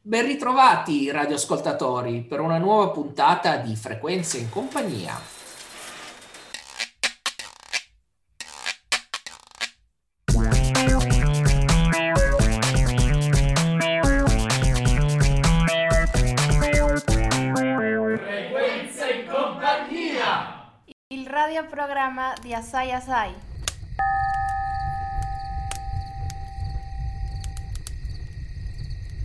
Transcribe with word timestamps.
Ben 0.00 0.24
ritrovati 0.24 1.10
radioascoltatori 1.10 2.22
per 2.22 2.40
una 2.40 2.56
nuova 2.56 2.90
puntata 2.90 3.56
di 3.56 3.74
Frequenze 3.74 4.38
in 4.38 4.48
compagnia. 4.48 5.20
Frequenze 18.24 19.10
in 19.10 19.26
compagnia! 19.26 20.72
Il 21.08 21.26
radioprogramma 21.26 22.34
di 22.40 22.54
Assai 22.54 22.92
Assai. 22.92 23.47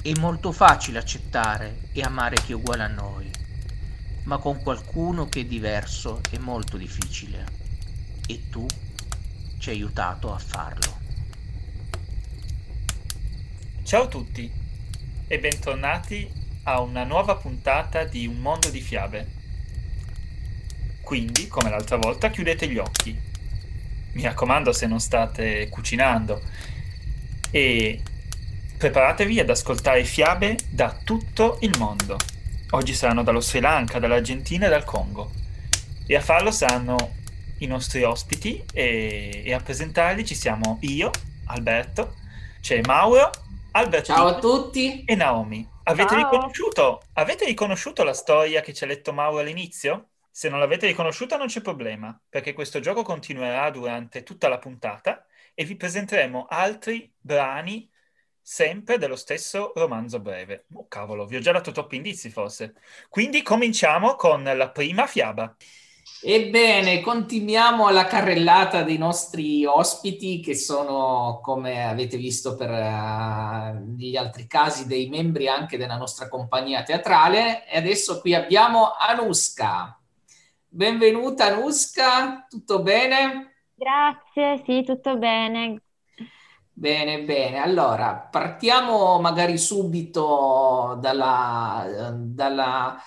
È 0.06 0.12
molto 0.20 0.52
facile 0.52 1.00
accettare 1.00 1.84
e 1.94 2.02
amare 2.02 2.36
chi 2.36 2.52
è 2.52 2.56
uguale 2.56 2.84
a 2.84 2.88
noi, 2.88 3.32
ma 4.24 4.38
con 4.38 4.62
qualcuno 4.62 5.30
che 5.30 5.40
è 5.40 5.46
diverso 5.46 6.20
è 6.30 6.38
molto 6.40 6.76
difficile. 6.76 7.46
E 8.28 8.50
tu 8.50 8.66
ci 9.60 9.70
hai 9.70 9.78
aiutato 9.78 10.34
a 10.34 10.38
farlo. 10.38 11.00
Ciao 13.84 14.04
a 14.04 14.08
tutti 14.08 14.52
e 15.26 15.40
bentornati 15.40 16.30
a 16.64 16.82
una 16.82 17.06
nuova 17.06 17.38
puntata 17.38 18.04
di 18.04 18.28
Un 18.28 18.42
mondo 18.42 18.70
di 18.70 18.82
fiabe. 18.82 19.28
Quindi, 21.00 21.48
come 21.48 21.70
l'altra 21.70 21.96
volta, 21.96 22.30
chiudete 22.30 22.68
gli 22.68 22.78
occhi. 22.78 23.18
Mi 24.12 24.24
raccomando 24.24 24.74
se 24.74 24.86
non 24.86 25.00
state 25.00 25.70
cucinando. 25.70 26.42
E 27.52 28.02
preparatevi 28.84 29.40
ad 29.40 29.50
ascoltare 29.50 30.04
fiabe 30.04 30.58
da 30.70 30.94
tutto 31.06 31.58
il 31.62 31.74
mondo. 31.80 32.18
Oggi 32.72 32.94
saranno 32.94 33.24
dallo 33.24 33.40
Sri 33.40 33.62
Lanka, 33.62 33.98
dall'Argentina 33.98 34.66
e 34.66 34.70
dal 34.70 34.84
Congo. 34.84 35.32
E 36.06 36.18
a 36.18 36.20
farlo 36.20 36.52
saranno 36.52 36.98
i 37.60 37.66
nostri 37.66 38.04
ospiti 38.04 38.62
e, 38.74 39.42
e 39.46 39.54
a 39.54 39.62
presentarli 39.62 40.26
ci 40.26 40.36
siamo 40.36 40.80
io, 40.82 41.12
Alberto, 41.46 42.16
c'è 42.60 42.82
Mauro, 42.82 43.30
Alberto 43.72 44.14
Ciao 44.14 44.28
a 44.28 44.40
tutti. 44.40 45.06
e 45.06 45.16
Naomi. 45.16 45.66
Avete 45.84 46.18
riconosciuto, 46.18 47.04
avete 47.14 47.46
riconosciuto 47.46 48.04
la 48.04 48.14
storia 48.14 48.60
che 48.60 48.74
ci 48.74 48.84
ha 48.84 48.88
letto 48.88 49.14
Mauro 49.14 49.40
all'inizio? 49.40 50.10
Se 50.30 50.50
non 50.50 50.60
l'avete 50.60 50.88
riconosciuta 50.88 51.38
non 51.38 51.48
c'è 51.48 51.62
problema, 51.62 52.20
perché 52.28 52.52
questo 52.52 52.82
gioco 52.82 53.04
continuerà 53.04 53.70
durante 53.70 54.24
tutta 54.24 54.50
la 54.50 54.58
puntata 54.60 55.26
e 55.54 55.64
vi 55.64 55.78
presenteremo 55.78 56.48
altri 56.50 57.10
brani 57.18 57.90
sempre 58.44 58.98
dello 58.98 59.16
stesso 59.16 59.72
romanzo 59.76 60.20
breve. 60.20 60.66
Oh 60.74 60.88
cavolo, 60.88 61.26
vi 61.26 61.38
ho 61.38 61.40
già 61.40 61.54
dato 61.54 61.72
troppi 61.72 61.96
indizi 61.96 62.30
forse. 62.30 62.76
Quindi 63.10 63.42
cominciamo 63.42 64.16
con 64.16 64.44
la 64.44 64.70
prima 64.70 65.08
fiaba. 65.08 65.56
Ebbene, 66.26 67.02
continuiamo 67.02 67.90
la 67.90 68.06
carrellata 68.06 68.84
dei 68.84 68.98
nostri 68.98 69.66
ospiti 69.66 70.40
che 70.40 70.56
sono, 70.56 71.40
come 71.42 71.86
avete 71.86 72.16
visto 72.18 72.56
per 72.56 72.70
eh, 72.70 73.84
gli 73.98 74.16
altri 74.16 74.48
casi, 74.48 74.88
dei 74.88 75.10
membri 75.10 75.48
anche 75.50 75.78
della 75.78 75.98
nostra 75.98 76.30
compagnia 76.30 76.84
teatrale. 76.84 77.68
E 77.68 77.78
adesso 77.78 78.22
qui 78.22 78.34
abbiamo 78.34 78.94
Anuska. 78.94 80.00
Benvenuta 80.68 81.46
Anuska, 81.46 82.48
tutto 82.50 82.82
bene? 82.82 83.68
Grazie, 83.76 84.64
sì, 84.66 84.84
tutto 84.84 85.18
bene. 85.18 85.83
Bene, 86.76 87.24
bene. 87.24 87.60
Allora, 87.60 88.16
partiamo 88.16 89.20
magari 89.20 89.58
subito 89.58 90.98
dalla, 91.00 92.12
dalla 92.16 92.98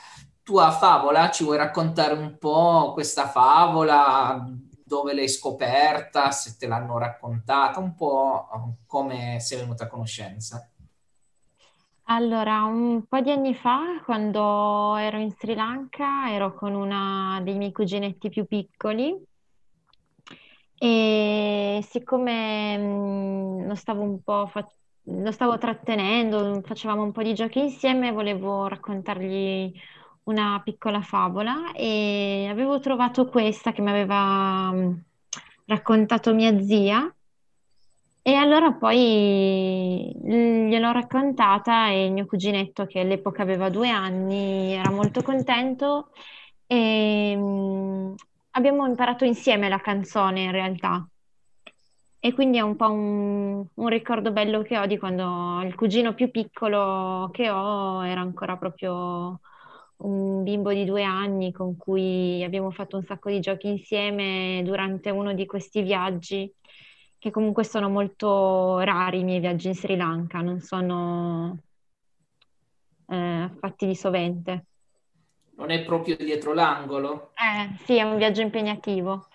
tua 0.42 0.70
favola. 0.70 1.30
Ci 1.30 1.42
vuoi 1.42 1.56
raccontare 1.56 2.14
un 2.14 2.38
po' 2.38 2.92
questa 2.92 3.26
favola, 3.26 4.46
dove 4.84 5.14
l'hai 5.14 5.28
scoperta, 5.28 6.30
se 6.30 6.56
te 6.56 6.68
l'hanno 6.68 6.96
raccontata, 6.96 7.80
un 7.80 7.94
po' 7.96 8.48
come 8.86 9.40
sei 9.40 9.58
venuta 9.58 9.84
a 9.84 9.88
conoscenza? 9.88 10.70
Allora, 12.04 12.62
un 12.62 13.04
po' 13.08 13.20
di 13.20 13.32
anni 13.32 13.54
fa, 13.56 14.00
quando 14.04 14.94
ero 14.94 15.18
in 15.18 15.32
Sri 15.32 15.56
Lanka, 15.56 16.30
ero 16.30 16.54
con 16.54 16.72
una 16.72 17.40
dei 17.42 17.56
miei 17.56 17.72
cuginetti 17.72 18.28
più 18.28 18.46
piccoli 18.46 19.34
e 20.78 21.80
siccome 21.88 22.76
mh, 22.76 23.66
lo 23.66 23.74
stavo 23.74 24.02
un 24.02 24.22
po' 24.22 24.46
fa- 24.46 24.66
lo 25.08 25.30
stavo 25.30 25.56
trattenendo, 25.58 26.60
facevamo 26.64 27.02
un 27.02 27.12
po' 27.12 27.22
di 27.22 27.34
giochi 27.34 27.60
insieme, 27.60 28.10
volevo 28.12 28.66
raccontargli 28.66 29.72
una 30.24 30.60
piccola 30.64 31.00
favola 31.02 31.72
e 31.72 32.46
avevo 32.50 32.80
trovato 32.80 33.26
questa 33.26 33.72
che 33.72 33.82
mi 33.82 33.90
aveva 33.90 34.72
mh, 34.72 35.04
raccontato 35.66 36.34
mia 36.34 36.60
zia. 36.62 37.10
E 38.22 38.34
allora 38.34 38.72
poi 38.72 40.12
gliel'ho 40.20 40.90
raccontata 40.90 41.90
e 41.90 42.06
il 42.06 42.12
mio 42.12 42.26
cuginetto, 42.26 42.84
che 42.86 42.98
all'epoca 43.00 43.42
aveva 43.42 43.70
due 43.70 43.88
anni, 43.88 44.72
era 44.72 44.90
molto 44.90 45.22
contento 45.22 46.10
e 46.66 47.36
abbiamo 48.56 48.86
imparato 48.86 49.24
insieme 49.24 49.68
la 49.68 49.80
canzone 49.80 50.42
in 50.44 50.50
realtà. 50.50 51.06
E 52.18 52.32
quindi 52.32 52.56
è 52.58 52.60
un 52.60 52.74
po' 52.76 52.90
un, 52.90 53.64
un 53.74 53.88
ricordo 53.88 54.32
bello 54.32 54.62
che 54.62 54.78
ho 54.78 54.86
di 54.86 54.98
quando 54.98 55.62
il 55.62 55.74
cugino 55.76 56.14
più 56.14 56.30
piccolo 56.30 57.28
che 57.32 57.48
ho 57.50 58.04
era 58.04 58.20
ancora 58.20 58.56
proprio 58.56 59.40
un 59.98 60.42
bimbo 60.42 60.72
di 60.72 60.84
due 60.84 61.04
anni 61.04 61.52
con 61.52 61.76
cui 61.76 62.42
abbiamo 62.42 62.70
fatto 62.70 62.96
un 62.96 63.04
sacco 63.04 63.30
di 63.30 63.40
giochi 63.40 63.68
insieme 63.68 64.62
durante 64.64 65.10
uno 65.10 65.34
di 65.34 65.46
questi 65.46 65.82
viaggi 65.82 66.52
che 67.18 67.30
comunque 67.30 67.64
sono 67.64 67.88
molto 67.88 68.80
rari 68.80 69.20
i 69.20 69.24
miei 69.24 69.40
viaggi 69.40 69.68
in 69.68 69.74
Sri 69.74 69.96
Lanka, 69.96 70.40
non 70.40 70.60
sono 70.60 71.58
eh, 73.08 73.50
fatti 73.58 73.86
di 73.86 73.94
sovente. 73.94 74.66
Non 75.56 75.70
è 75.70 75.84
proprio 75.84 76.16
dietro 76.16 76.52
l'angolo? 76.52 77.32
Eh, 77.34 77.76
sì, 77.84 77.96
è 77.96 78.02
un 78.02 78.16
viaggio 78.16 78.42
impegnativo. 78.42 79.28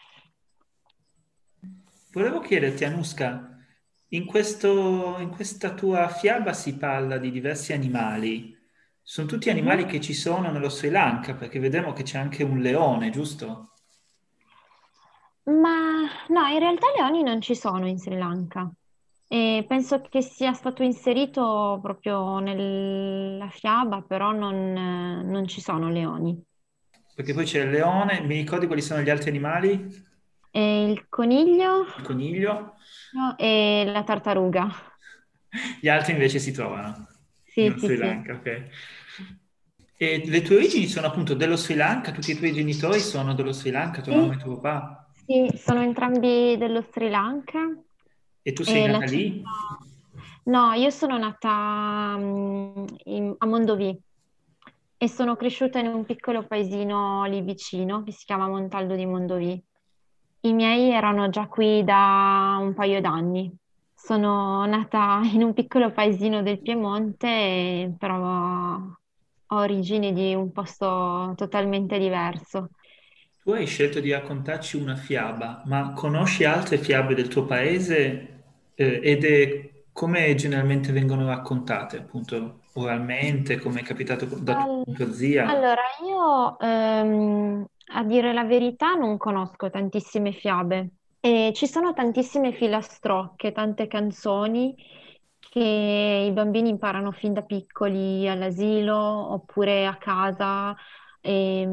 Volevo 2.12 2.40
chiederti, 2.40 2.84
Anuska, 2.84 3.58
in 4.10 4.26
questo, 4.26 5.18
in 5.20 5.30
questa 5.30 5.74
tua 5.74 6.08
fiaba 6.10 6.54
si 6.54 6.78
parla 6.78 7.18
di 7.18 7.32
diversi 7.32 7.74
animali. 7.74 8.56
Sono 9.02 9.28
tutti 9.28 9.50
animali 9.50 9.86
che 9.86 10.00
ci 10.00 10.14
sono 10.14 10.52
nello 10.52 10.70
Sri 10.70 10.90
Lanka, 10.90 11.34
perché 11.34 11.60
vediamo 11.60 11.94
che 11.94 12.04
c'è 12.04 12.20
anche 12.20 12.44
un 12.44 12.60
leone, 12.60 13.10
giusto? 13.10 13.74
Ma 15.44 16.04
no, 16.28 16.48
in 16.48 16.60
realtà 16.60 16.88
leoni 16.96 17.24
non 17.24 17.42
ci 17.42 17.56
sono 17.56 17.88
in 17.88 17.98
Sri 17.98 18.16
Lanka 18.16 18.72
e 19.34 19.66
penso 19.68 20.02
che 20.02 20.22
sia 20.22 20.52
stato 20.54 20.84
inserito 20.84 21.80
proprio 21.82 22.40
nella 22.40 23.50
fiaba, 23.50 24.02
però 24.02 24.32
non, 24.34 24.74
non 24.74 25.48
ci 25.48 25.62
sono 25.62 25.90
leoni. 25.90 26.44
Perché 27.16 27.34
poi 27.34 27.46
c'è 27.46 27.62
il 27.62 27.70
leone, 27.70 28.20
mi 28.20 28.36
ricordi 28.36 28.66
quali 28.66 28.82
sono 28.82 29.02
gli 29.02 29.10
altri 29.10 29.30
animali? 29.30 30.04
E 30.54 30.90
il 30.90 31.10
coniglio 31.10 31.86
Il 31.96 32.04
coniglio, 32.04 32.76
e 33.38 33.86
la 33.94 34.04
tartaruga. 34.04 34.64
gli 35.82 35.88
altri 35.90 36.14
invece 36.14 36.40
si 36.40 36.52
trovano 36.52 37.08
Sì, 37.46 37.70
nello 37.70 37.78
sì, 37.78 37.90
Sri 37.90 37.98
sì. 37.98 37.98
Lanka, 37.98 38.34
ok. 38.36 38.70
E 39.98 40.24
le 40.26 40.42
tue 40.42 40.56
origini 40.58 40.88
sono 40.88 41.08
appunto 41.08 41.34
dello 41.34 41.56
Sri 41.56 41.76
Lanka, 41.76 42.12
tutti 42.12 42.32
i 42.32 42.36
tuoi 42.36 42.52
genitori 42.54 43.00
sono 43.00 43.34
dello 43.34 43.52
Sri 43.52 43.72
Lanka, 43.72 44.02
tua 44.02 44.12
Sì. 44.12 44.16
mamma 44.16 44.34
e 44.34 44.38
tuo 44.38 44.60
papà, 44.60 45.08
Sì, 45.26 45.52
sono 45.58 45.82
entrambi 45.82 46.58
dello 46.58 46.82
Sri 46.82 47.10
Lanka 47.10 47.60
e 48.44 48.54
tu 48.54 48.64
sei 48.64 48.84
e 48.84 48.90
la 48.90 49.02
nata 49.02 49.06
lì? 49.06 49.24
città... 49.24 49.50
No, 50.46 50.74
io 50.74 50.90
sono 50.90 51.18
nata 51.18 52.16
mm, 52.18 52.86
in- 53.06 53.36
a 53.38 53.46
Mondovì 53.46 54.00
e 54.98 55.08
sono 55.10 55.36
cresciuta 55.36 55.80
in 55.80 55.88
un 55.88 56.06
piccolo 56.06 56.46
paesino 56.46 57.26
lì 57.26 57.42
vicino 57.42 58.04
che 58.04 58.12
si 58.12 58.26
chiama 58.26 58.48
Montaldo 58.48 58.96
di 58.96 59.06
Mondovì. 59.06 59.62
I 60.42 60.54
miei 60.54 60.92
erano 60.92 61.30
già 61.30 61.48
qui 61.48 61.84
da 61.84 62.58
un 62.60 62.74
paio 62.74 63.02
d'anni. 63.02 63.52
Sono 63.94 64.66
nata 64.66 65.22
in 65.34 65.44
un 65.44 65.54
piccolo 65.54 65.92
paesino 65.92 66.42
del 66.44 66.62
Piemonte, 66.62 67.96
però 67.98 68.78
ho 69.54 69.56
origini 69.58 70.14
di 70.14 70.34
un 70.36 70.52
posto 70.52 71.34
totalmente 71.36 71.98
diverso. 72.00 72.70
Tu 73.44 73.52
hai 73.52 73.68
scelto 73.68 74.00
di 74.00 74.12
raccontarci 74.12 74.78
una 74.78 74.96
fiaba, 74.96 75.62
ma 75.66 75.94
conosci 75.94 76.44
altre 76.44 76.80
fiabe 76.80 77.14
del 77.14 77.28
tuo 77.28 77.46
paese? 77.46 78.31
Eh, 78.82 79.00
ed 79.04 79.24
è 79.26 79.70
come 79.92 80.34
generalmente 80.36 80.92
vengono 80.92 81.26
raccontate, 81.28 81.98
appunto, 81.98 82.62
oralmente, 82.74 83.58
come 83.60 83.82
è 83.82 83.84
capitato 83.84 84.26
da 84.26 84.56
Al- 84.56 84.84
tua 84.96 85.12
zia? 85.12 85.44
Allora, 85.44 85.82
io 86.06 86.60
ehm, 86.60 87.66
a 87.94 88.04
dire 88.04 88.34
la 88.34 88.44
verità 88.44 88.94
non 88.94 89.18
conosco 89.18 89.70
tantissime 89.70 90.32
fiabe 90.34 90.92
e 91.20 91.52
ci 91.56 91.68
sono 91.68 91.94
tantissime 91.94 92.54
filastrocche, 92.54 93.52
tante 93.52 93.88
canzoni 93.88 94.76
che 95.40 96.26
i 96.30 96.32
bambini 96.32 96.70
imparano 96.70 97.12
fin 97.12 97.34
da 97.34 97.42
piccoli 97.44 98.28
all'asilo 98.30 98.96
oppure 99.34 99.86
a 99.88 99.98
casa. 99.98 100.76
E, 101.22 101.66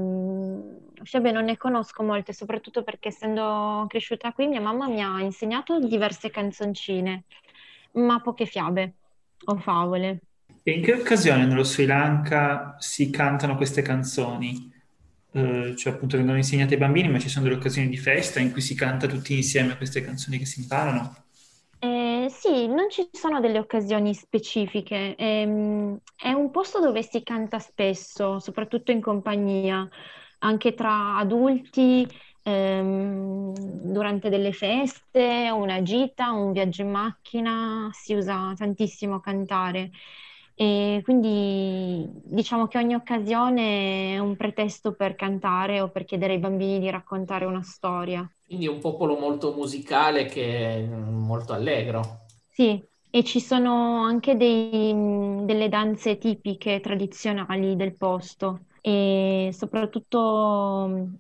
Fiabe 1.05 1.33
non 1.33 1.45
ne 1.45 1.57
conosco 1.57 2.03
molte, 2.03 2.33
soprattutto 2.33 2.83
perché 2.83 3.09
essendo 3.09 3.87
cresciuta 3.89 4.33
qui, 4.33 4.47
mia 4.47 4.61
mamma 4.61 4.89
mi 4.89 5.03
ha 5.03 5.21
insegnato 5.21 5.79
diverse 5.81 6.31
canzoncine, 6.31 7.25
ma 7.93 8.21
poche 8.21 8.47
fiabe 8.47 8.95
o 9.47 9.57
favole. 9.59 10.21
E 10.63 10.71
in 10.73 10.83
che 10.83 10.93
occasione 10.93 11.47
nello 11.47 11.65
Sri 11.65 11.85
Lanka 11.87 12.77
si 12.79 13.11
cantano 13.11 13.57
queste 13.57 13.83
canzoni? 13.83 14.71
Eh, 15.33 15.75
cioè 15.77 15.93
appunto 15.93 16.17
vengono 16.17 16.37
insegnate 16.37 16.75
ai 16.75 16.81
bambini, 16.81 17.09
ma 17.09 17.19
ci 17.19 17.29
sono 17.29 17.45
delle 17.47 17.57
occasioni 17.57 17.89
di 17.89 17.97
festa 17.97 18.39
in 18.41 18.53
cui 18.53 18.61
si 18.61 18.75
canta 18.75 19.07
tutti 19.07 19.35
insieme 19.35 19.77
queste 19.77 20.01
canzoni 20.03 20.39
che 20.39 20.47
si 20.47 20.61
imparano? 20.61 21.25
Eh, 21.81 22.27
sì, 22.31 22.67
non 22.67 22.91
ci 22.91 23.09
sono 23.13 23.39
delle 23.41 23.59
occasioni 23.59 24.13
specifiche. 24.15 25.15
Ehm, 25.17 25.99
è 26.17 26.33
un 26.33 26.51
posto 26.51 26.81
dove 26.81 27.03
si 27.03 27.23
canta 27.23 27.59
spesso, 27.61 28.41
soprattutto 28.41 28.91
in 28.91 29.01
compagnia, 29.01 29.89
anche 30.39 30.75
tra 30.75 31.17
adulti, 31.17 32.07
ehm, 32.43 33.53
durante 33.93 34.29
delle 34.29 34.53
feste, 34.53 35.51
una 35.53 35.83
gita, 35.83 36.31
un 36.33 36.53
viaggio 36.53 36.83
in 36.83 36.91
macchina, 36.91 37.89
si 37.93 38.15
usa 38.15 38.53
tantissimo 38.57 39.21
cantare. 39.21 39.91
E 40.55 41.01
quindi 41.05 42.05
diciamo 42.25 42.67
che 42.67 42.79
ogni 42.79 42.95
occasione 42.95 44.15
è 44.15 44.19
un 44.19 44.35
pretesto 44.35 44.93
per 44.95 45.15
cantare 45.15 45.81
o 45.81 45.89
per 45.91 46.05
chiedere 46.05 46.33
ai 46.33 46.41
bambini 46.41 46.81
di 46.81 46.91
raccontare 46.91 47.45
una 47.45 47.63
storia. 47.63 48.29
Quindi 48.45 48.67
è 48.67 48.69
un 48.69 48.81
popolo 48.81 49.17
molto 49.17 49.53
musicale 49.53 50.25
che 50.25 50.75
è 50.75 50.83
molto 50.83 51.53
allegro. 51.53 52.27
Sì, 52.51 52.83
e 53.11 53.23
ci 53.23 53.41
sono 53.41 54.03
anche 54.03 54.37
dei, 54.37 54.93
delle 55.45 55.69
danze 55.69 56.19
tipiche, 56.19 56.81
tradizionali 56.81 57.77
del 57.77 57.97
posto 57.97 58.63
e 58.89 59.51
soprattutto 59.53 61.11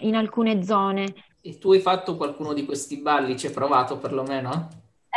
in 0.00 0.14
alcune 0.16 0.62
zone. 0.64 1.14
E 1.40 1.56
tu 1.58 1.72
hai 1.72 1.80
fatto 1.80 2.14
qualcuno 2.14 2.52
di 2.52 2.66
questi 2.66 2.98
balli? 2.98 3.38
Ci 3.38 3.46
hai 3.46 3.52
provato 3.54 3.96
perlomeno? 3.96 4.68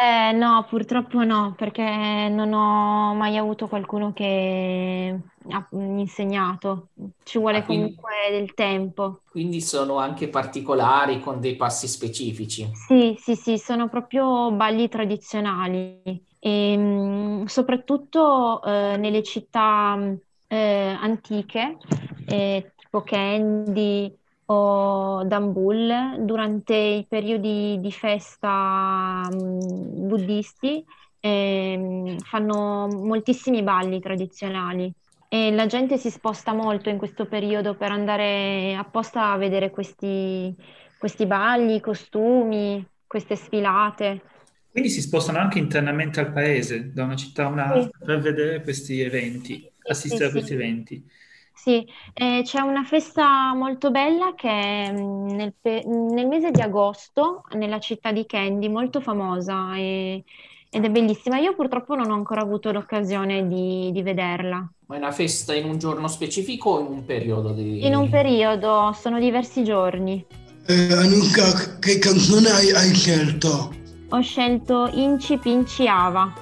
Eh, 0.02 0.32
no, 0.32 0.66
purtroppo 0.70 1.24
no, 1.26 1.54
perché 1.58 1.82
non 2.30 2.54
ho 2.54 3.14
mai 3.16 3.36
avuto 3.38 3.68
qualcuno 3.68 4.14
che 4.14 5.20
ha 5.52 5.68
insegnato. 5.72 6.92
Ci 7.24 7.38
vuole 7.38 7.62
Ah, 7.62 7.66
quindi, 7.66 8.00
comunque 8.00 8.10
del 8.32 8.54
tempo. 8.54 9.24
quindi 9.30 9.62
sono 9.62 9.98
anche 9.98 10.28
particolari 10.30 11.22
con 11.22 11.40
dei 11.40 11.56
passi 11.56 11.88
specifici. 11.88 12.70
Sì, 12.72 13.16
sì, 13.20 13.36
sì, 13.36 13.58
sono 13.60 13.88
proprio 13.90 14.52
balli 14.52 14.88
tradizionali 14.90 16.02
e 16.40 16.78
mh, 16.78 17.46
soprattutto 17.46 18.64
eh, 18.64 18.98
nelle 18.98 19.22
città 19.22 19.96
mh, 19.96 20.20
eh, 20.50 20.98
antiche, 21.00 21.82
eh, 22.26 22.74
tipo 22.76 23.04
Kandy 23.04 24.14
o 24.46 25.24
Dambul, 25.26 26.18
durante 26.26 26.76
i 26.76 27.06
periodi 27.08 27.78
di 27.80 27.92
festa 27.92 29.30
mh, 29.30 30.08
buddisti, 30.08 30.84
ehm, 31.20 32.24
fanno 32.24 32.88
moltissimi 32.88 33.64
balli 33.64 34.00
tradizionali. 34.02 34.92
E 35.32 35.52
la 35.52 35.68
gente 35.68 35.98
si 35.98 36.10
sposta 36.10 36.54
molto 36.54 36.90
in 36.90 36.98
questo 36.98 37.28
periodo 37.28 37.78
per 37.78 37.92
andare 37.92 38.76
apposta 38.76 39.32
a 39.32 39.38
vedere 39.38 39.70
questi, 39.70 40.56
questi 40.98 41.26
balli, 41.28 41.76
i 41.76 41.82
costumi, 41.82 42.86
queste 43.08 43.36
sfilate. 43.36 44.24
Quindi 44.72 44.90
si 44.90 45.02
spostano 45.02 45.38
anche 45.40 45.60
internamente 45.60 46.20
al 46.20 46.32
paese, 46.32 46.92
da 46.94 47.04
una 47.04 47.16
città 47.16 47.46
a 47.46 47.50
Sì, 47.72 47.90
un'altra, 47.90 48.00
per 48.06 48.20
vedere 48.22 48.62
questi 48.64 49.00
eventi, 49.02 49.54
sì, 49.54 49.62
sì, 49.62 49.69
assistere 49.92 50.30
a 50.30 50.32
sì. 50.32 50.32
questi 50.32 50.54
eventi. 50.54 51.06
Sì, 51.54 51.86
eh, 52.14 52.42
c'è 52.44 52.62
una 52.62 52.84
festa 52.86 53.54
molto 53.54 53.92
bella 53.92 54.34
che 54.36 54.50
è 54.50 54.92
mm, 54.94 55.28
nel, 55.36 55.54
pe- 55.60 55.84
nel 55.86 56.28
mese 56.28 56.52
di 56.52 56.62
agosto 56.62 57.44
nella 57.56 57.80
città 57.80 58.12
di 58.14 58.26
Candy, 58.26 58.70
molto 58.70 59.02
famosa 59.02 59.76
e- 59.76 60.24
ed 60.70 60.86
è 60.86 60.90
bellissima. 60.90 61.38
Io 61.40 61.56
purtroppo 61.56 61.96
non 61.96 62.12
ho 62.12 62.14
ancora 62.16 62.42
avuto 62.42 62.72
l'occasione 62.72 63.46
di, 63.48 63.92
di 63.92 64.02
vederla. 64.02 64.72
Ma 64.88 64.96
è 64.96 64.98
una 64.98 65.14
festa 65.14 65.56
in 65.56 65.64
un 65.64 65.78
giorno 65.78 66.10
specifico 66.10 66.72
o 66.72 66.80
in 66.82 66.88
un 66.88 67.06
periodo 67.06 67.54
In 67.80 67.94
un 67.96 68.08
di... 68.08 68.10
periodo, 68.10 68.94
sono 68.94 69.20
diversi 69.20 69.66
giorni. 69.66 70.26
Eh, 70.68 70.94
Anuka, 70.94 71.78
che 71.80 72.00
canzone 72.00 72.50
hai, 72.50 72.72
hai 72.72 72.94
scelto? 72.94 73.74
Ho 74.12 74.22
scelto 74.22 74.88
Inci 74.94 75.38
Pinci 75.40 75.88
Ava, 75.88 76.34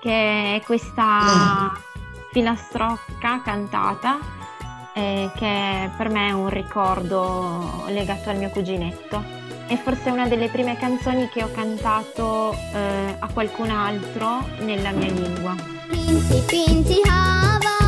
che 0.00 0.56
è 0.56 0.62
Ah, 1.18 1.64
questa 1.66 1.70
filastrocca 2.34 3.42
cantata 3.44 4.18
eh, 4.92 5.30
che 5.36 5.90
per 5.96 6.08
me 6.08 6.28
è 6.28 6.32
un 6.32 6.48
ricordo 6.48 7.84
legato 7.86 8.30
al 8.30 8.38
mio 8.38 8.50
cuginetto. 8.50 9.22
È 9.68 9.76
forse 9.76 10.10
una 10.10 10.26
delle 10.26 10.48
prime 10.48 10.76
canzoni 10.76 11.28
che 11.28 11.44
ho 11.44 11.50
cantato 11.52 12.52
eh, 12.52 13.16
a 13.18 13.28
qualcun 13.32 13.70
altro 13.70 14.44
nella 14.58 14.90
mia 14.90 15.10
lingua. 15.10 15.54
Pinti, 15.88 16.42
pinti, 16.46 17.00
hava. 17.08 17.83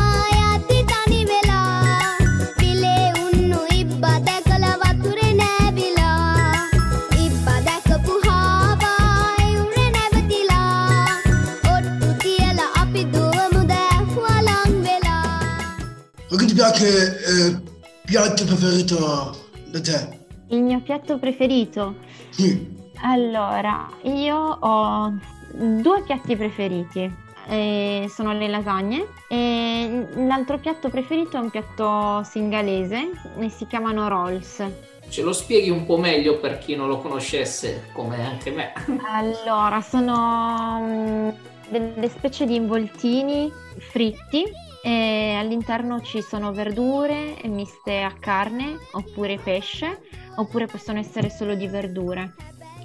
Che 16.71 16.87
eh, 16.87 17.61
piatto 18.05 18.45
preferito 18.45 19.45
da 19.67 19.81
te? 19.81 20.19
Il 20.49 20.61
mio 20.61 20.79
piatto 20.81 21.17
preferito? 21.19 21.95
Sì. 22.29 22.75
Allora, 23.03 23.89
io 24.03 24.35
ho 24.37 25.13
due 25.53 26.03
piatti 26.03 26.35
preferiti. 26.35 27.25
eh, 27.49 28.07
sono 28.09 28.33
le 28.33 28.47
lasagne 28.49 29.07
e 29.29 30.07
l'altro 30.15 30.57
piatto 30.57 30.89
preferito 30.89 31.37
è 31.37 31.39
un 31.39 31.49
piatto 31.49 32.21
singalese 32.23 33.09
e 33.39 33.49
si 33.49 33.65
chiamano 33.67 34.07
rolls. 34.09 34.63
Ce 35.09 35.21
lo 35.21 35.31
spieghi 35.31 35.69
un 35.69 35.85
po' 35.85 35.97
meglio 35.97 36.39
per 36.39 36.57
chi 36.57 36.75
non 36.75 36.89
lo 36.89 36.99
conoscesse, 36.99 37.87
come 37.93 38.25
anche 38.25 38.51
me. 38.51 38.73
Allora, 39.09 39.79
sono 39.81 40.79
mm, 40.81 41.29
delle 41.69 42.09
specie 42.09 42.45
di 42.45 42.55
involtini 42.55 43.49
fritti 43.77 44.43
e 44.87 45.33
all'interno 45.33 45.99
ci 45.99 46.21
sono 46.21 46.53
verdure 46.53 47.35
miste 47.43 48.03
a 48.03 48.13
carne 48.17 48.77
oppure 48.91 49.37
pesce 49.37 49.99
oppure 50.37 50.65
possono 50.65 50.97
essere 50.97 51.29
solo 51.29 51.55
di 51.55 51.67
verdure 51.67 52.33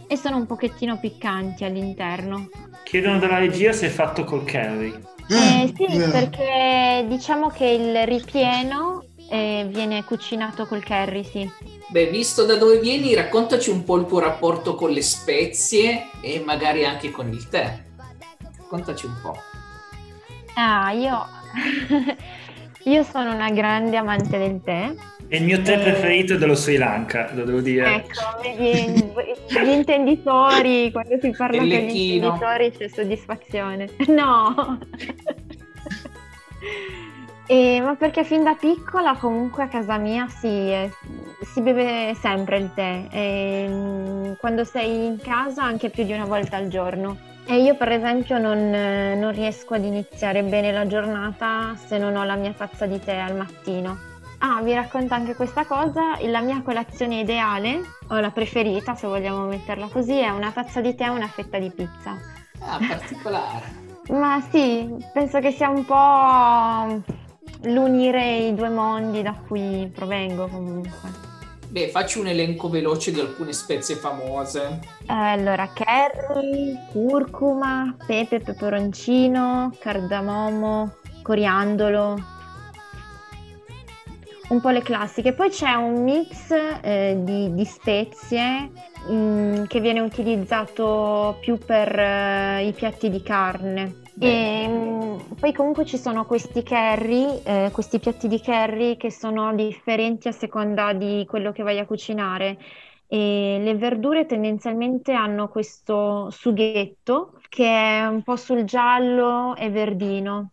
e 0.08 0.16
sono 0.16 0.36
un 0.36 0.46
pochettino 0.46 0.98
piccanti 0.98 1.64
all'interno. 1.64 2.48
Chiedono 2.82 3.20
dalla 3.20 3.38
regia 3.38 3.72
se 3.72 3.86
è 3.86 3.88
fatto 3.88 4.24
col 4.24 4.44
curry. 4.44 4.92
Eh, 5.28 5.72
sì, 5.76 5.84
eh, 5.84 6.08
perché 6.08 7.06
diciamo 7.06 7.50
che 7.50 7.66
il 7.66 8.04
ripieno 8.04 9.04
eh, 9.30 9.64
viene 9.68 10.02
cucinato 10.02 10.66
col 10.66 10.82
curry, 10.82 11.22
sì. 11.22 11.48
Beh, 11.86 12.08
visto 12.08 12.44
da 12.44 12.56
dove 12.56 12.80
vieni, 12.80 13.14
raccontaci 13.14 13.70
un 13.70 13.84
po' 13.84 13.96
il 13.98 14.06
tuo 14.06 14.18
rapporto 14.18 14.74
con 14.74 14.90
le 14.90 15.02
spezie 15.02 16.08
e 16.20 16.42
magari 16.44 16.84
anche 16.84 17.12
con 17.12 17.28
il 17.28 17.48
tè. 17.48 17.80
Raccontaci 18.56 19.06
un 19.06 19.14
po'. 19.22 19.36
Ah, 20.54 20.90
io, 20.90 21.40
io 22.84 23.02
sono 23.04 23.32
una 23.34 23.50
grande 23.50 23.96
amante 23.96 24.38
del 24.38 24.60
tè. 24.62 24.92
È 25.28 25.36
il 25.36 25.44
mio 25.44 25.62
tè 25.62 25.78
Eh, 25.78 25.82
preferito 25.82 26.36
dello 26.36 26.54
Sri 26.54 26.76
Lanka, 26.76 27.30
lo 27.32 27.44
devo 27.44 27.60
dire. 27.60 27.94
Ecco, 27.94 28.20
vedi, 28.42 29.12
gli 29.48 29.68
intenditori, 29.68 30.90
quando 30.90 31.18
si 31.20 31.30
parla 31.30 31.58
con 31.58 31.66
gli 31.66 31.72
intenditori 31.72 32.70
c'è 32.72 32.88
soddisfazione. 32.88 33.88
No! 34.08 34.78
E- 37.46 37.80
ma 37.82 37.96
perché 37.96 38.24
fin 38.24 38.44
da 38.44 38.54
piccola 38.54 39.14
comunque 39.16 39.64
a 39.64 39.68
casa 39.68 39.98
mia 39.98 40.26
si, 40.28 40.46
eh, 40.46 40.90
si 41.52 41.60
beve 41.60 42.14
sempre 42.18 42.56
il 42.58 42.70
tè, 42.72 43.08
e, 43.10 43.66
mm, 43.68 44.32
quando 44.38 44.64
sei 44.64 45.06
in 45.06 45.18
casa 45.20 45.62
anche 45.64 45.90
più 45.90 46.04
di 46.04 46.12
una 46.12 46.24
volta 46.24 46.56
al 46.56 46.68
giorno. 46.68 47.18
E 47.44 47.60
io 47.60 47.74
per 47.74 47.90
esempio 47.90 48.38
non, 48.38 48.58
eh, 48.58 49.14
non 49.14 49.32
riesco 49.32 49.74
ad 49.74 49.84
iniziare 49.84 50.42
bene 50.42 50.72
la 50.72 50.86
giornata 50.86 51.74
se 51.76 51.98
non 51.98 52.16
ho 52.16 52.24
la 52.24 52.36
mia 52.36 52.52
tazza 52.52 52.86
di 52.86 52.98
tè 53.00 53.16
al 53.16 53.36
mattino. 53.36 54.10
Ah, 54.38 54.60
vi 54.62 54.74
racconto 54.74 55.14
anche 55.14 55.34
questa 55.34 55.64
cosa, 55.64 56.18
la 56.22 56.40
mia 56.40 56.62
colazione 56.62 57.20
ideale, 57.20 57.80
o 58.08 58.18
la 58.18 58.30
preferita 58.30 58.94
se 58.94 59.06
vogliamo 59.06 59.46
metterla 59.46 59.86
così, 59.86 60.18
è 60.18 60.30
una 60.30 60.50
tazza 60.50 60.80
di 60.80 60.94
tè 60.94 61.04
e 61.04 61.10
una 61.10 61.28
fetta 61.28 61.58
di 61.58 61.70
pizza. 61.70 62.18
Ah, 62.58 62.78
particolare. 62.78 63.80
Ma 64.10 64.40
sì, 64.50 64.88
penso 65.12 65.38
che 65.38 65.52
sia 65.52 65.68
un 65.68 65.84
po' 65.84 67.02
l'unire 67.68 68.48
i 68.48 68.54
due 68.54 68.68
mondi 68.68 69.22
da 69.22 69.34
cui 69.46 69.88
provengo 69.94 70.48
comunque. 70.48 71.31
Beh, 71.72 71.88
facci 71.88 72.18
un 72.18 72.26
elenco 72.26 72.68
veloce 72.68 73.12
di 73.12 73.20
alcune 73.20 73.54
spezie 73.54 73.94
famose. 73.94 74.80
Eh, 75.08 75.14
allora, 75.14 75.66
curry, 75.72 76.76
curcuma, 76.90 77.96
pepe, 78.06 78.40
peperoncino, 78.40 79.74
cardamomo, 79.78 80.96
coriandolo, 81.22 82.16
un 84.50 84.60
po' 84.60 84.68
le 84.68 84.82
classiche. 84.82 85.32
Poi 85.32 85.48
c'è 85.48 85.72
un 85.72 86.02
mix 86.02 86.50
eh, 86.82 87.16
di, 87.20 87.54
di 87.54 87.64
spezie 87.64 88.70
mm, 89.10 89.64
che 89.64 89.80
viene 89.80 90.00
utilizzato 90.00 91.38
più 91.40 91.56
per 91.56 91.98
eh, 91.98 92.66
i 92.66 92.72
piatti 92.72 93.08
di 93.08 93.22
carne. 93.22 94.01
E, 94.18 94.66
mm, 94.68 95.16
poi 95.38 95.52
comunque 95.52 95.84
ci 95.84 95.98
sono 95.98 96.24
questi 96.26 96.62
curry, 96.62 97.42
eh, 97.42 97.70
questi 97.72 97.98
piatti 97.98 98.28
di 98.28 98.40
curry 98.40 98.96
che 98.96 99.10
sono 99.10 99.54
differenti 99.54 100.28
a 100.28 100.32
seconda 100.32 100.92
di 100.92 101.24
quello 101.28 101.52
che 101.52 101.62
vai 101.62 101.78
a 101.78 101.86
cucinare. 101.86 102.58
E 103.06 103.58
le 103.60 103.74
verdure 103.76 104.24
tendenzialmente 104.26 105.12
hanno 105.12 105.48
questo 105.48 106.30
sughetto 106.30 107.40
che 107.48 107.64
è 107.66 108.06
un 108.06 108.22
po' 108.22 108.36
sul 108.36 108.64
giallo 108.64 109.54
e 109.56 109.68
verdino 109.70 110.52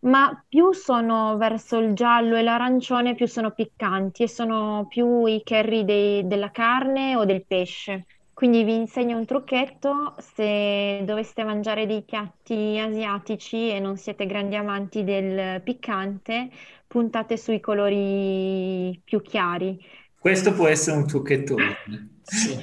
ma 0.00 0.44
più 0.48 0.72
sono 0.72 1.36
verso 1.36 1.78
il 1.78 1.94
giallo 1.94 2.36
e 2.36 2.42
l'arancione, 2.42 3.14
più 3.14 3.26
sono 3.26 3.52
piccanti 3.52 4.22
e 4.24 4.28
sono 4.28 4.86
più 4.88 5.26
i 5.26 5.42
curry 5.44 5.84
dei- 5.84 6.26
della 6.26 6.50
carne 6.50 7.16
o 7.16 7.24
del 7.24 7.44
pesce. 7.46 8.06
Quindi 8.38 8.62
vi 8.62 8.76
insegno 8.76 9.18
un 9.18 9.24
trucchetto, 9.24 10.14
se 10.36 11.02
doveste 11.04 11.42
mangiare 11.42 11.88
dei 11.88 12.02
piatti 12.02 12.78
asiatici 12.78 13.68
e 13.68 13.80
non 13.80 13.96
siete 13.96 14.26
grandi 14.26 14.54
amanti 14.54 15.02
del 15.02 15.60
piccante, 15.60 16.48
puntate 16.86 17.36
sui 17.36 17.58
colori 17.58 18.96
più 19.02 19.22
chiari. 19.22 19.84
Questo 20.16 20.52
può 20.52 20.68
essere 20.68 20.98
un 20.98 21.08
trucchetto 21.08 21.54
utile. 21.54 22.10
Sì. 22.22 22.56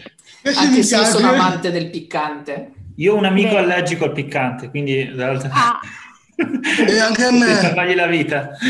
Anche 0.44 0.82
se 0.82 0.96
io 0.96 1.04
sono 1.04 1.32
amante 1.32 1.72
del 1.72 1.90
piccante. 1.90 2.72
Io 2.96 3.14
ho 3.14 3.18
un 3.18 3.26
amico 3.26 3.56
Beh. 3.56 3.58
allergico 3.58 4.06
al 4.06 4.14
piccante, 4.14 4.70
quindi 4.70 5.14
dall'altra 5.14 5.50
Ah, 5.52 5.80
E 6.88 7.00
anche 7.00 7.24
a 7.26 7.32
me. 7.32 7.48
Per 7.48 7.56
salvargli 7.56 7.96
la 7.96 8.08
vita. 8.08 8.52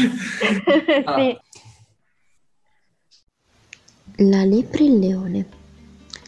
sì. 1.18 1.38
La 4.28 4.44
lepre 4.44 4.80
e 4.80 4.86
il 4.86 4.98
leone. 4.98 5.55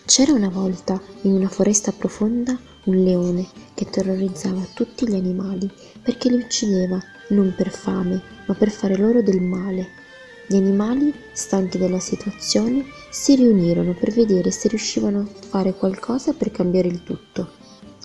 C'era 0.08 0.32
una 0.32 0.48
volta, 0.48 1.02
in 1.24 1.34
una 1.34 1.50
foresta 1.50 1.92
profonda, 1.92 2.58
un 2.86 3.04
leone 3.04 3.46
che 3.74 3.90
terrorizzava 3.90 4.66
tutti 4.74 5.06
gli 5.06 5.16
animali 5.16 5.70
perché 6.02 6.30
li 6.30 6.38
uccideva 6.38 6.98
non 7.32 7.54
per 7.54 7.70
fame, 7.70 8.22
ma 8.46 8.54
per 8.54 8.70
fare 8.70 8.96
loro 8.96 9.22
del 9.22 9.42
male. 9.42 9.90
Gli 10.48 10.56
animali, 10.56 11.14
stanchi 11.34 11.78
della 11.78 12.00
situazione, 12.00 12.86
si 13.12 13.36
riunirono 13.36 13.94
per 13.96 14.14
vedere 14.14 14.50
se 14.50 14.70
riuscivano 14.70 15.20
a 15.20 15.46
fare 15.46 15.74
qualcosa 15.74 16.32
per 16.32 16.52
cambiare 16.52 16.88
il 16.88 17.04
tutto. 17.04 17.50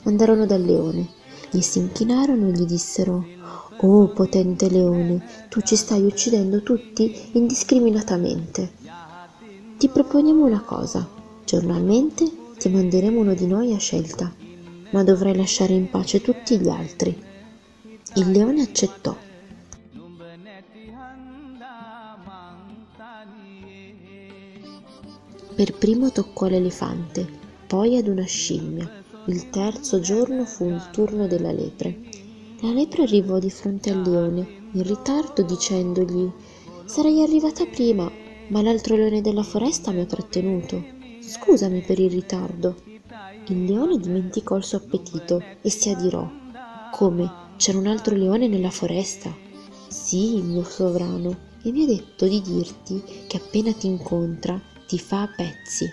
Andarono 0.02 0.44
dal 0.44 0.60
leone, 0.60 1.08
gli 1.52 1.60
si 1.60 1.78
inchinarono 1.78 2.48
e 2.48 2.50
gli 2.50 2.64
dissero 2.64 3.24
Oh 3.82 4.08
potente 4.08 4.68
leone, 4.68 5.24
tu 5.48 5.60
ci 5.60 5.76
stai 5.76 6.02
uccidendo 6.02 6.64
tutti 6.64 7.30
indiscriminatamente. 7.34 8.72
Ti 9.78 9.88
proponiamo 9.88 10.44
una 10.44 10.62
cosa. 10.62 11.20
Giornalmente 11.52 12.32
ti 12.56 12.70
manderemo 12.70 13.20
uno 13.20 13.34
di 13.34 13.46
noi 13.46 13.74
a 13.74 13.78
scelta, 13.78 14.32
ma 14.90 15.04
dovrai 15.04 15.36
lasciare 15.36 15.74
in 15.74 15.90
pace 15.90 16.22
tutti 16.22 16.58
gli 16.58 16.70
altri. 16.70 17.14
Il 18.14 18.30
leone 18.30 18.62
accettò. 18.62 19.14
Per 25.54 25.74
primo 25.74 26.10
toccò 26.10 26.46
l'elefante, 26.46 27.28
poi 27.66 27.98
ad 27.98 28.08
una 28.08 28.24
scimmia. 28.24 28.90
Il 29.26 29.50
terzo 29.50 30.00
giorno 30.00 30.46
fu 30.46 30.64
il 30.64 30.88
turno 30.90 31.26
della 31.26 31.52
lepre. 31.52 31.98
La 32.62 32.72
lepre 32.72 33.02
arrivò 33.02 33.38
di 33.38 33.50
fronte 33.50 33.90
al 33.90 34.00
leone, 34.00 34.70
in 34.72 34.82
ritardo, 34.84 35.42
dicendogli 35.42 36.32
Sarei 36.86 37.22
arrivata 37.22 37.66
prima, 37.66 38.10
ma 38.48 38.62
l'altro 38.62 38.96
leone 38.96 39.20
della 39.20 39.42
foresta 39.42 39.90
mi 39.90 40.00
ha 40.00 40.06
trattenuto. 40.06 41.00
Scusami 41.24 41.82
per 41.82 42.00
il 42.00 42.10
ritardo. 42.10 42.82
Il 43.46 43.64
leone 43.64 43.96
dimenticò 43.96 44.56
il 44.56 44.64
suo 44.64 44.78
appetito 44.78 45.40
e 45.62 45.70
si 45.70 45.88
adirò. 45.88 46.28
Come? 46.90 47.30
C'era 47.56 47.78
un 47.78 47.86
altro 47.86 48.16
leone 48.16 48.48
nella 48.48 48.70
foresta? 48.70 49.32
Sì, 49.86 50.40
mio 50.42 50.64
sovrano, 50.64 51.50
e 51.62 51.70
mi 51.70 51.84
ha 51.84 51.86
detto 51.86 52.26
di 52.26 52.40
dirti 52.40 53.02
che 53.28 53.36
appena 53.36 53.72
ti 53.72 53.86
incontra 53.86 54.60
ti 54.88 54.98
fa 54.98 55.22
a 55.22 55.28
pezzi. 55.28 55.88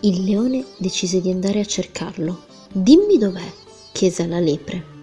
Il 0.00 0.22
leone 0.22 0.64
decise 0.78 1.20
di 1.20 1.30
andare 1.30 1.58
a 1.58 1.64
cercarlo. 1.64 2.44
Dimmi 2.70 3.18
dov'è, 3.18 3.52
chiese 3.90 4.22
alla 4.22 4.38
lepre. 4.38 4.94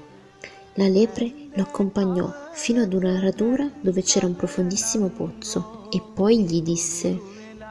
La 0.76 0.88
lepre 0.88 1.43
lo 1.56 1.62
accompagnò 1.62 2.32
fino 2.54 2.82
ad 2.82 2.94
una 2.94 3.20
radura 3.20 3.70
dove 3.80 4.02
c'era 4.02 4.26
un 4.26 4.36
profondissimo 4.36 5.10
pozzo 5.10 5.88
e 5.92 6.02
poi 6.02 6.44
gli 6.44 6.62
disse, 6.62 7.20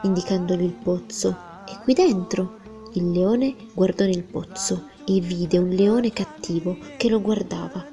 indicandogli 0.03 0.63
il 0.63 0.71
pozzo, 0.71 1.35
è 1.65 1.77
qui 1.83 1.93
dentro. 1.93 2.59
Il 2.93 3.11
leone 3.11 3.55
guardò 3.73 4.05
nel 4.05 4.23
pozzo 4.23 4.89
e 5.05 5.19
vide 5.19 5.57
un 5.57 5.69
leone 5.69 6.11
cattivo 6.11 6.77
che 6.97 7.09
lo 7.09 7.19
guardava. 7.19 7.91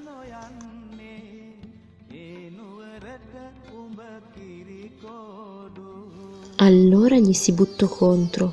Allora 6.57 7.17
gli 7.17 7.33
si 7.33 7.53
buttò 7.53 7.89
contro, 7.89 8.53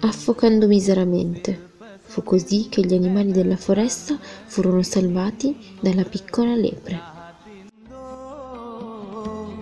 affocando 0.00 0.68
miseramente. 0.68 1.71
Fu 2.11 2.23
così 2.23 2.67
che 2.69 2.85
gli 2.85 2.93
animali 2.93 3.31
della 3.31 3.57
foresta 3.57 4.17
furono 4.45 4.81
salvati 4.83 5.55
dalla 5.79 6.03
piccola 6.03 6.55
lepre. 6.55 7.15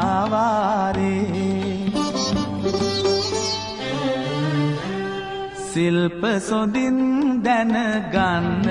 සිල්ප 5.72 6.22
සොඳින් 6.40 6.98
දැනගන්න 7.44 8.66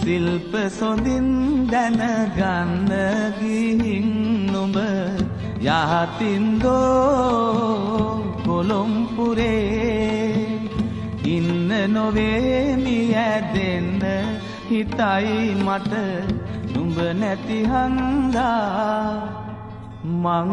සිල්ප 0.00 0.52
සොඳින් 0.70 1.28
දැනගන්න 1.70 2.90
ගිහින් 3.38 4.33
නොඹ 4.63 4.77
යහතින්දෝ 5.61 6.79
කොළොම්පුරේ 8.45 9.79
ඉන්න 11.35 11.69
නොවේමි 11.93 12.99
ඇදෙන්න 13.25 14.03
හිතයි 14.69 15.37
මට 15.65 15.93
නුඹ 16.73 16.97
නුඹ 16.99 17.19
නැති 17.21 17.59
හන්දා 17.71 19.39
මං 20.03 20.49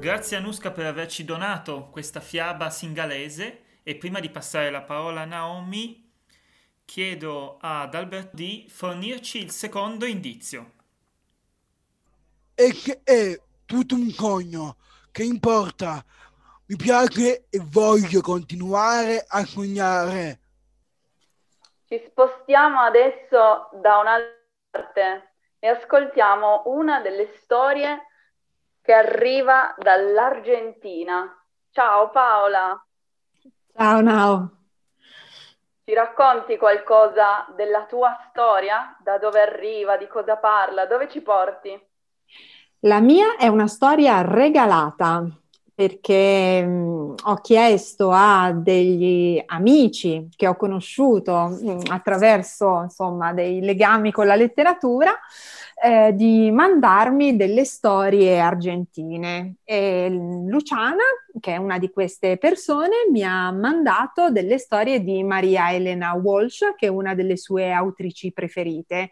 Grazie 0.00 0.36
Anuska 0.38 0.70
per 0.70 0.86
averci 0.86 1.24
donato 1.24 1.88
questa 1.90 2.20
fiaba 2.20 2.70
singalese 2.70 3.61
e 3.83 3.95
prima 3.95 4.19
di 4.19 4.29
passare 4.29 4.71
la 4.71 4.81
parola 4.81 5.21
a 5.21 5.25
Naomi 5.25 6.09
chiedo 6.85 7.57
ad 7.61 7.93
Albert 7.93 8.33
di 8.33 8.67
fornirci 8.69 9.41
il 9.41 9.51
secondo 9.51 10.05
indizio. 10.05 10.71
E 12.55 12.71
che 12.71 13.01
è 13.03 13.39
tutto 13.65 13.95
un 13.95 14.09
sogno, 14.09 14.77
che 15.11 15.23
importa? 15.23 16.03
Mi 16.65 16.75
piace 16.75 17.47
e 17.49 17.59
voglio 17.61 18.21
continuare 18.21 19.25
a 19.27 19.43
sognare. 19.45 20.39
Ci 21.87 22.01
spostiamo 22.07 22.79
adesso 22.79 23.69
da 23.73 23.97
un'altra 23.99 24.41
parte 24.71 25.33
e 25.59 25.67
ascoltiamo 25.67 26.63
una 26.65 27.01
delle 27.01 27.27
storie 27.35 28.07
che 28.81 28.93
arriva 28.93 29.75
dall'Argentina. 29.77 31.43
Ciao 31.71 32.09
Paola, 32.09 32.83
Ciao 33.75 34.01
Nao. 34.01 34.51
ci 35.85 35.93
racconti 35.93 36.57
qualcosa 36.57 37.45
della 37.55 37.85
tua 37.85 38.17
storia? 38.29 38.97
Da 39.01 39.17
dove 39.17 39.39
arriva, 39.41 39.95
di 39.95 40.07
cosa 40.07 40.35
parla, 40.35 40.85
dove 40.85 41.07
ci 41.09 41.21
porti? 41.21 41.79
La 42.79 42.99
mia 42.99 43.37
è 43.37 43.47
una 43.47 43.67
storia 43.67 44.21
regalata 44.21 45.25
perché 45.75 46.63
mh, 46.63 47.15
ho 47.23 47.35
chiesto 47.41 48.11
a 48.11 48.51
degli 48.53 49.41
amici 49.45 50.27
che 50.35 50.47
ho 50.47 50.55
conosciuto 50.55 51.47
mh, 51.47 51.83
attraverso 51.89 52.81
insomma 52.83 53.33
dei 53.33 53.61
legami 53.61 54.11
con 54.11 54.27
la 54.27 54.35
letteratura 54.35 55.17
eh, 55.81 56.13
di 56.13 56.51
mandarmi 56.51 57.35
delle 57.35 57.65
storie 57.65 58.39
argentine. 58.39 59.55
E 59.63 60.09
Luciana, 60.09 61.03
che 61.39 61.53
è 61.53 61.57
una 61.57 61.79
di 61.79 61.89
queste 61.89 62.37
persone, 62.37 63.07
mi 63.11 63.23
ha 63.23 63.51
mandato 63.51 64.29
delle 64.29 64.57
storie 64.57 65.03
di 65.03 65.23
Maria 65.23 65.71
Elena 65.73 66.13
Walsh, 66.13 66.73
che 66.75 66.87
è 66.87 66.89
una 66.89 67.15
delle 67.15 67.37
sue 67.37 67.71
autrici 67.71 68.31
preferite. 68.31 69.11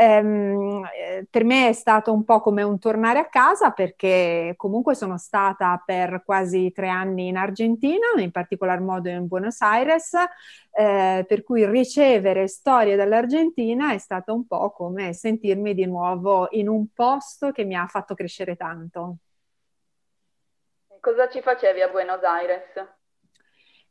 Ehm, 0.00 0.84
eh, 0.94 1.26
per 1.28 1.44
me 1.44 1.68
è 1.68 1.72
stato 1.72 2.12
un 2.12 2.24
po' 2.24 2.40
come 2.40 2.62
un 2.62 2.78
tornare 2.78 3.18
a 3.18 3.28
casa 3.28 3.70
perché 3.70 4.54
comunque 4.56 4.94
sono 4.94 5.18
stata 5.18 5.82
per 5.84 6.22
quasi 6.24 6.70
tre 6.72 6.88
anni 6.88 7.28
in 7.28 7.36
Argentina, 7.36 8.06
in 8.18 8.30
particolar 8.30 8.80
modo 8.80 9.08
in 9.08 9.26
Buenos 9.26 9.60
Aires, 9.60 10.12
eh, 10.72 11.24
per 11.26 11.42
cui 11.42 11.66
ricevere 11.66 12.46
storie 12.46 12.96
dall'Argentina 12.96 13.92
è 13.92 13.98
stato 13.98 14.34
un 14.34 14.46
po' 14.46 14.70
come 14.70 15.12
sentirmi 15.12 15.74
di 15.74 15.86
nuovo 15.86 16.48
in 16.52 16.68
un 16.68 16.86
posto 16.92 17.50
che 17.50 17.64
mi 17.64 17.74
ha 17.74 17.86
fatto 17.86 18.14
crescere 18.14 18.56
tanto. 18.56 19.16
Cosa 21.00 21.28
ci 21.28 21.40
facevi 21.40 21.80
a 21.80 21.88
Buenos 21.88 22.22
Aires? 22.22 22.72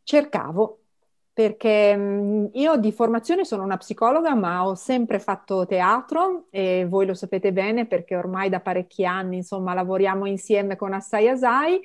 Cercavo, 0.04 0.80
perché 1.34 1.96
mh, 1.96 2.50
io 2.54 2.78
di 2.78 2.92
formazione 2.92 3.46
sono 3.46 3.64
una 3.64 3.78
psicologa, 3.78 4.34
ma 4.36 4.66
ho 4.66 4.76
sempre 4.76 5.20
fatto 5.20 5.66
teatro 5.66 6.48
e 6.50 6.86
voi 6.88 7.06
lo 7.06 7.14
sapete 7.14 7.52
bene 7.52 7.86
perché 7.86 8.16
ormai 8.16 8.50
da 8.50 8.60
parecchi 8.60 9.06
anni, 9.06 9.38
insomma, 9.38 9.74
lavoriamo 9.74 10.26
insieme 10.26 10.76
con 10.76 10.94
Assai 10.94 11.30
Asai. 11.30 11.82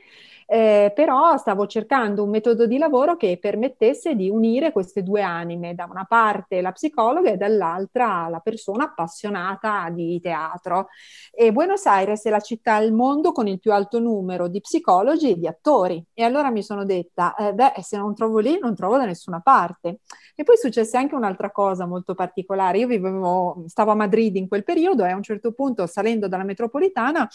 Eh, 0.47 0.93
però 0.95 1.37
stavo 1.37 1.67
cercando 1.67 2.23
un 2.25 2.31
metodo 2.31 2.67
di 2.67 2.79
lavoro 2.79 3.17
che 3.17 3.39
permettesse 3.41 4.15
di 4.15 4.29
unire 4.29 4.73
queste 4.73 5.03
due 5.03 5.23
anime, 5.23 5.75
da 5.75 5.87
una 5.91 6.05
parte 6.05 6.61
la 6.61 6.73
psicologa 6.73 7.31
e 7.31 7.37
dall'altra 7.37 8.29
la 8.29 8.41
persona 8.41 8.85
appassionata 8.85 9.89
di 9.91 10.21
teatro. 10.21 10.89
E 11.33 11.53
Buenos 11.53 11.87
Aires 11.87 12.25
è 12.25 12.31
la 12.31 12.41
città 12.41 12.75
al 12.75 12.93
mondo 12.93 13.33
con 13.33 13.47
il 13.47 13.59
più 13.59 13.73
alto 13.73 13.99
numero 13.99 14.49
di 14.49 14.61
psicologi 14.61 15.31
e 15.31 15.39
di 15.39 15.47
attori. 15.47 16.05
E 16.15 16.23
allora 16.25 16.51
mi 16.51 16.63
sono 16.63 16.85
detta, 16.85 17.35
eh, 17.35 17.53
beh, 17.53 17.75
se 17.83 17.97
non 17.97 18.15
trovo 18.15 18.39
lì, 18.39 18.59
non 18.59 18.75
trovo 18.75 18.97
da 18.97 19.05
nessuna 19.05 19.41
parte. 19.41 20.01
E 20.35 20.45
poi 20.45 20.57
successe 20.57 20.97
anche 20.97 21.15
un'altra 21.15 21.51
cosa 21.51 21.87
molto 21.87 22.15
particolare. 22.15 22.79
Io 22.79 22.87
vivevo, 22.87 23.65
stavo 23.67 23.91
a 23.91 23.95
Madrid 23.95 24.37
in 24.37 24.49
quel 24.49 24.65
periodo 24.65 25.05
e 25.05 25.11
a 25.11 25.17
un 25.17 25.23
certo 25.23 25.53
punto, 25.53 25.87
salendo 25.87 26.29
dalla 26.29 26.45
metropolitana, 26.45 27.29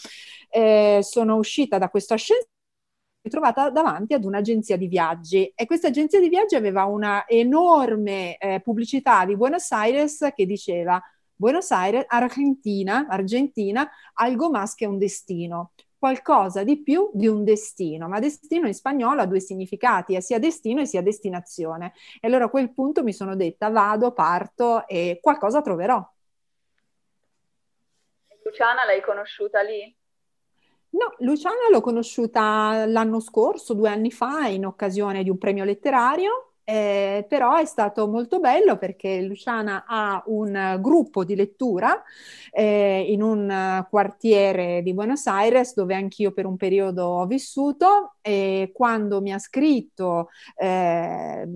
eh, 0.50 1.00
sono 1.02 1.36
uscita 1.36 1.78
da 1.78 1.88
questo 1.88 2.14
ascensore 2.14 2.56
ritrovata 3.28 3.70
davanti 3.70 4.14
ad 4.14 4.24
un'agenzia 4.24 4.76
di 4.76 4.88
viaggi 4.88 5.52
e 5.54 5.66
questa 5.66 5.88
agenzia 5.88 6.18
di 6.18 6.28
viaggi 6.28 6.56
aveva 6.56 6.84
una 6.84 7.28
enorme 7.28 8.36
eh, 8.38 8.60
pubblicità 8.60 9.24
di 9.24 9.36
Buenos 9.36 9.70
Aires 9.70 10.32
che 10.34 10.46
diceva 10.46 11.00
Buenos 11.34 11.70
Aires, 11.70 12.04
Argentina, 12.08 13.06
Argentina, 13.08 13.88
algo 14.14 14.50
más 14.50 14.74
che 14.74 14.86
un 14.86 14.98
destino, 14.98 15.72
qualcosa 15.96 16.64
di 16.64 16.82
più 16.82 17.10
di 17.12 17.28
un 17.28 17.44
destino, 17.44 18.08
ma 18.08 18.18
destino 18.18 18.66
in 18.66 18.74
spagnolo 18.74 19.20
ha 19.20 19.26
due 19.26 19.40
significati, 19.40 20.14
è 20.14 20.20
sia 20.20 20.38
destino 20.38 20.80
e 20.80 20.86
sia 20.86 21.02
destinazione. 21.02 21.92
E 22.20 22.26
allora 22.26 22.46
a 22.46 22.50
quel 22.50 22.72
punto 22.72 23.04
mi 23.04 23.12
sono 23.12 23.36
detta 23.36 23.68
vado, 23.68 24.12
parto 24.12 24.86
e 24.86 25.18
qualcosa 25.20 25.60
troverò. 25.60 26.04
Luciana 28.42 28.84
l'hai 28.84 29.02
conosciuta 29.02 29.60
lì? 29.60 29.97
No, 30.90 31.14
Luciana 31.18 31.68
l'ho 31.70 31.80
conosciuta 31.82 32.86
l'anno 32.86 33.20
scorso, 33.20 33.74
due 33.74 33.90
anni 33.90 34.10
fa, 34.10 34.46
in 34.46 34.64
occasione 34.64 35.22
di 35.22 35.28
un 35.28 35.36
premio 35.36 35.64
letterario, 35.64 36.52
eh, 36.64 37.26
però 37.28 37.56
è 37.56 37.64
stato 37.66 38.08
molto 38.08 38.40
bello 38.40 38.76
perché 38.78 39.20
Luciana 39.20 39.84
ha 39.86 40.22
un 40.26 40.78
gruppo 40.80 41.24
di 41.24 41.34
lettura 41.34 42.02
eh, 42.50 43.04
in 43.08 43.22
un 43.22 43.86
quartiere 43.88 44.82
di 44.82 44.92
Buenos 44.94 45.26
Aires 45.26 45.74
dove 45.74 45.94
anch'io 45.94 46.32
per 46.32 46.46
un 46.46 46.56
periodo 46.56 47.04
ho 47.04 47.26
vissuto 47.26 48.16
e 48.22 48.70
quando 48.74 49.20
mi 49.22 49.32
ha 49.32 49.38
scritto 49.38 50.28
eh, 50.56 51.46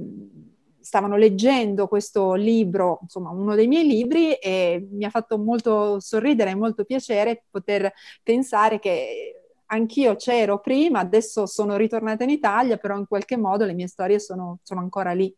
stavano 0.93 1.17
leggendo 1.17 1.89
questo 1.89 2.35
libro, 2.35 2.99
insomma 3.01 3.31
uno 3.31 3.55
dei 3.55 3.67
miei 3.67 3.87
libri, 3.87 4.35
e 4.35 4.87
mi 4.91 5.07
ha 5.07 5.09
fatto 5.09 5.39
molto 5.39 5.99
sorridere 6.01 6.51
e 6.51 6.55
molto 6.55 6.85
piacere 6.85 7.45
poter 7.49 7.91
pensare 8.23 8.79
che 8.79 9.55
anch'io 9.69 10.17
c'ero 10.17 10.61
prima, 10.61 10.99
adesso 10.99 11.47
sono 11.47 11.77
ritornata 11.77 12.25
in 12.25 12.29
Italia, 12.29 12.77
però 12.77 12.99
in 12.99 13.07
qualche 13.07 13.39
modo 13.39 13.65
le 13.65 13.73
mie 13.73 13.87
storie 13.87 14.21
sono, 14.21 14.59
sono 14.63 14.81
ancora 14.81 15.13
lì. 15.13 15.35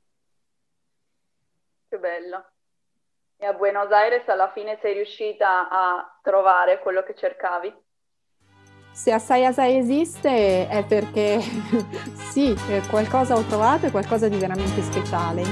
Che 1.88 1.98
bello. 1.98 2.44
E 3.36 3.46
a 3.46 3.52
Buenos 3.52 3.92
Aires 3.92 4.26
alla 4.26 4.50
fine 4.50 4.76
sei 4.82 4.94
riuscita 4.94 5.68
a 5.68 6.18
trovare 6.20 6.80
quello 6.80 7.04
che 7.04 7.14
cercavi? 7.14 7.72
Se 8.96 9.10
Assai 9.10 9.44
Asai 9.44 9.76
esiste 9.76 10.68
è 10.68 10.84
perché 10.84 11.42
sì, 12.30 12.56
eh, 12.68 12.80
qualcosa 12.88 13.34
ho 13.34 13.42
trovato 13.42 13.86
e 13.86 13.90
qualcosa 13.90 14.28
di 14.28 14.36
veramente 14.36 14.82
speciale. 14.82 15.42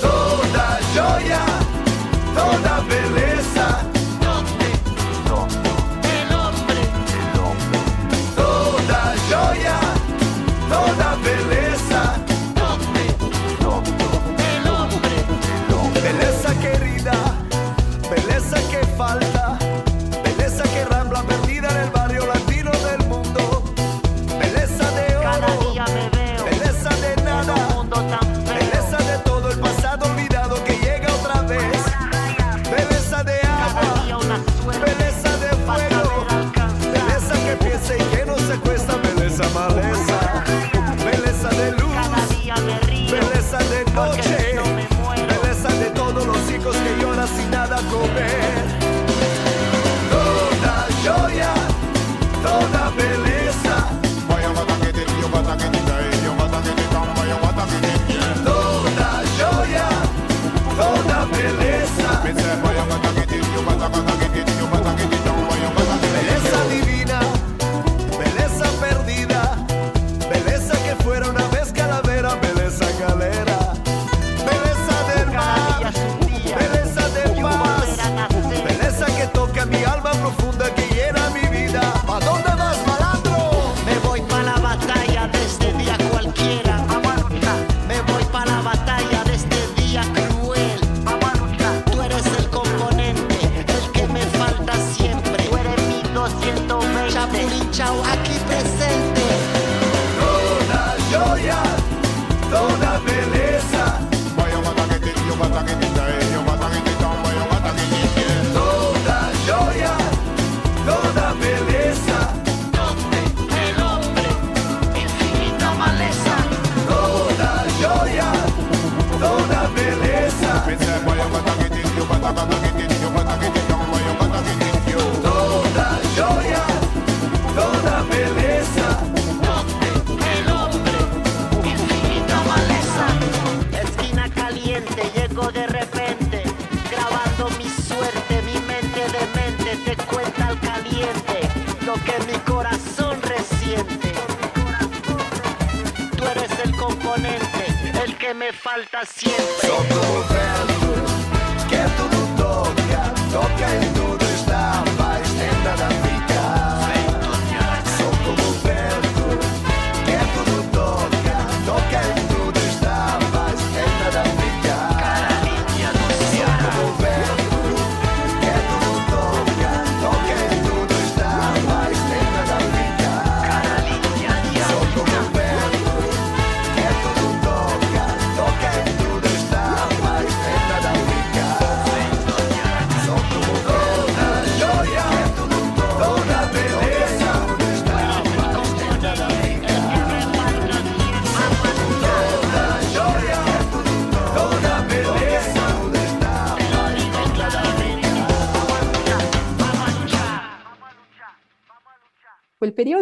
Toda 0.00 0.78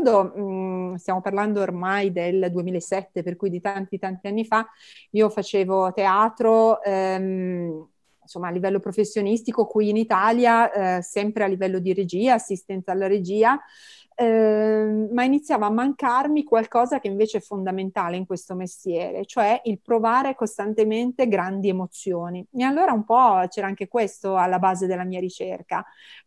Periodo, 0.07 0.93
mh, 0.93 0.95
stiamo 0.97 1.21
parlando 1.21 1.61
ormai 1.61 2.13
del 2.13 2.49
2007, 2.53 3.23
per 3.23 3.37
cui 3.37 3.51
di 3.51 3.61
tanti 3.61 3.99
tanti 3.99 4.29
anni 4.29 4.45
fa, 4.45 4.67
io 5.11 5.29
facevo 5.29 5.93
teatro, 5.93 6.81
ehm, 6.83 7.89
insomma 8.23 8.49
a 8.49 8.51
livello 8.51 8.79
professionistico 8.81 9.67
qui 9.67 9.89
in 9.89 9.97
Italia, 9.97 10.97
eh, 10.99 11.03
sempre 11.03 11.45
a 11.45 11.47
livello 11.47 11.79
di 11.81 11.93
regia, 11.93 12.35
assistenza 12.35 12.93
alla 12.93 13.07
regia, 13.09 13.59
ehm, 14.15 15.09
ma 15.13 15.25
iniziava 15.25 15.67
a 15.67 15.71
mancarmi 15.71 16.43
qualcosa 16.45 16.99
che 17.01 17.09
invece 17.09 17.39
è 17.39 17.41
fondamentale 17.41 18.17
in 18.17 18.27
questo 18.27 18.55
mestiere, 18.55 19.25
cioè 19.27 19.61
il 19.65 19.81
provare 19.81 20.35
costantemente 20.35 21.29
grandi 21.29 21.69
emozioni. 21.69 22.45
E 22.53 22.63
allora 22.65 22.93
un 22.93 23.05
po' 23.05 23.45
c'era 23.49 23.67
anche 23.67 23.89
questo 23.89 24.37
alla 24.37 24.59
base 24.59 24.87
della 24.87 25.05
mia 25.05 25.21
ricerca, 25.21 25.85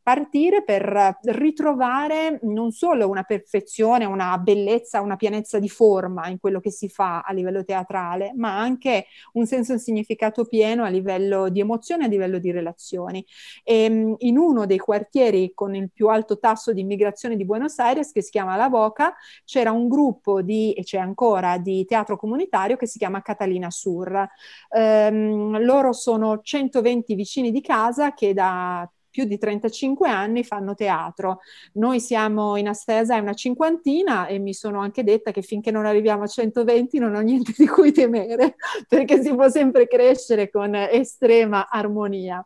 partire 0.10 0.64
per 0.64 1.20
ritrovare 1.22 2.40
non 2.42 2.72
solo 2.72 3.08
una 3.08 3.22
perfezione, 3.22 4.06
una 4.06 4.36
bellezza, 4.40 5.02
una 5.02 5.16
pienezza 5.18 5.60
di 5.60 5.70
forma 5.70 6.30
in 6.30 6.40
quello 6.40 6.60
che 6.60 6.72
si 6.72 6.90
fa 6.90 7.22
a 7.22 7.32
livello 7.32 7.64
teatrale, 7.64 8.34
ma 8.36 8.58
anche 8.58 9.06
un 9.34 9.46
senso 9.46 9.70
e 9.70 9.76
un 9.76 9.80
significato 9.80 10.46
pieno 10.46 10.84
a 10.84 10.88
livello 10.88 11.50
di 11.50 11.60
emozione, 11.60 12.06
a 12.06 12.08
livello 12.08 12.40
di 12.40 12.50
relazioni. 12.50 13.24
E, 13.64 13.88
mh, 13.88 14.16
in 14.20 14.40
uno 14.40 14.66
dei 14.66 14.80
quartieri 14.80 15.52
con 15.54 15.76
il 15.76 15.92
più 15.92 16.08
alto 16.08 16.40
tasso 16.40 16.74
di 16.74 16.82
immigrazione 16.82 17.36
di 17.36 17.46
Buenos 17.46 17.78
Aires, 17.78 18.12
che 18.12 18.24
si 18.24 18.32
chiama 18.32 18.56
La 18.56 18.68
Boca, 18.68 19.14
c'era 19.46 19.72
un 19.72 19.88
gruppo 19.88 20.42
di, 20.42 20.74
e 20.74 20.82
c'è 20.82 20.98
ancora, 20.98 21.60
di 21.60 21.86
teatro 21.86 22.18
comunitario 22.18 22.78
che 22.78 22.88
si 22.88 22.98
chiama 22.98 23.22
Catalina 23.22 23.70
Sur. 23.70 24.28
Ehm, 24.72 25.60
loro 25.64 25.94
sono 25.94 26.40
120 26.42 27.14
vicini 27.14 27.52
di 27.52 27.62
casa 27.62 28.16
che 28.16 28.34
da 28.34 28.90
più 29.20 29.26
di 29.26 29.38
35 29.38 30.08
anni 30.08 30.46
fanno 30.46 30.76
teatro. 30.76 31.40
Noi 31.74 32.00
siamo 32.00 32.56
in 32.56 32.70
Astesa 32.70 33.18
una 33.18 33.34
cinquantina 33.34 34.28
e 34.28 34.40
mi 34.40 34.54
sono 34.54 34.80
anche 34.80 35.04
detta 35.04 35.32
che 35.32 35.42
finché 35.42 35.72
non 35.72 35.86
arriviamo 35.86 36.24
a 36.24 36.28
120 36.28 37.00
non 37.00 37.16
ho 37.16 37.20
niente 37.20 37.54
di 37.58 37.68
cui 37.68 37.92
temere, 37.92 38.56
perché 38.88 39.22
si 39.22 39.34
può 39.36 39.50
sempre 39.50 39.88
crescere 39.88 40.50
con 40.50 40.74
estrema 40.74 41.68
armonia. 41.70 42.46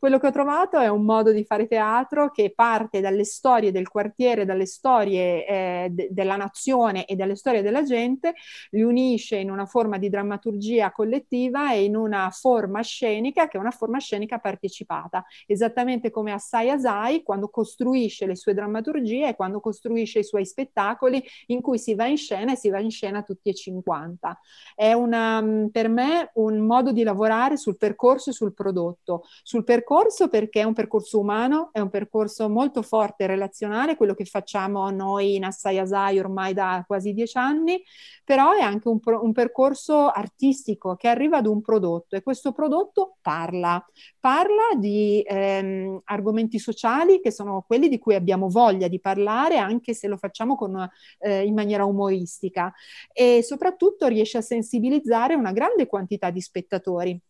Quello 0.00 0.18
che 0.18 0.28
ho 0.28 0.30
trovato 0.30 0.78
è 0.78 0.88
un 0.88 1.02
modo 1.02 1.30
di 1.30 1.44
fare 1.44 1.66
teatro 1.66 2.30
che 2.30 2.54
parte 2.56 3.02
dalle 3.02 3.26
storie 3.26 3.70
del 3.70 3.86
quartiere, 3.86 4.46
dalle 4.46 4.64
storie 4.64 5.46
eh, 5.46 5.88
de- 5.90 6.08
della 6.10 6.36
nazione 6.36 7.04
e 7.04 7.16
dalle 7.16 7.36
storie 7.36 7.60
della 7.60 7.82
gente, 7.82 8.32
li 8.70 8.80
unisce 8.80 9.36
in 9.36 9.50
una 9.50 9.66
forma 9.66 9.98
di 9.98 10.08
drammaturgia 10.08 10.90
collettiva 10.90 11.74
e 11.74 11.84
in 11.84 11.96
una 11.96 12.30
forma 12.30 12.80
scenica 12.80 13.46
che 13.46 13.58
è 13.58 13.60
una 13.60 13.72
forma 13.72 13.98
scenica 13.98 14.38
partecipata, 14.38 15.22
esattamente 15.46 16.08
come 16.08 16.32
Assai 16.32 16.70
Asai 16.70 17.22
quando 17.22 17.50
costruisce 17.50 18.24
le 18.24 18.36
sue 18.36 18.54
drammaturgie 18.54 19.28
e 19.28 19.36
quando 19.36 19.60
costruisce 19.60 20.20
i 20.20 20.24
suoi 20.24 20.46
spettacoli 20.46 21.22
in 21.48 21.60
cui 21.60 21.78
si 21.78 21.94
va 21.94 22.06
in 22.06 22.16
scena 22.16 22.52
e 22.52 22.56
si 22.56 22.70
va 22.70 22.80
in 22.80 22.90
scena 22.90 23.22
tutti 23.22 23.50
e 23.50 23.54
50. 23.54 24.40
È 24.74 24.94
una, 24.94 25.44
per 25.70 25.90
me 25.90 26.30
un 26.36 26.60
modo 26.60 26.90
di 26.90 27.02
lavorare 27.02 27.58
sul 27.58 27.76
percorso 27.76 28.30
e 28.30 28.32
sul 28.32 28.54
prodotto. 28.54 29.24
Sul 29.42 29.62
percorso 29.62 29.88
perché 30.28 30.60
è 30.60 30.64
un 30.64 30.72
percorso 30.72 31.18
umano, 31.18 31.70
è 31.72 31.80
un 31.80 31.90
percorso 31.90 32.48
molto 32.48 32.80
forte 32.82 33.24
e 33.24 33.26
relazionale, 33.26 33.96
quello 33.96 34.14
che 34.14 34.24
facciamo 34.24 34.88
noi 34.90 35.34
in 35.34 35.44
Assai 35.44 35.78
Asai 35.78 36.18
ormai 36.20 36.54
da 36.54 36.84
quasi 36.86 37.12
dieci 37.12 37.36
anni, 37.36 37.82
però 38.24 38.52
è 38.52 38.60
anche 38.60 38.86
un, 38.86 39.00
pro- 39.00 39.24
un 39.24 39.32
percorso 39.32 40.08
artistico 40.08 40.94
che 40.94 41.08
arriva 41.08 41.38
ad 41.38 41.46
un 41.46 41.60
prodotto 41.60 42.14
e 42.14 42.22
questo 42.22 42.52
prodotto 42.52 43.16
parla, 43.20 43.84
parla 44.20 44.74
di 44.78 45.22
ehm, 45.26 46.02
argomenti 46.04 46.60
sociali 46.60 47.20
che 47.20 47.32
sono 47.32 47.64
quelli 47.66 47.88
di 47.88 47.98
cui 47.98 48.14
abbiamo 48.14 48.48
voglia 48.48 48.86
di 48.86 49.00
parlare 49.00 49.58
anche 49.58 49.92
se 49.94 50.06
lo 50.06 50.16
facciamo 50.16 50.54
con, 50.54 50.88
eh, 51.18 51.44
in 51.44 51.54
maniera 51.54 51.84
umoristica 51.84 52.72
e 53.12 53.42
soprattutto 53.42 54.06
riesce 54.06 54.38
a 54.38 54.42
sensibilizzare 54.42 55.34
una 55.34 55.50
grande 55.52 55.86
quantità 55.86 56.30
di 56.30 56.40
spettatori. 56.40 57.20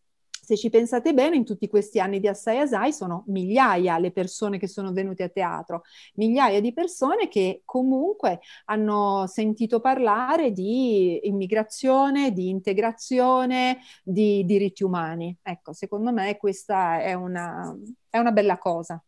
Se 0.43 0.57
ci 0.57 0.71
pensate 0.71 1.13
bene, 1.13 1.35
in 1.35 1.45
tutti 1.45 1.67
questi 1.69 1.99
anni 1.99 2.19
di 2.19 2.27
Assai 2.27 2.57
Asai 2.57 2.91
sono 2.91 3.23
migliaia 3.27 3.99
le 3.99 4.11
persone 4.11 4.57
che 4.57 4.67
sono 4.67 4.91
venute 4.91 5.21
a 5.21 5.29
teatro, 5.29 5.83
migliaia 6.15 6.59
di 6.59 6.73
persone 6.73 7.27
che 7.27 7.61
comunque 7.63 8.39
hanno 8.65 9.27
sentito 9.27 9.79
parlare 9.79 10.51
di 10.51 11.27
immigrazione, 11.27 12.31
di 12.31 12.49
integrazione, 12.49 13.81
di 14.03 14.43
diritti 14.43 14.83
umani. 14.83 15.37
Ecco, 15.43 15.73
secondo 15.73 16.11
me 16.11 16.35
questa 16.37 16.99
è 17.01 17.13
una, 17.13 17.77
è 18.09 18.17
una 18.17 18.31
bella 18.31 18.57
cosa. 18.57 19.01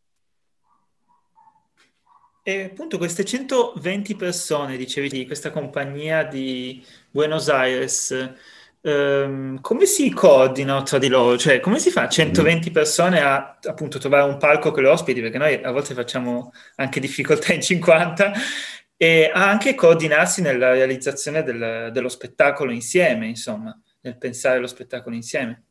E 2.46 2.64
appunto 2.64 2.98
queste 2.98 3.26
120 3.26 4.16
persone, 4.16 4.78
dicevi, 4.78 5.10
di 5.10 5.26
questa 5.26 5.50
compagnia 5.50 6.24
di 6.24 6.86
Buenos 7.10 7.50
Aires, 7.50 8.14
ehm, 8.84 9.62
come 9.62 9.86
si 9.86 10.10
coordinano 10.12 10.84
tra 10.84 10.98
di 10.98 11.08
loro? 11.08 11.38
Cioè, 11.38 11.60
come 11.60 11.80
si 11.80 11.90
fa 11.90 12.08
120 12.08 12.72
persone 12.72 13.22
a 13.22 13.58
appunto 13.62 13.98
trovare 14.00 14.30
un 14.30 14.38
palco 14.38 14.72
che 14.72 14.82
lo 14.82 14.92
ospiti? 14.92 15.22
Perché 15.22 15.38
noi 15.38 15.62
a 15.64 15.72
volte 15.72 15.94
facciamo 15.94 16.52
anche 16.76 17.00
difficoltà 17.00 17.54
in 17.54 17.62
50 17.62 18.34
e 18.96 19.30
a 19.34 19.50
anche 19.50 19.76
coordinarsi 19.76 20.42
nella 20.42 20.72
realizzazione 20.72 21.44
del- 21.44 21.90
dello 21.92 22.10
spettacolo 22.10 22.72
insieme, 22.72 23.28
insomma, 23.28 23.78
nel 24.02 24.18
pensare 24.18 24.60
lo 24.60 24.68
spettacolo 24.68 25.16
insieme. 25.16 25.66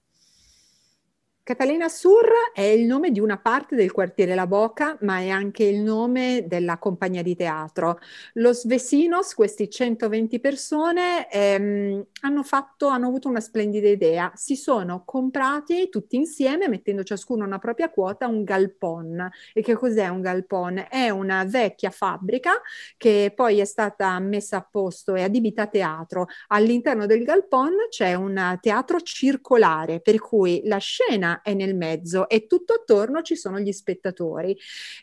Catalina 1.45 1.89
Sur 1.89 2.31
è 2.55 2.61
il 2.61 2.87
nome 2.87 3.11
di 3.11 3.19
una 3.19 3.37
parte 3.37 3.75
del 3.75 3.91
quartiere 3.91 4.37
La 4.37 4.47
Boca, 4.47 4.97
ma 5.01 5.19
è 5.19 5.29
anche 5.29 5.65
il 5.65 5.81
nome 5.81 6.45
della 6.47 6.79
compagnia 6.79 7.23
di 7.23 7.35
teatro. 7.35 7.99
Los 8.35 8.65
Vecinos, 8.65 9.35
questi 9.35 9.69
120 9.69 10.39
persone, 10.39 11.29
ehm, 11.29 12.07
hanno 12.21 12.43
fatto, 12.45 12.87
hanno 12.87 13.09
avuto 13.09 13.29
una 13.29 13.41
splendida 13.41 13.89
idea. 13.89 14.31
Si 14.37 14.55
sono 14.55 15.03
comprati 15.05 15.89
tutti 15.89 16.15
insieme, 16.15 16.69
mettendo 16.69 17.03
ciascuno 17.03 17.45
una 17.45 17.59
propria 17.59 17.91
quota, 17.91 18.29
un 18.29 18.45
galpon. 18.45 19.29
E 19.53 19.63
che 19.63 19.75
cos'è 19.75 20.07
un 20.07 20.21
galpon? 20.21 20.87
È 20.89 21.11
una 21.11 21.43
vecchia 21.45 21.91
fabbrica 21.91 22.53
che 22.97 23.33
poi 23.35 23.59
è 23.59 23.65
stata 23.65 24.17
messa 24.21 24.59
a 24.59 24.69
posto 24.71 25.17
e 25.17 25.25
adibita 25.25 25.63
a 25.63 25.67
teatro. 25.67 26.27
All'interno 26.49 27.07
del 27.07 27.25
galpon 27.25 27.73
c'è 27.91 28.15
un 28.15 28.59
teatro 28.61 29.01
circolare, 29.01 30.01
per 30.01 30.21
cui 30.21 30.61
la 30.67 30.79
scena 30.79 31.31
è 31.41 31.55
nel 31.55 31.75
mezzo 31.75 32.29
e 32.29 32.47
tutto 32.47 32.75
attorno 32.75 33.23
ci 33.23 33.37
sono 33.37 33.59
gli 33.59 33.73
spettatori. 33.73 34.57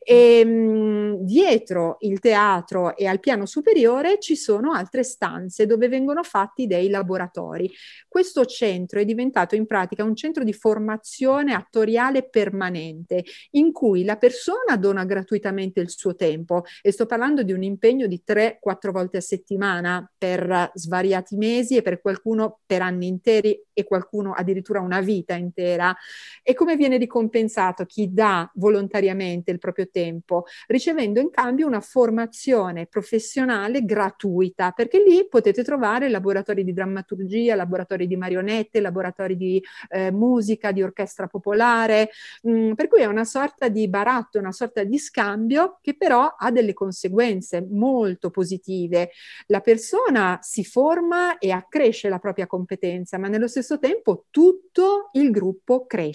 E, 0.04 0.46
mh, 0.46 1.18
dietro 1.22 1.98
il 2.02 2.20
teatro 2.20 2.96
e 2.96 3.08
al 3.08 3.20
piano 3.20 3.46
superiore 3.46 4.20
ci 4.20 4.36
sono 4.36 4.74
altre 4.74 5.04
stanze 5.04 5.66
dove 5.66 5.88
vengono 5.88 6.22
fatti 6.24 6.68
dei 6.68 6.90
laboratori. 6.90 7.72
Questo 8.08 8.46
centro 8.46 9.00
è 9.00 9.06
diventato 9.06 9.56
in 9.56 9.66
pratica 9.66 10.04
un 10.04 10.16
centro 10.16 10.44
di 10.44 10.54
formazione 10.54 11.54
attoriale 11.54 12.28
permanente 12.30 13.24
in 13.52 13.72
cui 13.72 14.04
la 14.04 14.18
persona 14.18 14.78
dona 14.78 15.06
gratuitamente 15.06 15.80
il 15.80 15.90
suo 15.90 16.16
tempo 16.16 16.64
e 16.82 16.92
sto 16.92 17.06
parlando 17.06 17.44
di 17.44 17.54
un 17.54 17.64
impegno 17.64 18.08
di 18.08 18.22
3-4 18.26 18.92
volte 18.92 19.18
a 19.18 19.22
settimana 19.22 20.10
per 20.18 20.72
svariati 20.74 21.36
mesi 21.36 21.78
e 21.78 21.82
per 21.82 22.02
qualcuno 22.02 22.60
per 22.66 22.82
anni 22.82 23.08
interi 23.08 23.60
e 23.74 23.84
qualcuno 23.84 24.34
addirittura 24.34 24.82
una 24.82 25.00
vita 25.00 25.36
intera. 25.36 25.96
E 26.44 26.54
come 26.54 26.76
viene 26.76 26.98
ricompensato 26.98 27.86
chi 27.86 28.12
dà 28.12 28.50
volontariamente 28.56 29.52
il 29.52 29.60
proprio 29.60 29.90
tempo? 29.90 30.46
Ricevendo 30.68 31.20
in 31.20 31.30
cambio 31.30 31.68
una 31.68 31.82
formazione 31.82 32.86
professionale 32.88 33.84
gratuita, 33.84 34.72
perché 34.72 35.04
lì 35.04 35.28
potete 35.28 35.64
trovare 35.64 36.10
laboratori 36.10 36.64
di 36.64 36.74
drammaturgia, 36.74 37.56
laboratori 37.56 38.08
di 38.08 38.16
marionette, 38.16 38.82
laboratori 38.82 39.36
di 39.36 39.64
eh, 39.90 40.12
musica, 40.12 40.72
di 40.72 40.82
orchestra 40.82 41.28
popolare, 41.28 42.10
mh, 42.44 42.52
mm, 42.52 42.74
per 42.74 42.88
cui 42.88 43.02
è 43.02 43.06
una 43.06 43.26
sorta 43.26 43.70
di 43.70 43.88
baratto, 43.88 44.40
una 44.40 44.52
sorta 44.52 44.84
di 44.84 44.98
scambio 44.98 45.80
che 45.82 45.96
però 45.96 46.36
ha 46.38 46.52
delle 46.52 46.74
conseguenze 46.74 47.66
molto 47.70 48.30
positive. 48.30 49.12
La 49.48 49.62
persona 49.62 50.40
si 50.42 50.64
forma 50.64 51.38
e 51.38 51.52
accresce 51.52 52.10
la 52.10 52.20
propria 52.20 52.48
competenza, 52.48 53.18
ma 53.18 53.28
nello 53.28 53.48
stesso 53.48 53.80
tempo 53.80 54.26
tutto 54.30 55.10
il 55.14 55.32
gruppo 55.32 55.86
cresce. 55.86 56.09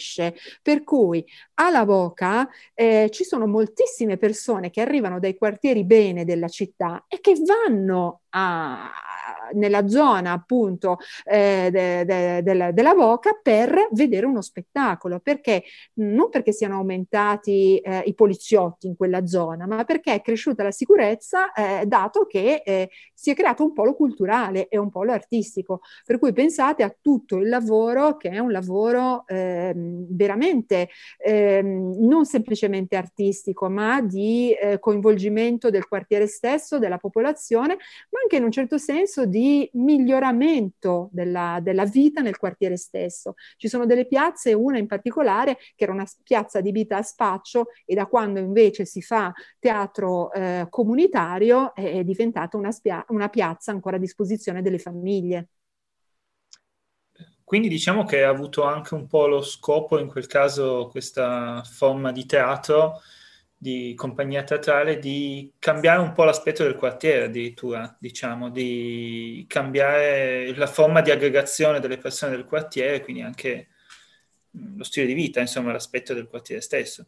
Per 0.62 0.82
cui 0.84 1.24
alla 1.54 1.84
Boca 1.84 2.48
eh, 2.74 3.08
ci 3.10 3.24
sono 3.24 3.46
moltissime 3.46 4.16
persone 4.16 4.70
che 4.70 4.80
arrivano 4.80 5.18
dai 5.18 5.36
quartieri 5.36 5.84
bene 5.84 6.24
della 6.24 6.48
città 6.48 7.04
e 7.08 7.20
che 7.20 7.34
vanno 7.44 8.22
a, 8.34 8.90
nella 9.54 9.88
zona 9.88 10.32
appunto 10.32 10.98
eh, 11.24 11.68
de, 11.70 12.04
de, 12.04 12.42
de, 12.42 12.72
della 12.72 12.94
Boca 12.94 13.38
per 13.40 13.88
vedere 13.92 14.26
uno 14.26 14.40
spettacolo, 14.40 15.20
perché 15.20 15.64
non 15.94 16.30
perché 16.30 16.52
siano 16.52 16.76
aumentati 16.76 17.78
eh, 17.78 18.02
i 18.06 18.14
poliziotti 18.14 18.86
in 18.86 18.96
quella 18.96 19.26
zona, 19.26 19.66
ma 19.66 19.84
perché 19.84 20.14
è 20.14 20.22
cresciuta 20.22 20.62
la 20.62 20.70
sicurezza 20.70 21.52
eh, 21.52 21.86
dato 21.86 22.26
che 22.26 22.62
eh, 22.64 22.90
si 23.12 23.30
è 23.30 23.34
creato 23.34 23.64
un 23.64 23.72
polo 23.72 23.94
culturale 23.94 24.68
e 24.68 24.78
un 24.78 24.90
polo 24.90 25.12
artistico. 25.12 25.80
Per 26.04 26.18
cui 26.18 26.32
pensate 26.32 26.82
a 26.82 26.94
tutto 27.00 27.36
il 27.36 27.48
lavoro 27.48 28.16
che 28.16 28.30
è 28.30 28.38
un 28.38 28.52
lavoro 28.52 29.24
ehm, 29.26 30.06
veramente 30.10 30.88
ehm, 31.18 31.96
non 32.00 32.24
semplicemente 32.24 32.96
artistico, 32.96 33.68
ma 33.68 34.00
di 34.00 34.52
eh, 34.52 34.78
coinvolgimento 34.78 35.70
del 35.70 35.86
quartiere 35.86 36.26
stesso, 36.26 36.78
della 36.78 36.98
popolazione, 36.98 37.76
ma 38.10 38.20
anche 38.24 38.36
in 38.36 38.42
un 38.42 38.50
certo 38.50 38.78
senso 38.78 39.26
di 39.26 39.68
miglioramento 39.74 41.08
della, 41.12 41.58
della, 41.62 41.84
vita 41.84 42.22
nel 42.22 42.38
quartiere 42.38 42.76
stesso. 42.76 43.34
Ci 43.56 43.68
sono 43.68 43.86
delle 43.86 44.06
piazze, 44.06 44.54
una 44.54 44.78
in 44.78 44.86
particolare 44.86 45.58
che 45.76 45.84
era 45.84 45.92
una 45.92 46.06
piazza 46.22 46.58
adibita 46.58 46.96
a 46.96 47.02
spaccio 47.02 47.66
e 47.84 47.94
da 47.94 48.06
quando 48.06 48.40
invece 48.40 48.86
si 48.86 49.02
fa 49.02 49.32
teatro 49.58 50.32
eh, 50.32 50.66
comunitario 50.70 51.74
è, 51.74 51.98
è 51.98 52.04
diventata 52.04 52.56
una, 52.56 52.72
spia- 52.72 53.04
una 53.08 53.28
piazza 53.28 53.70
ancora 53.70 53.96
a 53.96 54.00
disposizione 54.00 54.62
delle 54.62 54.78
famiglie. 54.78 55.48
Quindi 57.44 57.68
diciamo 57.68 58.04
che 58.04 58.24
ha 58.24 58.30
avuto 58.30 58.64
anche 58.64 58.94
un 58.94 59.06
po' 59.06 59.26
lo 59.26 59.42
scopo, 59.42 59.98
in 59.98 60.08
quel 60.08 60.26
caso, 60.26 60.88
questa 60.90 61.62
forma 61.62 62.10
di 62.10 62.24
teatro 62.24 63.02
di 63.64 63.94
compagnia 63.96 64.44
teatrale 64.44 64.98
di 64.98 65.50
cambiare 65.58 65.98
un 65.98 66.12
po' 66.12 66.24
l'aspetto 66.24 66.64
del 66.64 66.76
quartiere 66.76 67.24
addirittura, 67.24 67.96
diciamo, 67.98 68.50
di 68.50 69.46
cambiare 69.48 70.54
la 70.54 70.66
forma 70.66 71.00
di 71.00 71.10
aggregazione 71.10 71.80
delle 71.80 71.96
persone 71.96 72.36
del 72.36 72.44
quartiere, 72.44 73.00
quindi 73.00 73.22
anche 73.22 73.68
lo 74.76 74.84
stile 74.84 75.06
di 75.06 75.14
vita, 75.14 75.40
insomma, 75.40 75.72
l'aspetto 75.72 76.12
del 76.12 76.26
quartiere 76.26 76.60
stesso 76.60 77.06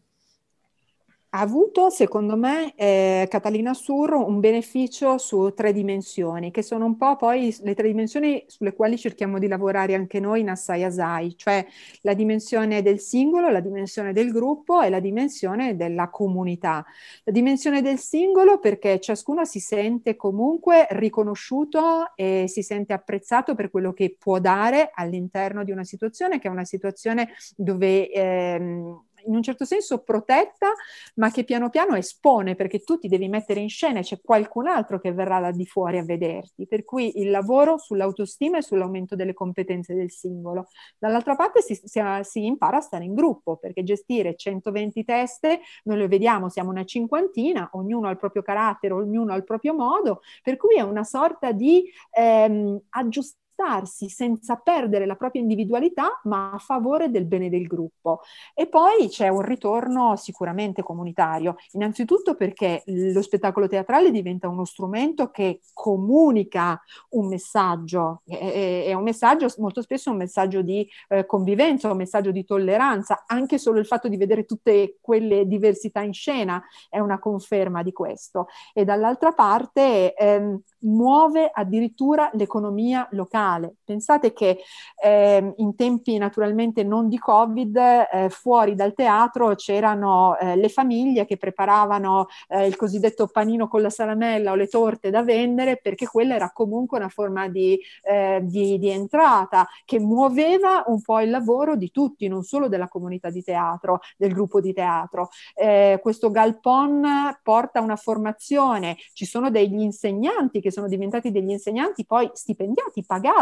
ha 1.36 1.40
avuto, 1.40 1.90
secondo 1.90 2.34
me, 2.34 2.72
eh, 2.76 3.26
Catalina 3.28 3.74
Surro 3.74 4.26
un 4.26 4.40
beneficio 4.40 5.18
su 5.18 5.52
tre 5.54 5.74
dimensioni, 5.74 6.50
che 6.50 6.62
sono 6.62 6.86
un 6.86 6.96
po' 6.96 7.16
poi 7.16 7.54
le 7.60 7.74
tre 7.74 7.88
dimensioni 7.88 8.42
sulle 8.46 8.72
quali 8.72 8.96
cerchiamo 8.96 9.38
di 9.38 9.46
lavorare 9.46 9.94
anche 9.94 10.18
noi 10.18 10.40
in 10.40 10.48
Assai 10.48 10.82
Asai, 10.82 11.36
cioè 11.36 11.66
la 12.00 12.14
dimensione 12.14 12.80
del 12.80 13.00
singolo, 13.00 13.50
la 13.50 13.60
dimensione 13.60 14.14
del 14.14 14.32
gruppo 14.32 14.80
e 14.80 14.88
la 14.88 14.98
dimensione 14.98 15.76
della 15.76 16.08
comunità. 16.08 16.86
La 17.24 17.32
dimensione 17.32 17.82
del 17.82 17.98
singolo 17.98 18.58
perché 18.58 18.98
ciascuno 18.98 19.44
si 19.44 19.60
sente 19.60 20.16
comunque 20.16 20.86
riconosciuto 20.90 22.14
e 22.14 22.46
si 22.48 22.62
sente 22.62 22.94
apprezzato 22.94 23.54
per 23.54 23.70
quello 23.70 23.92
che 23.92 24.16
può 24.18 24.38
dare 24.38 24.90
all'interno 24.94 25.64
di 25.64 25.70
una 25.70 25.84
situazione 25.84 26.38
che 26.38 26.48
è 26.48 26.50
una 26.50 26.64
situazione 26.64 27.28
dove 27.56 28.10
ehm, 28.10 29.04
in 29.26 29.34
un 29.34 29.42
certo 29.42 29.64
senso 29.64 30.02
protetta, 30.02 30.72
ma 31.16 31.30
che 31.30 31.44
piano 31.44 31.70
piano 31.70 31.94
espone 31.96 32.54
perché 32.54 32.80
tu 32.80 32.98
ti 32.98 33.08
devi 33.08 33.28
mettere 33.28 33.60
in 33.60 33.68
scena 33.68 34.00
e 34.00 34.02
c'è 34.02 34.20
qualcun 34.20 34.66
altro 34.68 34.98
che 34.98 35.12
verrà 35.12 35.40
da 35.40 35.50
di 35.50 35.66
fuori 35.66 35.98
a 35.98 36.04
vederti. 36.04 36.66
Per 36.66 36.84
cui 36.84 37.20
il 37.20 37.30
lavoro 37.30 37.78
sull'autostima 37.78 38.58
e 38.58 38.62
sull'aumento 38.62 39.16
delle 39.16 39.34
competenze 39.34 39.94
del 39.94 40.10
singolo. 40.10 40.68
Dall'altra 40.98 41.36
parte 41.36 41.62
si, 41.62 41.74
si, 41.74 42.00
si 42.22 42.44
impara 42.44 42.78
a 42.78 42.80
stare 42.80 43.04
in 43.04 43.14
gruppo 43.14 43.56
perché 43.56 43.82
gestire 43.82 44.34
120 44.36 45.04
teste, 45.04 45.60
noi 45.84 45.98
lo 45.98 46.08
vediamo, 46.08 46.48
siamo 46.48 46.70
una 46.70 46.84
cinquantina, 46.84 47.70
ognuno 47.72 48.08
ha 48.08 48.10
il 48.10 48.18
proprio 48.18 48.42
carattere, 48.42 48.94
ognuno 48.94 49.32
ha 49.32 49.36
il 49.36 49.44
proprio 49.44 49.74
modo, 49.74 50.20
per 50.42 50.56
cui 50.56 50.76
è 50.76 50.82
una 50.82 51.04
sorta 51.04 51.52
di 51.52 51.84
ehm, 52.10 52.80
aggiustamento 52.90 53.44
spostarsi 53.56 54.10
senza 54.10 54.56
perdere 54.56 55.06
la 55.06 55.16
propria 55.16 55.40
individualità, 55.40 56.20
ma 56.24 56.52
a 56.52 56.58
favore 56.58 57.10
del 57.10 57.24
bene 57.24 57.48
del 57.48 57.66
gruppo. 57.66 58.20
E 58.54 58.68
poi 58.68 59.08
c'è 59.08 59.28
un 59.28 59.40
ritorno 59.40 60.14
sicuramente 60.16 60.82
comunitario, 60.82 61.56
innanzitutto 61.72 62.34
perché 62.36 62.82
lo 62.86 63.22
spettacolo 63.22 63.66
teatrale 63.66 64.10
diventa 64.10 64.48
uno 64.48 64.64
strumento 64.66 65.30
che 65.30 65.60
comunica 65.72 66.80
un 67.10 67.28
messaggio, 67.28 68.22
è 68.26 68.92
un 68.92 69.02
messaggio 69.02 69.46
molto 69.58 69.80
spesso 69.80 70.10
un 70.10 70.18
messaggio 70.18 70.60
di 70.60 70.86
eh, 71.08 71.24
convivenza, 71.24 71.90
un 71.90 71.96
messaggio 71.96 72.30
di 72.30 72.44
tolleranza, 72.44 73.24
anche 73.26 73.58
solo 73.58 73.78
il 73.78 73.86
fatto 73.86 74.08
di 74.08 74.16
vedere 74.16 74.44
tutte 74.44 74.98
quelle 75.00 75.46
diversità 75.46 76.00
in 76.00 76.12
scena 76.12 76.62
è 76.90 76.98
una 76.98 77.18
conferma 77.18 77.82
di 77.82 77.92
questo. 77.92 78.48
E 78.74 78.84
dall'altra 78.84 79.32
parte 79.32 80.14
ehm, 80.14 80.60
muove 80.80 81.50
addirittura 81.52 82.30
l'economia 82.34 83.08
locale. 83.12 83.45
Pensate 83.84 84.32
che 84.32 84.58
eh, 85.00 85.54
in 85.56 85.76
tempi 85.76 86.18
naturalmente 86.18 86.82
non 86.82 87.08
di 87.08 87.18
Covid, 87.18 87.76
eh, 87.76 88.28
fuori 88.28 88.74
dal 88.74 88.92
teatro 88.92 89.54
c'erano 89.54 90.36
eh, 90.38 90.56
le 90.56 90.68
famiglie 90.68 91.24
che 91.24 91.36
preparavano 91.36 92.26
eh, 92.48 92.66
il 92.66 92.74
cosiddetto 92.74 93.28
panino 93.28 93.68
con 93.68 93.82
la 93.82 93.90
salamella 93.90 94.50
o 94.50 94.54
le 94.56 94.66
torte 94.66 95.10
da 95.10 95.22
vendere 95.22 95.76
perché 95.76 96.06
quella 96.08 96.34
era 96.34 96.50
comunque 96.52 96.98
una 96.98 97.08
forma 97.08 97.46
di, 97.48 97.78
eh, 98.02 98.40
di, 98.42 98.78
di 98.78 98.90
entrata 98.90 99.68
che 99.84 100.00
muoveva 100.00 100.82
un 100.86 101.00
po' 101.00 101.20
il 101.20 101.30
lavoro 101.30 101.76
di 101.76 101.90
tutti, 101.92 102.26
non 102.26 102.42
solo 102.42 102.68
della 102.68 102.88
comunità 102.88 103.30
di 103.30 103.42
teatro, 103.42 104.00
del 104.16 104.32
gruppo 104.32 104.60
di 104.60 104.72
teatro. 104.72 105.28
Eh, 105.54 106.00
questo 106.02 106.30
galpon 106.32 107.38
porta 107.42 107.80
una 107.80 107.96
formazione, 107.96 108.96
ci 109.12 109.24
sono 109.24 109.50
degli 109.50 109.80
insegnanti 109.80 110.60
che 110.60 110.72
sono 110.72 110.88
diventati 110.88 111.30
degli 111.30 111.50
insegnanti 111.50 112.04
poi 112.04 112.28
stipendiati, 112.32 113.04
pagati 113.04 113.34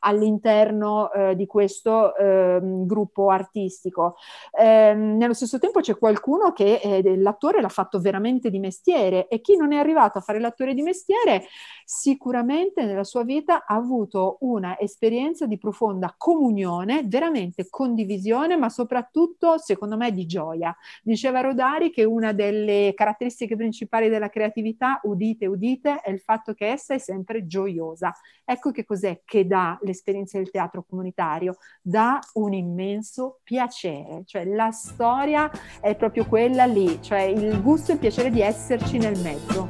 all'interno 0.00 1.12
eh, 1.12 1.36
di 1.36 1.46
questo 1.46 2.14
eh, 2.16 2.58
gruppo 2.62 3.30
artistico. 3.30 4.16
Eh, 4.58 4.94
nello 4.94 5.34
stesso 5.34 5.58
tempo 5.58 5.80
c'è 5.80 5.98
qualcuno 5.98 6.52
che 6.52 6.80
eh, 6.82 7.16
l'attore 7.16 7.60
l'ha 7.60 7.68
fatto 7.68 8.00
veramente 8.00 8.50
di 8.50 8.58
mestiere 8.58 9.28
e 9.28 9.40
chi 9.40 9.56
non 9.56 9.72
è 9.72 9.76
arrivato 9.76 10.18
a 10.18 10.20
fare 10.20 10.40
l'attore 10.40 10.74
di 10.74 10.82
mestiere 10.82 11.44
sicuramente 11.84 12.84
nella 12.84 13.04
sua 13.04 13.24
vita 13.24 13.64
ha 13.66 13.74
avuto 13.74 14.38
una 14.40 14.78
esperienza 14.78 15.46
di 15.46 15.58
profonda 15.58 16.14
comunione, 16.16 17.02
veramente 17.04 17.68
condivisione, 17.68 18.56
ma 18.56 18.68
soprattutto 18.68 19.58
secondo 19.58 19.96
me 19.96 20.12
di 20.12 20.26
gioia. 20.26 20.74
Diceva 21.02 21.40
Rodari 21.40 21.90
che 21.90 22.04
una 22.04 22.32
delle 22.32 22.92
caratteristiche 22.94 23.56
principali 23.56 24.08
della 24.08 24.28
creatività, 24.28 25.00
udite, 25.04 25.46
udite, 25.46 26.00
è 26.00 26.10
il 26.10 26.20
fatto 26.20 26.54
che 26.54 26.68
essa 26.68 26.94
è 26.94 26.98
sempre 26.98 27.46
gioiosa. 27.46 28.14
Ecco 28.44 28.70
che 28.70 28.84
cos'è 28.84 29.22
che 29.34 29.48
dà 29.48 29.76
l'esperienza 29.82 30.38
del 30.38 30.48
teatro 30.48 30.84
comunitario, 30.88 31.56
dà 31.82 32.20
un 32.34 32.52
immenso 32.52 33.40
piacere, 33.42 34.22
cioè 34.26 34.44
la 34.44 34.70
storia 34.70 35.50
è 35.80 35.96
proprio 35.96 36.24
quella 36.26 36.66
lì, 36.66 37.02
cioè 37.02 37.22
il 37.22 37.60
gusto 37.60 37.90
e 37.90 37.94
il 37.94 38.00
piacere 38.00 38.30
di 38.30 38.40
esserci 38.40 38.96
nel 38.96 39.18
mezzo. 39.18 39.68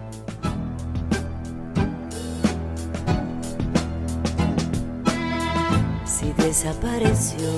Si 6.04 6.30
desapareció 6.36 7.48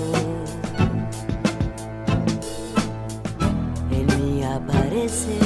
el 3.90 5.45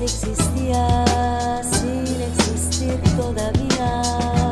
existía 0.00 1.62
sin 1.62 2.20
existir 2.22 3.00
todavía. 3.16 4.43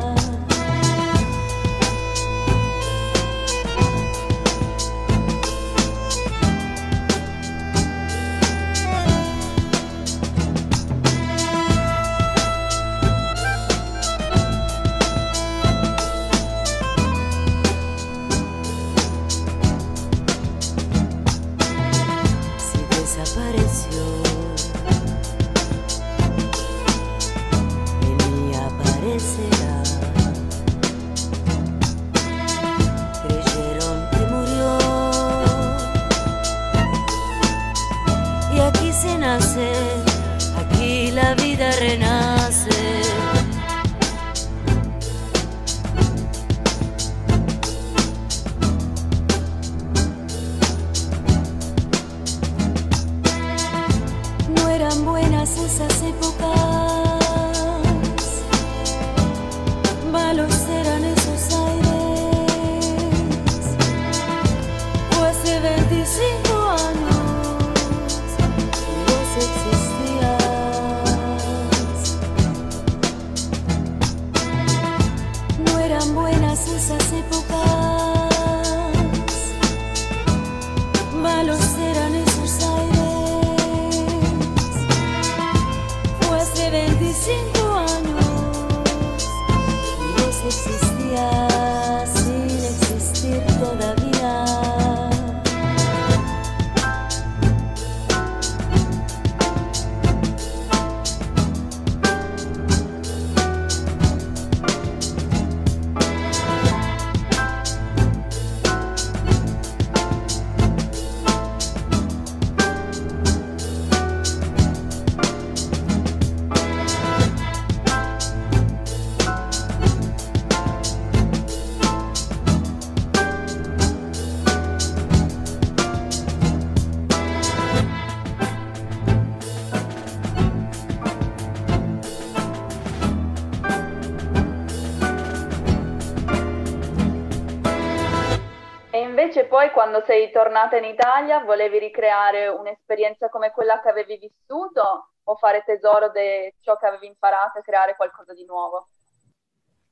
Poi 139.63 139.71
quando 139.71 140.03
sei 140.05 140.33
tornata 140.33 140.77
in 140.77 140.85
Italia 140.85 141.39
volevi 141.45 141.79
ricreare 141.79 142.49
un'esperienza 142.49 143.29
come 143.29 143.53
quella 143.53 143.81
che 143.81 143.91
avevi 143.91 144.19
vissuto 144.19 145.11
o 145.23 145.37
fare 145.37 145.63
tesoro 145.65 146.11
di 146.11 146.53
ciò 146.63 146.77
che 146.77 146.87
avevi 146.87 147.07
imparato 147.07 147.61
e 147.61 147.63
creare 147.63 147.95
qualcosa 147.95 148.35
di 148.35 148.45
nuovo? 148.45 148.89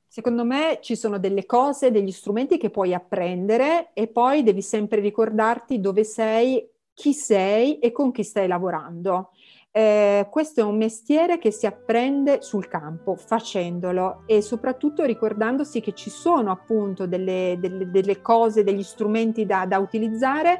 Secondo 0.05 0.43
me 0.43 0.79
ci 0.81 0.97
sono 0.97 1.19
delle 1.19 1.45
cose, 1.45 1.89
degli 1.89 2.11
strumenti 2.11 2.57
che 2.57 2.69
puoi 2.69 2.93
apprendere 2.93 3.91
e 3.93 4.07
poi 4.09 4.43
devi 4.43 4.61
sempre 4.61 4.99
ricordarti 4.99 5.79
dove 5.79 6.03
sei, 6.03 6.69
chi 6.93 7.13
sei 7.13 7.79
e 7.79 7.93
con 7.93 8.11
chi 8.11 8.25
stai 8.25 8.49
lavorando. 8.49 9.31
Eh, 9.73 10.27
questo 10.29 10.59
è 10.59 10.63
un 10.63 10.75
mestiere 10.75 11.37
che 11.37 11.49
si 11.49 11.65
apprende 11.65 12.41
sul 12.41 12.67
campo, 12.67 13.15
facendolo 13.15 14.23
e 14.25 14.41
soprattutto 14.41 15.05
ricordandosi 15.05 15.79
che 15.79 15.93
ci 15.93 16.09
sono 16.09 16.51
appunto 16.51 17.07
delle, 17.07 17.55
delle- 17.57 17.89
delle 17.89 18.21
cose, 18.21 18.65
degli 18.65 18.83
strumenti 18.83 19.45
da, 19.45 19.65
da 19.65 19.77
utilizzare, 19.79 20.59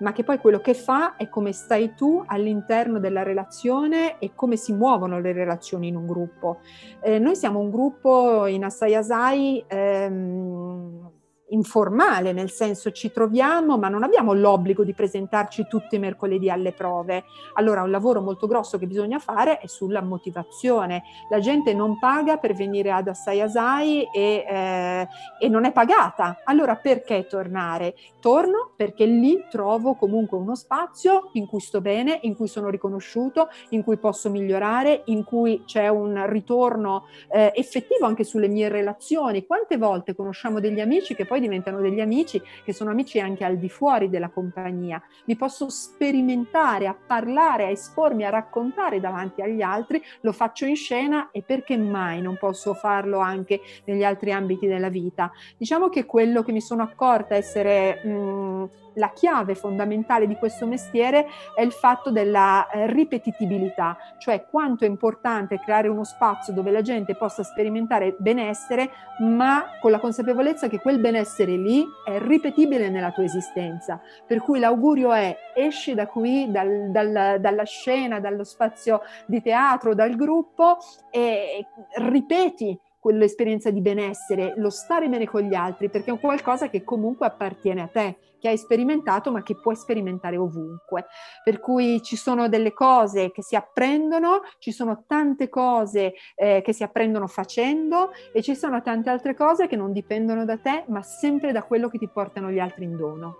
ma 0.00 0.12
che 0.12 0.24
poi 0.24 0.38
quello 0.38 0.60
che 0.60 0.74
fa 0.74 1.16
è 1.16 1.30
come 1.30 1.52
stai 1.52 1.94
tu 1.94 2.22
all'interno 2.26 2.98
della 2.98 3.22
relazione 3.22 4.18
e 4.18 4.32
come 4.34 4.56
si 4.56 4.74
muovono 4.74 5.20
le 5.20 5.32
relazioni 5.32 5.88
in 5.88 5.96
un 5.96 6.06
gruppo. 6.06 6.60
Eh, 7.00 7.18
noi 7.18 7.36
siamo 7.36 7.60
un 7.60 7.70
gruppo 7.70 8.44
in 8.44 8.64
Assai 8.64 8.94
Asai 8.94 9.64
ehm, 9.66 11.10
informale, 11.50 12.32
nel 12.32 12.50
senso 12.50 12.90
ci 12.90 13.10
troviamo, 13.10 13.78
ma 13.78 13.88
non 13.88 14.02
abbiamo 14.02 14.32
l'obbligo 14.32 14.84
di 14.84 14.94
presentarci 14.94 15.66
tutti 15.68 15.96
i 15.96 15.98
mercoledì 15.98 16.50
alle 16.50 16.72
prove. 16.72 17.24
Allora 17.54 17.82
un 17.82 17.90
lavoro 17.90 18.20
molto 18.20 18.46
grosso 18.46 18.78
che 18.78 18.86
bisogna 18.86 19.18
fare 19.18 19.58
è 19.58 19.66
sulla 19.66 20.02
motivazione. 20.02 21.02
La 21.28 21.38
gente 21.40 21.74
non 21.74 21.98
paga 21.98 22.36
per 22.36 22.54
venire 22.54 22.90
ad 22.90 23.08
Assai 23.08 23.40
Asai 23.40 24.04
e, 24.12 24.44
eh, 24.48 25.08
e 25.38 25.48
non 25.48 25.64
è 25.64 25.72
pagata. 25.72 26.40
Allora 26.44 26.76
perché 26.76 27.26
tornare? 27.26 27.94
Torno 28.20 28.70
perché 28.76 29.04
lì 29.06 29.44
trovo 29.50 29.94
comunque 29.94 30.38
uno 30.38 30.54
spazio 30.54 31.30
in 31.34 31.46
cui 31.46 31.60
sto 31.60 31.80
bene, 31.80 32.18
in 32.22 32.36
cui 32.36 32.48
sono 32.48 32.68
riconosciuto, 32.68 33.48
in 33.70 33.82
cui 33.82 33.96
posso 33.96 34.30
migliorare, 34.30 35.02
in 35.06 35.24
cui 35.24 35.64
c'è 35.64 35.88
un 35.88 36.24
ritorno 36.28 37.06
eh, 37.30 37.52
effettivo 37.54 38.06
anche 38.06 38.24
sulle 38.24 38.48
mie 38.48 38.68
relazioni. 38.68 39.46
Quante 39.46 39.76
volte 39.76 40.14
conosciamo 40.14 40.60
degli 40.60 40.80
amici 40.80 41.14
che 41.14 41.26
poi 41.26 41.39
diventano 41.40 41.80
degli 41.80 42.00
amici 42.00 42.40
che 42.64 42.72
sono 42.72 42.90
amici 42.90 43.18
anche 43.18 43.44
al 43.44 43.56
di 43.56 43.68
fuori 43.68 44.08
della 44.08 44.28
compagnia. 44.28 45.02
Mi 45.26 45.36
posso 45.36 45.68
sperimentare, 45.68 46.86
a 46.86 46.94
parlare, 46.94 47.64
a 47.64 47.70
espormi, 47.70 48.24
a 48.24 48.30
raccontare 48.30 49.00
davanti 49.00 49.42
agli 49.42 49.62
altri, 49.62 50.02
lo 50.20 50.32
faccio 50.32 50.66
in 50.66 50.76
scena 50.76 51.30
e 51.32 51.42
perché 51.42 51.76
mai 51.76 52.20
non 52.20 52.36
posso 52.38 52.74
farlo 52.74 53.18
anche 53.18 53.60
negli 53.84 54.04
altri 54.04 54.32
ambiti 54.32 54.66
della 54.66 54.88
vita? 54.88 55.32
Diciamo 55.56 55.88
che 55.88 56.04
quello 56.04 56.42
che 56.42 56.52
mi 56.52 56.60
sono 56.60 56.82
accorta 56.82 57.34
essere 57.34 58.04
mh, 58.04 58.70
la 58.94 59.12
chiave 59.12 59.54
fondamentale 59.54 60.26
di 60.26 60.36
questo 60.36 60.66
mestiere 60.66 61.26
è 61.54 61.62
il 61.62 61.72
fatto 61.72 62.10
della 62.10 62.68
eh, 62.68 62.86
ripetitività, 62.86 63.96
cioè 64.18 64.46
quanto 64.48 64.84
è 64.84 64.88
importante 64.88 65.58
creare 65.60 65.88
uno 65.88 66.04
spazio 66.04 66.52
dove 66.52 66.70
la 66.70 66.82
gente 66.82 67.14
possa 67.14 67.42
sperimentare 67.42 68.16
benessere, 68.18 68.90
ma 69.20 69.64
con 69.80 69.90
la 69.90 69.98
consapevolezza 69.98 70.68
che 70.68 70.80
quel 70.80 70.98
benessere 70.98 71.56
lì 71.56 71.84
è 72.04 72.18
ripetibile 72.18 72.88
nella 72.88 73.12
tua 73.12 73.24
esistenza. 73.24 74.00
Per 74.26 74.40
cui 74.40 74.58
l'augurio 74.58 75.12
è 75.12 75.36
esci 75.54 75.94
da 75.94 76.06
qui, 76.06 76.50
dal, 76.50 76.90
dal, 76.90 77.38
dalla 77.40 77.64
scena, 77.64 78.20
dallo 78.20 78.44
spazio 78.44 79.02
di 79.26 79.40
teatro, 79.42 79.94
dal 79.94 80.14
gruppo 80.16 80.78
e 81.10 81.66
ripeti 81.96 82.78
quell'esperienza 83.00 83.70
di 83.70 83.80
benessere, 83.80 84.52
lo 84.56 84.70
stare 84.70 85.08
bene 85.08 85.26
con 85.26 85.40
gli 85.40 85.54
altri, 85.54 85.88
perché 85.88 86.10
è 86.10 86.12
un 86.12 86.20
qualcosa 86.20 86.68
che 86.68 86.84
comunque 86.84 87.26
appartiene 87.26 87.80
a 87.80 87.88
te, 87.88 88.18
che 88.38 88.48
hai 88.48 88.58
sperimentato 88.58 89.32
ma 89.32 89.42
che 89.42 89.58
puoi 89.58 89.74
sperimentare 89.74 90.36
ovunque. 90.36 91.06
Per 91.42 91.60
cui 91.60 92.02
ci 92.02 92.16
sono 92.16 92.48
delle 92.48 92.72
cose 92.72 93.32
che 93.32 93.42
si 93.42 93.56
apprendono, 93.56 94.42
ci 94.58 94.70
sono 94.70 95.04
tante 95.06 95.48
cose 95.48 96.14
eh, 96.34 96.60
che 96.62 96.72
si 96.72 96.82
apprendono 96.82 97.26
facendo 97.26 98.12
e 98.32 98.42
ci 98.42 98.54
sono 98.54 98.82
tante 98.82 99.10
altre 99.10 99.34
cose 99.34 99.66
che 99.66 99.76
non 99.76 99.92
dipendono 99.92 100.44
da 100.44 100.58
te, 100.58 100.84
ma 100.88 101.02
sempre 101.02 101.52
da 101.52 101.62
quello 101.62 101.88
che 101.88 101.98
ti 101.98 102.08
portano 102.08 102.50
gli 102.50 102.58
altri 102.58 102.84
in 102.84 102.96
dono. 102.96 103.36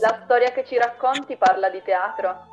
La 0.00 0.20
storia 0.24 0.50
che 0.50 0.64
ci 0.64 0.76
racconti 0.76 1.36
parla 1.36 1.68
di 1.70 1.82
teatro? 1.82 2.48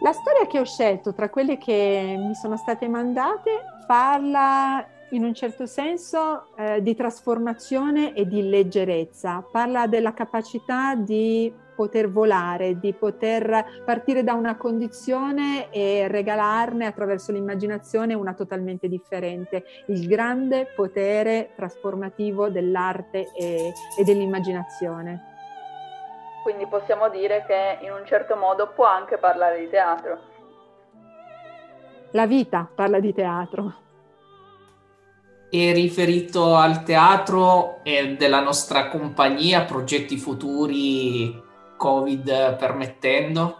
La 0.00 0.12
storia 0.12 0.46
che 0.46 0.58
ho 0.58 0.64
scelto 0.64 1.14
tra 1.14 1.30
quelle 1.30 1.58
che 1.58 2.16
mi 2.18 2.34
sono 2.34 2.56
state 2.56 2.88
mandate 2.88 3.62
parla 3.86 4.84
in 5.12 5.24
un 5.24 5.34
certo 5.34 5.66
senso 5.66 6.46
eh, 6.56 6.82
di 6.82 6.94
trasformazione 6.94 8.14
e 8.14 8.26
di 8.26 8.48
leggerezza, 8.48 9.44
parla 9.50 9.86
della 9.86 10.14
capacità 10.14 10.94
di 10.94 11.52
poter 11.74 12.10
volare, 12.10 12.78
di 12.78 12.92
poter 12.92 13.82
partire 13.84 14.22
da 14.22 14.34
una 14.34 14.56
condizione 14.56 15.70
e 15.70 16.06
regalarne 16.08 16.86
attraverso 16.86 17.32
l'immaginazione 17.32 18.14
una 18.14 18.34
totalmente 18.34 18.88
differente, 18.88 19.64
il 19.86 20.06
grande 20.06 20.66
potere 20.74 21.50
trasformativo 21.56 22.48
dell'arte 22.48 23.32
e, 23.34 23.72
e 23.98 24.04
dell'immaginazione. 24.04 25.30
Quindi 26.42 26.66
possiamo 26.66 27.08
dire 27.08 27.44
che 27.46 27.78
in 27.82 27.92
un 27.92 28.04
certo 28.04 28.36
modo 28.36 28.72
può 28.74 28.86
anche 28.86 29.16
parlare 29.16 29.60
di 29.60 29.68
teatro. 29.68 30.30
La 32.10 32.26
vita 32.26 32.68
parla 32.74 33.00
di 33.00 33.14
teatro 33.14 33.82
e 35.54 35.72
riferito 35.74 36.54
al 36.54 36.82
teatro 36.82 37.80
e 37.82 38.16
della 38.16 38.40
nostra 38.40 38.88
compagnia, 38.88 39.66
progetti 39.66 40.16
futuri, 40.16 41.38
Covid 41.76 42.56
permettendo? 42.56 43.58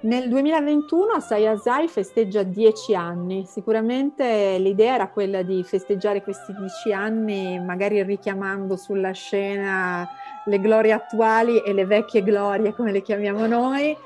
Nel 0.00 0.28
2021 0.28 1.12
Asai 1.12 1.46
Asai 1.46 1.88
festeggia 1.88 2.42
dieci 2.42 2.94
anni. 2.94 3.46
Sicuramente 3.46 4.58
l'idea 4.58 4.96
era 4.96 5.08
quella 5.08 5.40
di 5.40 5.64
festeggiare 5.64 6.22
questi 6.22 6.52
dieci 6.52 6.92
anni, 6.92 7.58
magari 7.58 8.02
richiamando 8.02 8.76
sulla 8.76 9.12
scena 9.12 10.06
le 10.44 10.60
glorie 10.60 10.92
attuali 10.92 11.58
e 11.62 11.72
le 11.72 11.86
vecchie 11.86 12.22
glorie, 12.22 12.74
come 12.74 12.92
le 12.92 13.02
chiamiamo 13.02 13.46
noi, 13.46 13.96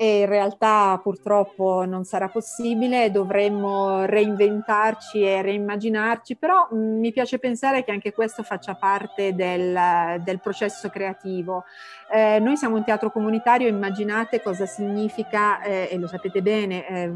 e 0.00 0.20
in 0.20 0.26
realtà 0.26 1.00
purtroppo 1.02 1.84
non 1.84 2.04
sarà 2.04 2.28
possibile, 2.28 3.10
dovremmo 3.10 4.04
reinventarci 4.04 5.20
e 5.22 5.42
reimmaginarci, 5.42 6.36
però 6.36 6.68
mh, 6.70 6.76
mm, 6.76 6.98
mi 7.00 7.10
piace 7.10 7.40
pensare 7.40 7.82
che 7.82 7.90
anche 7.90 8.12
questo 8.12 8.44
faccia 8.44 8.76
parte 8.76 9.34
del, 9.34 10.20
del 10.22 10.38
processo 10.38 10.88
creativo. 10.88 11.64
Eh, 12.12 12.38
noi 12.38 12.56
siamo 12.56 12.76
un 12.76 12.84
teatro 12.84 13.10
comunitario, 13.10 13.66
immaginate 13.66 14.40
cosa 14.40 14.66
significa, 14.66 15.60
eh, 15.62 15.88
e 15.90 15.98
lo 15.98 16.06
sapete 16.06 16.42
bene, 16.42 16.86
eh, 16.86 17.12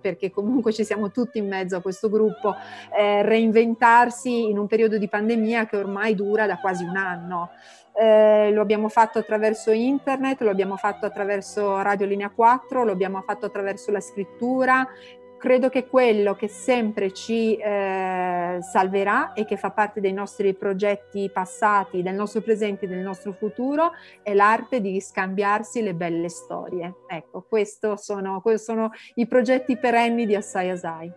perché 0.00 0.30
comunque 0.30 0.72
ci 0.72 0.84
siamo 0.84 1.10
tutti 1.10 1.36
in 1.36 1.48
mezzo 1.48 1.76
a 1.76 1.82
questo 1.82 2.08
gruppo, 2.08 2.56
eh, 2.98 3.20
reinventarsi 3.20 4.48
in 4.48 4.56
un 4.56 4.66
periodo 4.66 4.96
di 4.96 5.06
pandemia 5.06 5.66
che 5.66 5.76
ormai 5.76 6.14
dura 6.14 6.46
da 6.46 6.56
quasi 6.56 6.82
un 6.82 6.96
anno 6.96 7.50
eh, 7.94 8.50
lo 8.52 8.60
abbiamo 8.60 8.88
fatto 8.88 9.18
attraverso 9.18 9.70
internet, 9.70 10.40
lo 10.40 10.50
abbiamo 10.50 10.76
fatto 10.76 11.06
attraverso 11.06 11.80
Radio 11.82 12.06
Linea 12.06 12.30
4, 12.30 12.84
lo 12.84 12.92
abbiamo 12.92 13.20
fatto 13.22 13.46
attraverso 13.46 13.90
la 13.90 14.00
scrittura. 14.00 14.86
Credo 15.38 15.68
che 15.68 15.88
quello 15.88 16.36
che 16.36 16.46
sempre 16.46 17.12
ci 17.12 17.56
eh, 17.56 18.58
salverà 18.60 19.32
e 19.32 19.44
che 19.44 19.56
fa 19.56 19.72
parte 19.72 20.00
dei 20.00 20.12
nostri 20.12 20.54
progetti 20.54 21.28
passati, 21.32 22.00
del 22.00 22.14
nostro 22.14 22.42
presente 22.42 22.84
e 22.84 22.88
del 22.88 23.00
nostro 23.00 23.32
futuro 23.32 23.90
è 24.22 24.34
l'arte 24.34 24.80
di 24.80 25.00
scambiarsi 25.00 25.82
le 25.82 25.94
belle 25.94 26.28
storie. 26.28 26.94
Ecco, 27.08 27.44
questi 27.48 27.92
sono, 27.96 28.40
sono 28.54 28.92
i 29.14 29.26
progetti 29.26 29.76
perenni 29.76 30.26
di 30.26 30.36
Assai 30.36 30.70
Asai. 30.70 31.12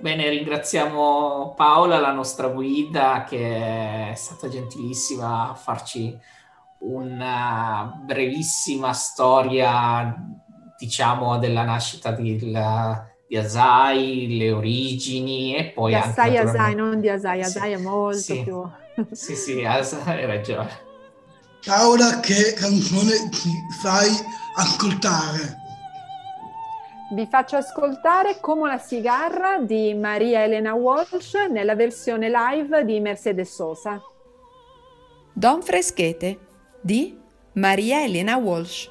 Bene, 0.00 0.28
ringraziamo 0.28 1.54
Paola, 1.56 1.98
la 1.98 2.12
nostra 2.12 2.48
guida, 2.48 3.24
che 3.26 4.10
è 4.10 4.14
stata 4.14 4.48
gentilissima 4.48 5.50
a 5.50 5.54
farci 5.54 6.16
una 6.80 7.98
brevissima 8.04 8.92
storia, 8.92 10.14
diciamo, 10.78 11.38
della 11.38 11.62
nascita 11.64 12.10
di, 12.10 12.36
di 12.36 13.36
Asai, 13.36 14.36
le 14.36 14.52
origini 14.52 15.56
e 15.56 15.70
poi 15.70 15.92
di 15.92 15.96
anche... 15.96 16.20
Asai 16.20 16.36
Asai, 16.36 16.74
non 16.74 17.00
di 17.00 17.08
Asai, 17.08 17.42
Asai 17.42 17.72
è 17.72 17.78
molto 17.78 18.18
sì, 18.18 18.42
più... 18.42 18.62
sì, 19.10 19.34
sì, 19.34 19.64
Asai, 19.64 20.18
hai 20.20 20.26
ragione. 20.26 20.82
Paola, 21.64 22.20
che 22.20 22.52
canzone 22.52 23.30
ti 23.30 23.50
fai 23.80 24.10
ascoltare? 24.56 25.62
Vi 27.10 27.26
faccio 27.30 27.56
ascoltare 27.56 28.40
Come 28.40 28.66
la 28.66 28.80
cigarra 28.80 29.58
di 29.58 29.92
Maria 29.92 30.42
Elena 30.42 30.72
Walsh 30.72 31.34
nella 31.50 31.74
versione 31.74 32.30
live 32.30 32.82
di 32.86 32.98
Mercedes 32.98 33.52
Sosa. 33.52 34.00
Don 35.30 35.60
Freschete 35.60 36.38
di 36.80 37.20
Maria 37.52 38.02
Elena 38.02 38.36
Walsh. 38.36 38.90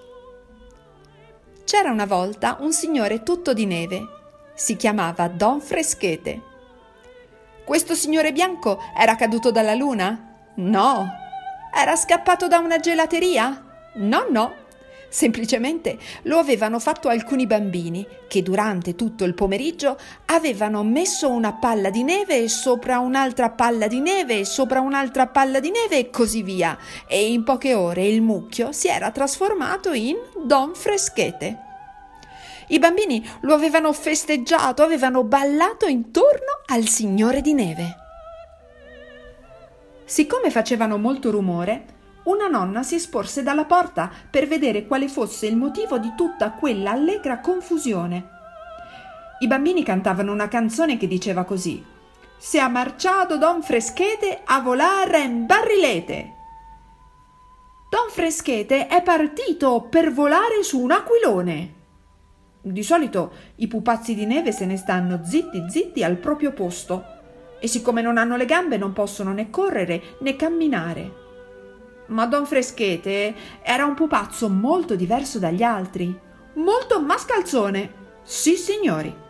C'era 1.64 1.90
una 1.90 2.06
volta 2.06 2.58
un 2.60 2.72
signore 2.72 3.24
tutto 3.24 3.52
di 3.52 3.66
neve. 3.66 4.02
Si 4.54 4.76
chiamava 4.76 5.28
Don 5.28 5.60
Freschete. 5.60 6.42
Questo 7.66 7.96
signore 7.96 8.32
bianco 8.32 8.80
era 8.96 9.16
caduto 9.16 9.50
dalla 9.50 9.74
luna? 9.74 10.52
No. 10.58 11.08
Era 11.76 11.96
scappato 11.96 12.48
da 12.48 12.60
una 12.60 12.78
gelateria? 12.78 13.90
No, 13.96 14.28
no 14.30 14.62
Semplicemente 15.14 16.00
lo 16.24 16.40
avevano 16.40 16.80
fatto 16.80 17.08
alcuni 17.08 17.46
bambini 17.46 18.04
che 18.28 18.42
durante 18.42 18.96
tutto 18.96 19.26
il 19.26 19.36
pomeriggio 19.36 19.96
avevano 20.26 20.84
messo 20.84 21.30
una 21.30 21.54
palla 21.54 21.92
di 21.92 22.02
neve 22.02 22.50
sopra 22.50 22.98
un'altra 22.98 23.52
palla 23.52 23.86
di 23.86 24.00
neve 24.00 24.44
sopra 24.44 24.80
un'altra 24.80 25.28
palla 25.28 25.60
di 25.60 25.70
neve 25.70 26.00
e 26.00 26.10
così 26.10 26.42
via. 26.42 26.76
E 27.06 27.32
in 27.32 27.44
poche 27.44 27.76
ore 27.76 28.08
il 28.08 28.24
mucchio 28.24 28.72
si 28.72 28.88
era 28.88 29.12
trasformato 29.12 29.94
in 29.94 30.18
Don 30.48 30.74
Freschete. 30.74 31.58
I 32.70 32.80
bambini 32.80 33.24
lo 33.42 33.54
avevano 33.54 33.94
festeggiato, 33.94 34.82
avevano 34.82 35.24
ballato 35.24 35.86
intorno 35.86 36.64
al 36.66 36.88
Signore 36.88 37.42
di 37.42 37.54
Neve. 37.54 37.98
Siccome 40.06 40.50
facevano 40.50 40.98
molto 40.98 41.30
rumore, 41.30 41.93
una 42.24 42.48
nonna 42.48 42.84
si 42.84 43.00
sporse 43.00 43.44
dalla 43.44 43.66
porta 43.66 44.12
per 44.30 44.48
vedere 44.48 44.86
quale 44.86 45.08
fosse 45.08 45.48
il 45.48 45.58
motivo 45.58 45.98
di 45.98 46.14
tutta 46.16 46.52
quella 46.52 46.92
allegra 46.92 47.40
confusione. 47.40 48.30
I 49.40 49.48
bambini 49.48 49.84
cantavano 49.84 50.32
una 50.32 50.48
canzone 50.48 50.98
che 50.98 51.08
diceva 51.08 51.44
così 51.44 51.92
se 52.44 52.60
ha 52.60 52.68
marciato 52.68 53.38
Don 53.38 53.64
Freschete 53.64 54.42
a 54.44 54.60
volare 54.60 55.22
in 55.22 55.46
barrilete. 55.46 56.34
Don 57.90 58.10
Freschete 58.10 58.88
è 58.88 59.02
partito 59.02 59.88
per 59.90 60.12
volare 60.12 60.62
su 60.62 60.82
un 60.82 60.92
aquilone. 60.92 61.74
Di 62.62 62.84
solito 62.84 63.32
i 63.56 63.68
pupazzi 63.68 64.14
di 64.14 64.26
neve 64.26 64.52
se 64.52 64.66
ne 64.66 64.76
stanno 64.76 65.22
zitti 65.24 65.64
zitti 65.70 66.04
al 66.04 66.18
proprio 66.18 66.52
posto 66.52 67.06
e 67.62 67.68
siccome 67.68 68.02
non 68.02 68.18
hanno 68.18 68.36
le 68.36 68.46
gambe 68.46 68.76
non 68.76 68.92
possono 68.92 69.32
né 69.32 69.50
correre 69.50 70.18
né 70.20 70.36
camminare. 70.36 71.23
Ma 72.08 72.26
Don 72.26 72.46
Freschete 72.46 73.34
era 73.62 73.86
un 73.86 73.94
pupazzo 73.94 74.50
molto 74.50 74.96
diverso 74.96 75.40
dagli 75.40 75.64
altri, 75.64 76.18
molto 76.56 77.02
mascalzone. 77.02 78.02
Sì, 78.24 78.56
signori. 78.56 79.22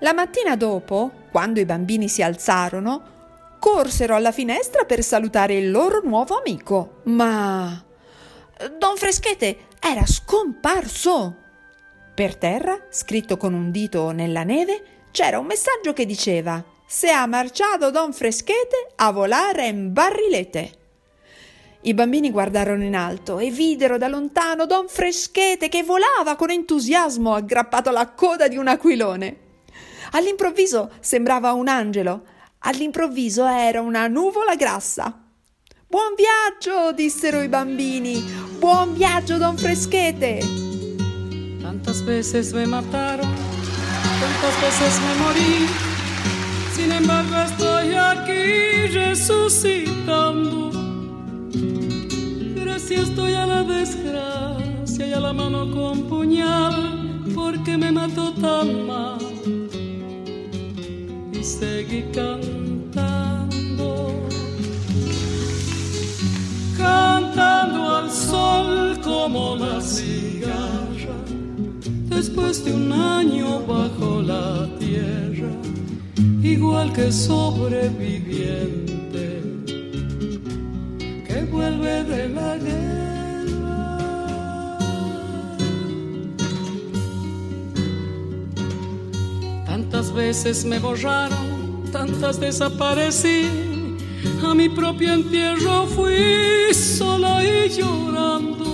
La 0.00 0.12
mattina 0.12 0.56
dopo, 0.56 1.10
quando 1.30 1.60
i 1.60 1.64
bambini 1.64 2.08
si 2.08 2.22
alzarono, 2.22 3.12
corsero 3.58 4.14
alla 4.14 4.32
finestra 4.32 4.84
per 4.84 5.02
salutare 5.02 5.54
il 5.54 5.70
loro 5.70 6.00
nuovo 6.04 6.38
amico. 6.38 7.00
Ma 7.04 7.82
Don 8.78 8.96
Freschete 8.96 9.68
era 9.80 10.04
scomparso. 10.04 11.36
Per 12.14 12.36
terra, 12.36 12.78
scritto 12.90 13.36
con 13.36 13.54
un 13.54 13.70
dito 13.70 14.10
nella 14.10 14.44
neve, 14.44 14.82
c'era 15.10 15.38
un 15.38 15.46
messaggio 15.46 15.92
che 15.92 16.04
diceva 16.06 16.62
Se 16.96 17.10
ha 17.10 17.26
marciato 17.26 17.90
Don 17.90 18.12
Freschete 18.12 18.92
a 18.94 19.10
volare 19.10 19.66
in 19.66 19.92
barrilete. 19.92 20.72
I 21.80 21.92
bambini 21.92 22.30
guardarono 22.30 22.84
in 22.84 22.94
alto 22.94 23.40
e 23.40 23.50
videro 23.50 23.98
da 23.98 24.06
lontano 24.06 24.64
Don 24.64 24.86
Freschete 24.86 25.68
che 25.68 25.82
volava 25.82 26.36
con 26.36 26.50
entusiasmo 26.50 27.34
aggrappato 27.34 27.88
alla 27.88 28.10
coda 28.10 28.46
di 28.46 28.56
un 28.56 28.68
aquilone. 28.68 29.38
All'improvviso 30.12 30.92
sembrava 31.00 31.52
un 31.52 31.66
angelo, 31.66 32.26
all'improvviso 32.60 33.44
era 33.44 33.80
una 33.80 34.06
nuvola 34.06 34.54
grassa. 34.54 35.20
Buon 35.88 36.14
viaggio, 36.14 36.92
dissero 36.92 37.42
i 37.42 37.48
bambini. 37.48 38.22
Buon 38.56 38.94
viaggio, 38.94 39.36
don 39.36 39.56
Freschete. 39.56 40.38
Tantas 41.60 42.04
veces 42.04 42.52
me 42.52 42.66
mataron, 42.66 43.34
tantas 44.20 44.60
veces 44.60 45.00
me 45.00 45.14
morí. 45.16 45.83
Sin 46.74 46.90
embargo, 46.90 47.36
estoy 47.36 47.94
aquí 47.94 48.88
resucitando. 48.92 50.72
Gracias 52.56 53.10
estoy 53.10 53.34
a 53.34 53.46
la 53.46 53.62
desgracia 53.62 55.06
y 55.06 55.12
a 55.12 55.20
la 55.20 55.32
mano 55.32 55.70
con 55.70 56.02
puñal, 56.08 57.22
porque 57.32 57.78
me 57.78 57.92
mató 57.92 58.32
tan 58.32 58.86
mal. 58.88 59.18
Y 61.32 61.44
seguí 61.44 62.02
cantando, 62.12 63.46
cantando 66.76 67.96
al 67.98 68.10
sol 68.10 68.98
como 69.04 69.54
la 69.54 69.80
cigarra, 69.80 71.14
después 72.08 72.64
de 72.64 72.74
un 72.74 72.92
año 72.92 73.60
bajo 73.60 74.20
la 74.22 74.68
tierra, 74.78 75.52
igual 76.44 76.92
que 76.92 77.10
sobreviviente 77.10 79.40
que 81.26 81.44
vuelve 81.50 82.04
de 82.04 82.28
la 82.28 82.58
guerra. 82.58 83.00
Tantas 89.64 90.12
veces 90.12 90.66
me 90.66 90.78
borraron, 90.78 91.84
tantas 91.90 92.38
desaparecí. 92.38 93.48
A 94.46 94.54
mi 94.54 94.68
propio 94.68 95.14
entierro 95.14 95.86
fui 95.86 96.74
sola 96.74 97.42
y 97.42 97.70
llorando. 97.70 98.66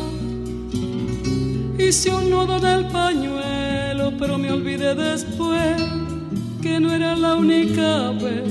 Hice 1.78 2.10
un 2.10 2.30
nudo 2.30 2.56
en 2.56 2.66
el 2.66 2.88
pañuelo, 2.88 4.12
pero 4.18 4.36
me 4.38 4.50
olvidé 4.50 4.96
después 4.96 5.80
que 6.60 6.78
no 6.78 6.92
era 6.92 7.16
la 7.16 7.36
única 7.36 8.10
vez. 8.12 8.44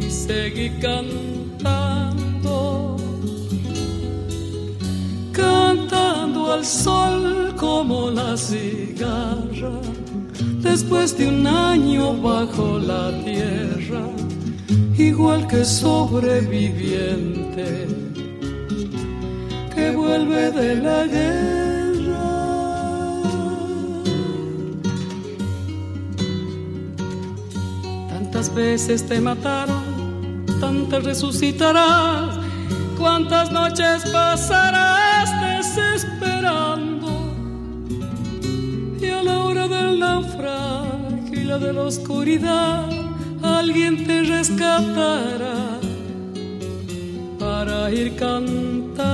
Y 0.00 0.10
seguí 0.10 0.70
cantando, 0.80 2.96
cantando 5.32 6.52
al 6.52 6.64
sol 6.64 7.52
como 7.56 8.10
la 8.10 8.36
cigarra 8.36 9.80
después 10.62 11.18
de 11.18 11.28
un 11.28 11.46
año 11.46 12.14
bajo 12.14 12.78
la 12.78 13.12
tierra, 13.24 14.08
igual 14.96 15.46
que 15.48 15.62
sobreviviente 15.64 17.86
que 19.74 19.90
vuelve 19.90 20.50
de 20.50 20.76
la 20.76 21.06
guerra. 21.06 21.81
Tantas 28.42 28.56
veces 28.56 29.06
te 29.06 29.20
mataron, 29.20 30.44
tantas 30.60 31.04
resucitarás, 31.04 32.40
cuántas 32.98 33.52
noches 33.52 34.02
pasarás 34.12 35.30
desesperando 35.40 37.08
y 39.00 39.06
a 39.10 39.22
la 39.22 39.44
hora 39.44 39.68
del 39.68 40.00
naufragio 40.00 41.40
y 41.40 41.44
la 41.44 41.58
de 41.58 41.72
la 41.72 41.82
oscuridad, 41.82 42.90
alguien 43.44 44.04
te 44.04 44.22
rescatará 44.22 45.78
para 47.38 47.92
ir 47.92 48.16
cantando, 48.16 49.12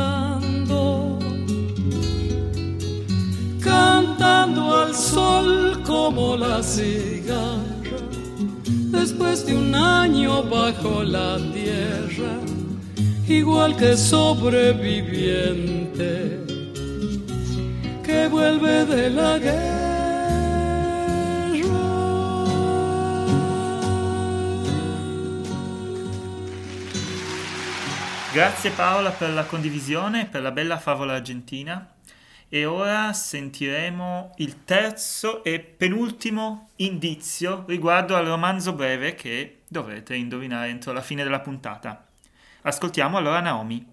cantando 3.60 4.74
al 4.74 4.94
sol 4.94 5.82
como 5.84 6.34
la 6.34 6.62
cigarra, 6.62 7.67
después 9.18 9.46
de 9.46 9.56
un 9.56 9.74
año 9.74 10.44
bajo 10.44 11.02
la 11.02 11.38
tierra, 11.52 12.38
igual 13.26 13.74
que 13.76 13.96
sobreviviente 13.96 16.38
que 18.04 18.28
vuelve 18.28 18.84
de 18.84 19.10
la 19.10 19.38
guerra. 19.38 19.86
Grazie 28.32 28.70
Paola 28.70 29.10
per 29.10 29.30
la 29.30 29.44
condivisione, 29.46 30.26
per 30.26 30.42
la 30.42 30.52
bella 30.52 30.78
favola 30.78 31.16
argentina. 31.16 31.88
E 32.50 32.64
ora 32.64 33.12
sentiremo 33.12 34.32
il 34.36 34.64
terzo 34.64 35.44
e 35.44 35.60
penultimo 35.60 36.70
indizio 36.76 37.64
riguardo 37.66 38.16
al 38.16 38.24
romanzo 38.24 38.72
breve 38.72 39.14
che 39.14 39.58
dovrete 39.68 40.14
indovinare 40.14 40.70
entro 40.70 40.92
la 40.92 41.02
fine 41.02 41.22
della 41.22 41.40
puntata. 41.40 42.06
Ascoltiamo 42.62 43.18
allora 43.18 43.40
Naomi. 43.40 43.86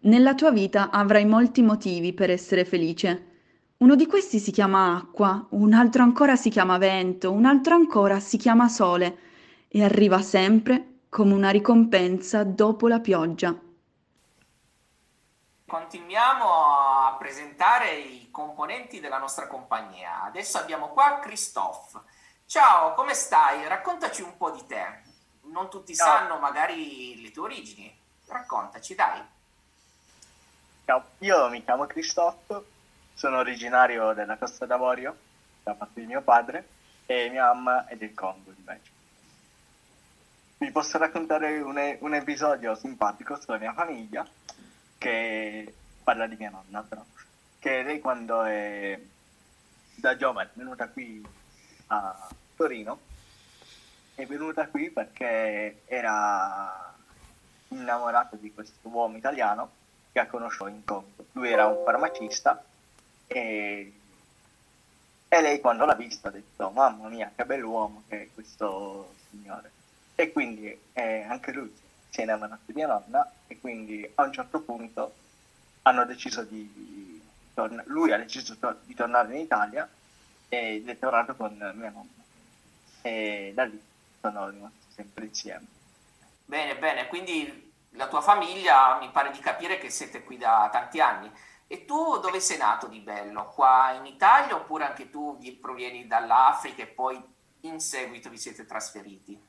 Nella 0.00 0.34
tua 0.34 0.50
vita 0.50 0.90
avrai 0.90 1.24
molti 1.24 1.62
motivi 1.62 2.12
per 2.12 2.30
essere 2.30 2.64
felice. 2.64 3.26
Uno 3.76 3.94
di 3.94 4.06
questi 4.06 4.40
si 4.40 4.50
chiama 4.50 4.96
acqua, 4.96 5.46
un 5.50 5.72
altro 5.72 6.02
ancora 6.02 6.34
si 6.34 6.50
chiama 6.50 6.78
vento, 6.78 7.30
un 7.30 7.44
altro 7.44 7.76
ancora 7.76 8.18
si 8.18 8.38
chiama 8.38 8.68
sole 8.68 9.18
e 9.68 9.84
arriva 9.84 10.20
sempre 10.20 11.02
come 11.08 11.32
una 11.32 11.50
ricompensa 11.50 12.42
dopo 12.42 12.88
la 12.88 12.98
pioggia. 12.98 13.56
Continuiamo 15.72 17.06
a 17.06 17.16
presentare 17.18 17.94
i 17.94 18.28
componenti 18.30 19.00
della 19.00 19.16
nostra 19.16 19.46
compagnia. 19.46 20.22
Adesso 20.24 20.58
abbiamo 20.58 20.88
qua 20.88 21.18
Christophe. 21.18 21.98
Ciao, 22.44 22.92
come 22.92 23.14
stai? 23.14 23.66
Raccontaci 23.66 24.20
un 24.20 24.36
po' 24.36 24.50
di 24.50 24.66
te. 24.66 24.84
Non 25.44 25.70
tutti 25.70 25.94
Ciao. 25.94 26.06
sanno 26.06 26.36
magari 26.36 27.22
le 27.22 27.30
tue 27.30 27.44
origini. 27.44 27.98
Raccontaci, 28.26 28.94
dai. 28.94 29.22
Ciao, 30.84 31.04
io 31.20 31.48
mi 31.48 31.64
chiamo 31.64 31.86
Cristoforo, 31.86 32.66
sono 33.14 33.38
originario 33.38 34.12
della 34.12 34.36
Costa 34.36 34.66
d'Avorio 34.66 35.16
da 35.62 35.72
parte 35.72 36.00
di 36.00 36.06
mio 36.06 36.20
padre 36.20 36.68
e 37.06 37.30
mia 37.30 37.46
mamma 37.46 37.86
è 37.86 37.96
del 37.96 38.12
Congo 38.12 38.52
invece. 38.54 38.90
Vi 40.58 40.70
posso 40.70 40.98
raccontare 40.98 41.62
un, 41.62 41.96
un 41.98 42.14
episodio 42.14 42.74
simpatico 42.74 43.40
sulla 43.40 43.56
mia 43.56 43.72
famiglia 43.72 44.22
che 45.02 45.74
parla 46.04 46.28
di 46.28 46.36
mia 46.36 46.50
nonna 46.50 46.82
però, 46.82 47.04
che 47.58 47.82
lei 47.82 47.98
quando 47.98 48.44
è 48.44 48.98
da 49.96 50.16
giovane 50.16 50.48
è 50.48 50.52
venuta 50.54 50.88
qui 50.88 51.24
a 51.88 52.28
Torino 52.54 53.00
è 54.14 54.24
venuta 54.26 54.68
qui 54.68 54.90
perché 54.90 55.82
era 55.86 56.94
innamorata 57.68 58.36
di 58.36 58.52
questo 58.54 58.88
uomo 58.88 59.16
italiano 59.16 59.70
che 60.12 60.20
ha 60.20 60.26
conosciuto 60.26 60.68
in 60.68 60.84
Congo. 60.84 61.26
Lui 61.32 61.50
era 61.50 61.66
un 61.66 61.82
farmacista 61.84 62.62
e 63.26 63.92
E 65.28 65.40
lei 65.40 65.60
quando 65.60 65.86
l'ha 65.86 65.94
visto 65.94 66.28
ha 66.28 66.30
detto, 66.30 66.70
mamma 66.70 67.08
mia, 67.08 67.32
che 67.34 67.44
bell'uomo 67.46 68.02
che 68.06 68.22
è 68.22 68.28
questo 68.34 69.14
signore. 69.30 69.70
E 70.14 70.30
quindi 70.30 70.78
eh, 70.92 71.22
anche 71.22 71.52
lui 71.52 71.74
innamorato 72.20 72.60
di 72.66 72.74
mia 72.74 72.86
nonna 72.86 73.32
e 73.46 73.58
quindi 73.58 74.08
a 74.16 74.24
un 74.24 74.32
certo 74.32 74.60
punto 74.60 75.14
hanno 75.82 76.04
deciso 76.04 76.42
di 76.42 77.20
tornare, 77.54 77.88
lui 77.88 78.12
ha 78.12 78.18
deciso 78.18 78.56
to- 78.58 78.80
di 78.84 78.94
tornare 78.94 79.34
in 79.34 79.40
Italia 79.40 79.88
ed 80.48 80.86
è 80.88 80.98
tornato 80.98 81.34
con 81.34 81.56
mia 81.74 81.90
nonna. 81.90 82.10
E 83.00 83.52
da 83.54 83.64
lì 83.64 83.82
sono 84.20 84.48
rimasti 84.50 84.92
sempre 84.94 85.24
insieme. 85.24 85.66
Bene, 86.44 86.76
bene, 86.76 87.06
quindi 87.06 87.72
la 87.90 88.08
tua 88.08 88.20
famiglia 88.20 88.98
mi 88.98 89.10
pare 89.10 89.30
di 89.30 89.38
capire 89.38 89.78
che 89.78 89.88
siete 89.90 90.22
qui 90.22 90.36
da 90.36 90.68
tanti 90.70 91.00
anni. 91.00 91.32
E 91.66 91.86
tu 91.86 92.18
dove 92.18 92.38
sei 92.40 92.58
nato 92.58 92.86
di 92.86 92.98
bello? 92.98 93.46
Qua 93.48 93.92
in 93.92 94.04
Italia 94.04 94.54
oppure 94.54 94.84
anche 94.84 95.08
tu 95.08 95.38
vi- 95.38 95.52
provieni 95.52 96.06
dall'Africa 96.06 96.82
e 96.82 96.86
poi 96.86 97.18
in 97.60 97.80
seguito 97.80 98.28
vi 98.28 98.36
siete 98.36 98.66
trasferiti? 98.66 99.40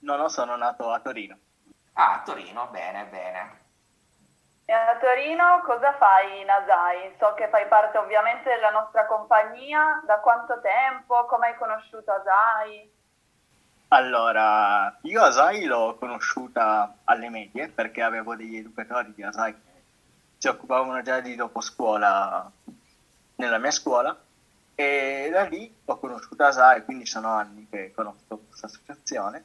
No, 0.00 0.16
no, 0.16 0.28
sono 0.28 0.56
nato 0.56 0.90
a 0.90 0.98
Torino. 0.98 1.38
Ah, 1.94 2.14
a 2.14 2.22
Torino, 2.24 2.68
bene, 2.70 3.04
bene. 3.06 3.58
E 4.64 4.72
a 4.72 4.96
Torino 5.00 5.62
cosa 5.64 5.92
fai 5.94 6.42
in 6.42 6.48
Asai? 6.48 7.16
So 7.18 7.34
che 7.34 7.48
fai 7.48 7.66
parte 7.66 7.98
ovviamente 7.98 8.48
della 8.48 8.70
nostra 8.70 9.04
compagnia. 9.06 10.00
Da 10.06 10.20
quanto 10.20 10.60
tempo? 10.60 11.26
Come 11.26 11.48
hai 11.48 11.56
conosciuto 11.56 12.12
Asai? 12.12 12.88
Allora, 13.88 14.96
io 15.02 15.22
Asai 15.22 15.64
l'ho 15.64 15.96
conosciuta 15.98 16.98
alle 17.02 17.28
medie 17.28 17.68
perché 17.68 18.02
avevo 18.02 18.36
degli 18.36 18.58
educatori 18.58 19.12
di 19.12 19.24
Asai 19.24 19.52
che 19.52 19.82
si 20.38 20.46
occupavano 20.46 21.02
già 21.02 21.18
di 21.18 21.34
dopo 21.34 21.60
scuola 21.60 22.48
nella 23.34 23.58
mia 23.58 23.72
scuola 23.72 24.16
e 24.76 25.28
da 25.32 25.42
lì 25.42 25.74
ho 25.84 25.98
conosciuto 25.98 26.44
Asai, 26.44 26.84
quindi 26.84 27.06
sono 27.06 27.30
anni 27.30 27.66
che 27.68 27.90
conosco 27.92 28.38
questa 28.48 28.66
associazione 28.66 29.44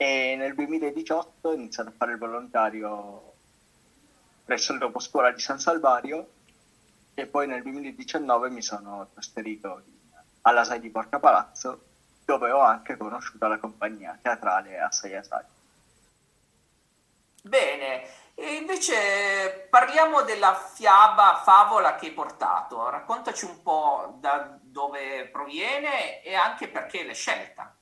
e 0.00 0.36
nel 0.38 0.54
2018 0.54 1.48
ho 1.48 1.52
iniziato 1.52 1.88
a 1.88 1.92
fare 1.96 2.12
il 2.12 2.18
volontario 2.18 3.32
presso 4.44 4.72
il 4.72 4.78
dopo 4.78 5.00
scuola 5.00 5.32
di 5.32 5.40
San 5.40 5.58
Salvario 5.58 6.28
e 7.14 7.26
poi 7.26 7.48
nel 7.48 7.62
2019 7.62 8.48
mi 8.48 8.62
sono 8.62 9.08
trasferito 9.12 9.82
all'Asai 10.42 10.78
di 10.78 10.88
Porta 10.88 11.18
Palazzo 11.18 11.82
dove 12.24 12.52
ho 12.52 12.60
anche 12.60 12.96
conosciuto 12.96 13.48
la 13.48 13.58
compagnia 13.58 14.16
teatrale 14.22 14.78
Assai 14.78 15.16
Assai. 15.16 15.44
Bene, 17.42 18.06
e 18.34 18.54
invece 18.54 19.66
parliamo 19.68 20.22
della 20.22 20.54
fiaba, 20.54 21.40
favola 21.42 21.96
che 21.96 22.06
hai 22.06 22.12
portato. 22.12 22.88
Raccontaci 22.88 23.46
un 23.46 23.62
po' 23.62 24.16
da 24.20 24.56
dove 24.60 25.26
proviene 25.32 26.22
e 26.22 26.36
anche 26.36 26.68
perché 26.68 27.04
l'hai 27.04 27.14
scelta. 27.14 27.74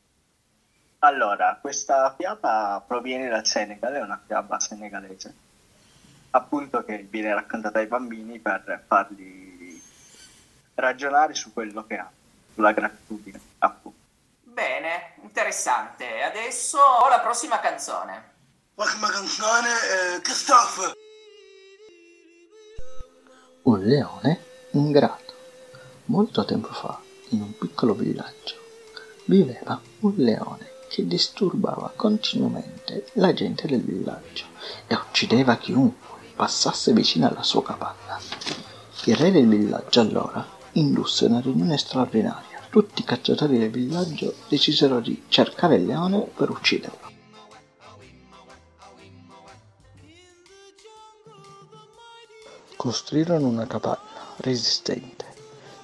Allora, 1.01 1.59
questa 1.61 2.15
fiaba 2.17 2.83
proviene 2.87 3.29
dal 3.29 3.47
Senegal, 3.47 3.93
è 3.93 4.01
una 4.01 4.21
fiaba 4.25 4.59
senegalese, 4.59 5.35
appunto 6.31 6.85
che 6.85 7.07
viene 7.09 7.35
raccontata 7.35 7.79
ai 7.79 7.87
bambini 7.87 8.39
per 8.39 8.83
farli 8.87 9.83
ragionare 10.75 11.35
su 11.35 11.53
quello 11.53 11.85
che 11.87 11.99
hanno, 11.99 12.11
sulla 12.55 12.73
gratitudine, 12.73 13.39
appunto. 13.59 13.99
Bene, 14.43 15.17
interessante. 15.23 16.23
Adesso 16.23 16.79
ho 16.79 17.09
la 17.09 17.21
prossima 17.21 17.61
canzone. 17.61 18.33
Prossima 18.75 19.11
canzone, 19.11 19.69
eh, 19.69 20.21
Christophe. 20.23 20.93
Un 23.63 23.81
leone 23.83 24.41
ingrato. 24.73 25.35
Molto 26.07 26.45
tempo 26.47 26.73
fa, 26.73 26.99
in 27.31 27.43
un 27.43 27.59
piccolo 27.59 27.93
villaggio, 27.93 28.57
viveva 29.25 29.79
un 30.01 30.15
leone 30.17 30.75
che 30.89 31.07
disturbava 31.07 31.93
continuamente 31.95 33.07
la 33.15 33.33
gente 33.33 33.67
del 33.67 33.83
villaggio 33.83 34.45
e 34.87 34.95
uccideva 34.95 35.57
chiunque 35.57 36.07
passasse 36.37 36.93
vicino 36.93 37.29
alla 37.29 37.43
sua 37.43 37.63
capanna. 37.63 38.19
Il 39.05 39.17
re 39.17 39.31
del 39.31 39.49
villaggio 39.49 40.01
allora 40.01 40.47
indusse 40.73 41.25
una 41.25 41.41
riunione 41.41 41.79
straordinaria. 41.79 42.61
Tutti 42.71 43.01
i 43.01 43.05
cacciatori 43.05 43.59
del 43.59 43.71
villaggio 43.71 44.35
decisero 44.49 45.01
di 45.01 45.25
cercare 45.29 45.77
il 45.77 45.87
leone 45.87 46.21
per 46.21 46.51
ucciderlo. 46.51 47.15
Costruirono 52.77 53.49
una 53.49 53.67
capanna 53.67 54.35
resistente 54.39 55.25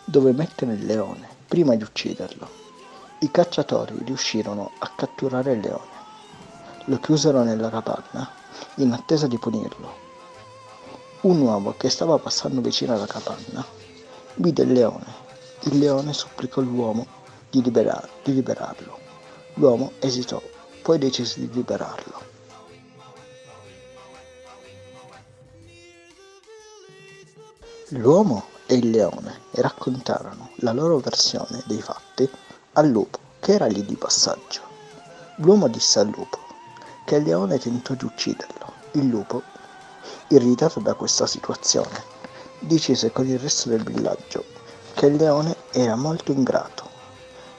dove 0.05 0.33
mettere 0.33 0.75
il 0.75 0.85
leone 0.85 1.29
prima 1.49 1.75
di 1.75 1.83
ucciderlo. 1.83 2.62
I 3.23 3.31
cacciatori 3.31 4.03
riuscirono 4.05 4.73
a 4.79 4.91
catturare 4.97 5.53
il 5.53 5.61
leone. 5.61 6.01
Lo 6.87 6.99
chiusero 6.99 7.45
nella 7.45 7.71
capanna 7.71 8.29
in 8.79 8.91
attesa 8.91 9.29
di 9.29 9.39
punirlo. 9.39 9.95
Un 11.21 11.41
uomo 11.41 11.75
che 11.77 11.89
stava 11.89 12.19
passando 12.19 12.61
vicino 12.61 12.95
alla 12.95 13.07
capanna 13.07 13.65
vide 14.35 14.65
il 14.65 14.73
leone. 14.73 15.07
Il 15.67 15.79
leone 15.79 16.13
supplicò 16.13 16.63
l'uomo 16.63 17.07
di, 17.49 17.63
libera- 17.63 18.09
di 18.25 18.35
liberarlo. 18.35 18.99
L'uomo 19.55 19.93
esitò, 20.01 20.43
poi 20.83 20.99
decise 20.99 21.39
di 21.39 21.49
liberarlo. 21.53 22.21
L'uomo 27.91 28.47
e 28.67 28.75
il 28.75 28.91
leone 28.91 29.43
raccontarono 29.53 30.51
la 30.57 30.73
loro 30.73 30.99
versione 30.99 31.63
dei 31.67 31.81
fatti 31.81 32.29
al 32.75 32.89
lupo 32.89 33.19
che 33.41 33.53
era 33.53 33.67
lì 33.67 33.85
di 33.85 33.97
passaggio. 33.97 34.61
L'uomo 35.37 35.69
disse 35.69 35.99
al 35.99 36.09
lupo 36.09 36.39
che 37.05 37.17
il 37.17 37.25
leone 37.25 37.59
tentò 37.59 37.93
di 37.95 38.05
ucciderlo. 38.05 38.73
Il 38.93 39.09
lupo, 39.09 39.43
irritato 40.29 40.81
da 40.81 40.95
questa 40.95 41.27
situazione, 41.27 42.03
decise 42.61 43.13
con 43.13 43.27
il 43.27 43.39
resto 43.39 43.69
del 43.69 43.83
villaggio 43.83 44.45
che 44.95 45.07
il 45.07 45.17
leone 45.17 45.57
era 45.73 45.97
molto 45.97 46.33
ingrato 46.33 46.89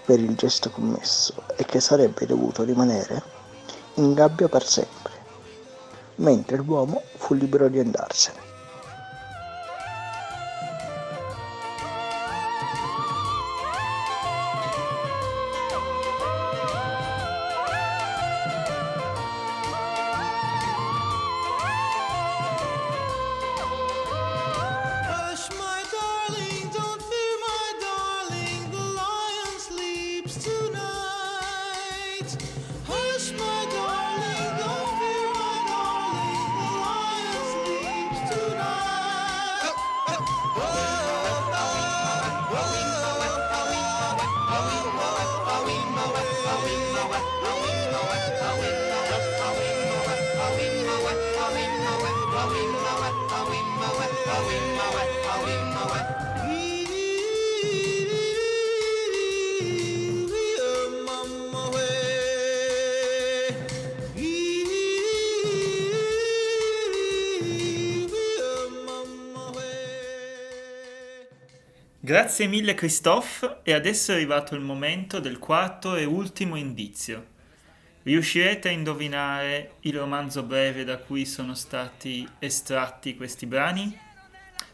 per 0.05 0.19
il 0.19 0.35
gesto 0.35 0.69
commesso 0.71 1.43
e 1.55 1.65
che 1.65 1.79
sarebbe 1.79 2.25
dovuto 2.25 2.63
rimanere 2.63 3.21
in 3.95 4.13
gabbia 4.13 4.47
per 4.47 4.65
sempre, 4.65 5.11
mentre 6.15 6.57
l'uomo 6.57 7.01
fu 7.17 7.35
libero 7.35 7.67
di 7.67 7.79
andarsene. 7.79 8.42
Grazie 72.33 72.49
mille 72.49 72.73
Christophe 72.73 73.59
e 73.61 73.73
adesso 73.73 74.11
è 74.11 74.15
arrivato 74.15 74.55
il 74.55 74.61
momento 74.61 75.19
del 75.19 75.37
quarto 75.37 75.95
e 75.95 76.03
ultimo 76.03 76.55
indizio. 76.55 77.27
Riuscirete 78.01 78.69
a 78.69 78.71
indovinare 78.71 79.73
il 79.81 79.95
romanzo 79.95 80.41
breve 80.41 80.83
da 80.83 80.97
cui 80.97 81.27
sono 81.27 81.53
stati 81.53 82.27
estratti 82.39 83.15
questi 83.15 83.45
brani? 83.45 83.95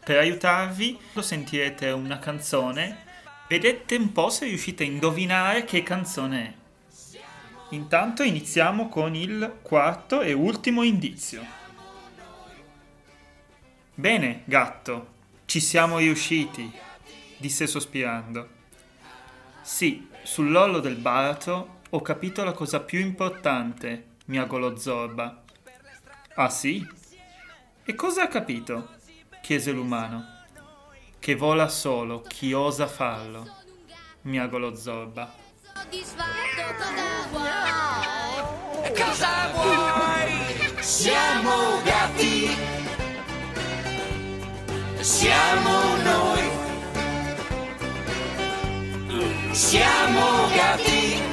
Per 0.02 0.16
aiutarvi 0.16 0.98
sentirete 1.18 1.90
una 1.90 2.18
canzone. 2.18 3.04
Vedete 3.46 3.94
un 3.96 4.10
po' 4.12 4.30
se 4.30 4.46
riuscite 4.46 4.84
a 4.84 4.86
indovinare 4.86 5.66
che 5.66 5.82
canzone 5.82 6.42
è. 6.42 6.54
Intanto 7.74 8.22
iniziamo 8.22 8.88
con 8.88 9.14
il 9.14 9.58
quarto 9.60 10.22
e 10.22 10.32
ultimo 10.32 10.82
indizio. 10.82 11.44
Bene, 13.96 14.44
gatto, 14.46 15.08
ci 15.44 15.60
siamo 15.60 15.98
riusciti. 15.98 16.88
Disse 17.40 17.66
sospirando. 17.66 18.58
Sì, 19.62 20.08
sull'ollo 20.22 20.78
del 20.78 20.96
baratro 20.96 21.78
ho 21.90 22.00
capito 22.02 22.44
la 22.44 22.52
cosa 22.52 22.80
più 22.80 23.00
importante, 23.00 24.16
miagolò 24.26 24.76
Zorba. 24.76 25.42
Ah 26.34 26.48
sì? 26.48 26.86
E 27.84 27.94
cosa 27.94 28.22
ha 28.22 28.28
capito? 28.28 28.98
chiese 29.42 29.72
l'umano. 29.72 30.38
Che 31.18 31.34
vola 31.34 31.68
solo 31.68 32.20
chi 32.22 32.52
osa 32.52 32.86
farlo, 32.86 33.46
miagolò 34.22 34.74
Zorba. 34.74 35.34
Cosa 38.94 39.50
vuoi? 39.52 40.82
Siamo 40.82 41.82
gatti. 41.82 42.48
Siamo 45.00 45.96
noi. 46.02 46.49
Siamo 49.52 50.46
gatti. 50.54 51.29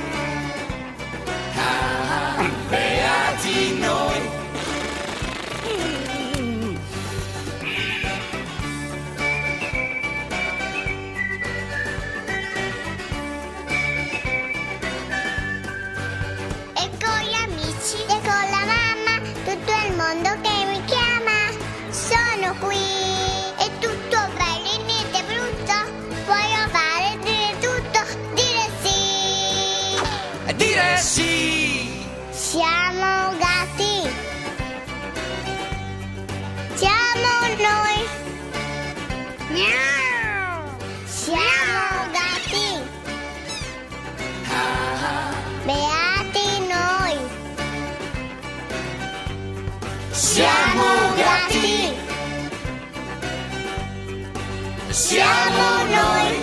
Siamo 55.08 55.86
noi. 55.86 56.36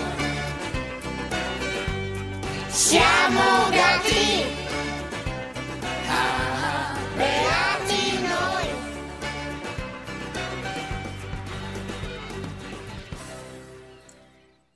Siamo 2.68 3.68
gatti. 3.68 4.42
Ah, 6.08 6.98
beati 7.14 8.22
noi. 8.22 8.66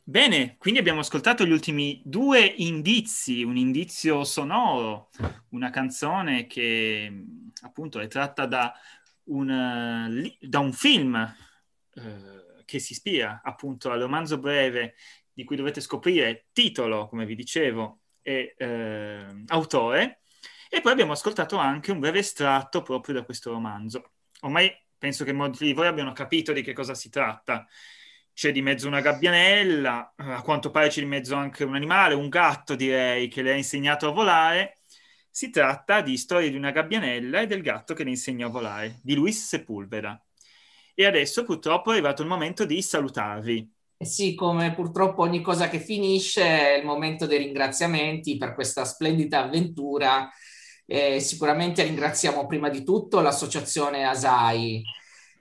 Bene, 0.05 0.57
quindi 0.59 0.81
abbiamo 0.81 1.01
ascoltato 1.01 1.47
gli 1.47 1.51
ultimi 1.51 2.03
due 2.05 2.45
indizi, 2.45 3.43
un 3.43 3.57
indizio 3.57 4.23
sonoro, 4.25 5.09
una 5.53 5.71
canzone 5.71 6.47
che 6.47 7.25
appunto 7.63 8.01
è 8.01 8.07
tratta 8.07 8.45
da 8.45 8.71
un, 9.31 9.49
eh, 9.51 10.37
da 10.47 10.59
un 10.59 10.75
film 10.75 11.15
eh, 11.95 12.39
che 12.69 12.79
si 12.79 12.93
ispira 12.93 13.41
appunto 13.43 13.91
al 13.91 13.99
romanzo 13.99 14.39
breve 14.39 14.95
di 15.33 15.45
cui 15.45 15.57
dovete 15.57 15.81
scoprire 15.81 16.49
titolo, 16.53 17.09
come 17.09 17.25
vi 17.25 17.35
dicevo, 17.35 18.01
e 18.21 18.55
eh, 18.59 19.45
autore, 19.47 20.21
e 20.69 20.83
poi 20.83 20.93
abbiamo 20.93 21.13
ascoltato 21.13 21.57
anche 21.57 21.93
un 21.93 21.99
breve 21.99 22.19
estratto 22.19 22.83
proprio 22.83 23.15
da 23.15 23.23
questo 23.23 23.51
romanzo. 23.51 24.11
Ormai 24.41 24.71
penso 24.99 25.25
che 25.25 25.33
molti 25.33 25.65
di 25.65 25.73
voi 25.73 25.87
abbiano 25.87 26.13
capito 26.13 26.53
di 26.53 26.61
che 26.61 26.75
cosa 26.75 26.95
si 26.95 27.09
tratta 27.09 27.67
c'è 28.35 28.53
di 28.53 28.63
mezzo 28.63 28.87
una 28.87 29.01
gabbianella, 29.01 30.15
eh, 30.17 30.33
a 30.35 30.43
quanto 30.43 30.71
pare 30.71 30.89
c'è 30.91 31.01
di 31.01 31.07
mezzo 31.07 31.35
anche 31.35 31.65
un 31.65 31.75
animale, 31.75 32.15
un 32.15 32.29
gatto 32.29 32.77
direi, 32.77 33.29
che 33.29 33.43
le 33.43 33.53
ha 33.53 33.57
insegnato 33.57 34.07
a 34.07 34.13
volare. 34.13 34.83
Si 35.31 35.51
tratta 35.51 36.03
di 36.03 36.17
Storia 36.17 36.51
di 36.51 36.57
una 36.57 36.71
gabbianella 36.71 37.41
e 37.41 37.47
del 37.47 37.63
gatto 37.63 37.95
che 37.95 38.05
le 38.05 38.11
insegna 38.11 38.47
a 38.47 38.51
volare, 38.51 39.01
di 39.03 39.15
Luis 39.15 39.45
Sepulveda. 39.47 40.23
E 41.01 41.07
adesso 41.07 41.45
purtroppo 41.45 41.91
è 41.91 41.93
arrivato 41.93 42.23
il 42.23 42.29
momento 42.29 42.65
di 42.65 42.83
salutarvi. 42.83 43.73
Eh 43.99 44.05
sì, 44.05 44.35
come 44.35 44.75
purtroppo 44.75 45.23
ogni 45.23 45.41
cosa 45.41 45.69
che 45.69 45.79
finisce 45.79 46.43
è 46.43 46.77
il 46.77 46.85
momento 46.85 47.25
dei 47.25 47.39
ringraziamenti 47.39 48.37
per 48.37 48.53
questa 48.53 48.85
splendida 48.85 49.45
avventura. 49.45 50.29
Eh, 50.85 51.21
sicuramente 51.21 51.85
ringraziamo 51.85 52.49
prima 52.49 52.69
di 52.69 52.83
tutto 52.83 53.21
l'associazione 53.21 54.07
Asai, 54.07 54.83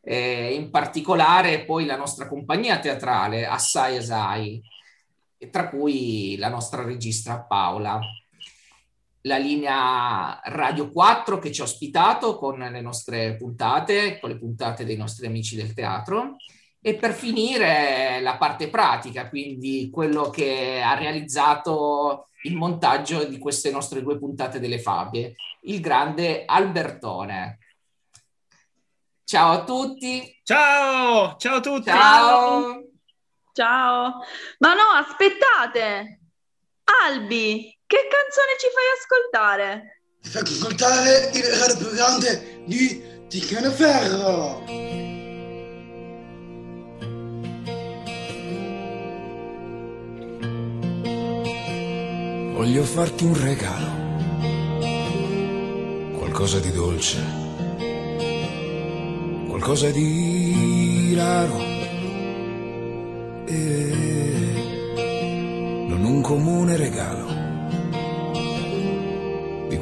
eh, 0.04 0.54
in 0.54 0.70
particolare 0.70 1.66
poi 1.66 1.86
la 1.86 1.98
nostra 1.98 2.28
compagnia 2.28 2.78
teatrale 2.78 3.48
Assai 3.48 3.98
Asai, 3.98 4.62
tra 5.50 5.70
cui 5.70 6.36
la 6.38 6.50
nostra 6.50 6.84
regista 6.84 7.42
Paola, 7.42 8.00
la 9.22 9.38
linea 9.38 10.40
Radio 10.46 10.92
4 10.92 11.40
che 11.40 11.52
ci 11.52 11.62
ha 11.62 11.66
ospitato 11.66 12.38
con 12.38 12.60
le 12.60 12.82
nostre 12.82 13.36
puntate, 13.36 14.20
con 14.20 14.30
le 14.30 14.38
puntate 14.38 14.86
dei 14.86 14.98
nostri 14.98 15.28
amici 15.28 15.56
del 15.56 15.74
teatro. 15.74 16.36
E 16.80 16.96
per 16.96 17.14
finire 17.14 18.20
la 18.22 18.38
parte 18.38 18.70
pratica, 18.70 19.28
quindi 19.28 19.90
quello 19.92 20.30
che 20.30 20.82
ha 20.82 20.94
realizzato 20.94 22.30
il 22.44 22.56
montaggio 22.56 23.26
di 23.26 23.38
queste 23.40 23.72
nostre 23.72 24.02
due 24.02 24.18
puntate 24.18 24.60
delle 24.60 24.80
Fabie, 24.80 25.36
il 25.64 25.82
grande 25.82 26.46
Albertone. 26.46 27.60
Ciao 29.24 29.52
a 29.52 29.64
tutti. 29.66 30.40
Ciao, 30.44 31.36
ciao 31.36 31.56
a 31.56 31.60
tutti. 31.60 31.90
Ciao. 31.90 32.84
Ciao. 33.52 34.22
Ma 34.60 34.74
no, 34.74 34.84
aspettate. 34.96 36.22
Albi, 37.04 37.77
che 37.88 37.98
canzone 38.10 38.58
ci 38.60 38.68
fai 38.76 38.84
ascoltare? 39.00 40.02
Ti 40.22 40.30
faccio 40.30 40.52
ascoltare 40.52 41.32
il 41.34 41.44
radio 41.44 41.78
più 41.78 41.90
grande 41.96 42.62
di 42.66 43.02
Tiziano 43.30 43.72
Ferro. 43.72 44.66
Voglio 52.56 52.84
farti 52.84 53.24
un 53.24 53.42
regalo, 53.42 53.92
qualcosa 56.18 56.60
di 56.60 56.72
dolce, 56.74 57.24
qualcosa 59.48 59.90
di 59.92 61.14
raro 61.16 61.58
e 63.46 63.56
non 65.88 66.04
un 66.04 66.22
comune 66.22 66.76
regalo 66.76 67.37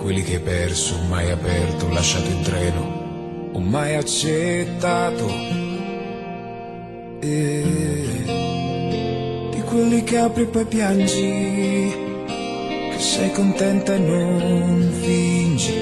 quelli 0.06 0.22
che 0.22 0.36
hai 0.36 0.40
perso, 0.40 1.00
mai 1.10 1.32
aperto, 1.32 1.90
lasciato 1.90 2.30
in 2.30 2.44
treno 2.44 3.50
o 3.54 3.60
mai 3.60 3.96
accettato 3.96 5.28
e 7.22 7.64
di 9.50 9.62
quelli 9.62 10.04
che 10.04 10.18
apri 10.20 10.44
e 10.44 10.46
poi 10.46 10.66
piangi 10.66 11.94
che 12.28 13.00
sei 13.00 13.32
contenta 13.32 13.96
e 13.96 13.98
non 13.98 14.92
fingi. 15.02 15.74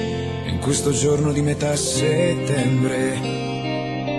In 0.46 0.58
questo 0.58 0.90
giorno 0.90 1.30
di 1.30 1.42
metà 1.42 1.76
settembre 1.76 3.18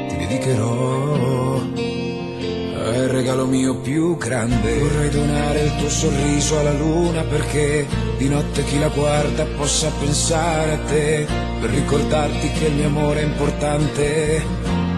ti 0.08 0.18
dedicherò 0.18 1.62
al 2.76 3.08
regalo 3.08 3.47
mio 3.47 3.78
più 3.78 4.18
grande. 4.18 4.78
Vorrei 4.78 5.10
donare 5.10 5.62
il 5.62 5.76
tuo 5.78 5.89
sorriso 5.89 6.60
alla 6.60 6.74
luna 6.74 7.24
perché 7.24 8.05
di 8.18 8.30
notte 8.30 8.63
chi 8.63 8.80
la 8.80 8.88
guarda 8.89 9.45
possa 9.57 9.89
pensare 9.99 10.74
a 10.74 10.78
te. 10.88 11.28
Per 11.59 11.70
ricordarti 11.70 12.51
che 12.51 12.66
il 12.66 12.74
mio 12.74 12.88
amore 12.88 13.22
è 13.22 13.26
importante. 13.26 14.43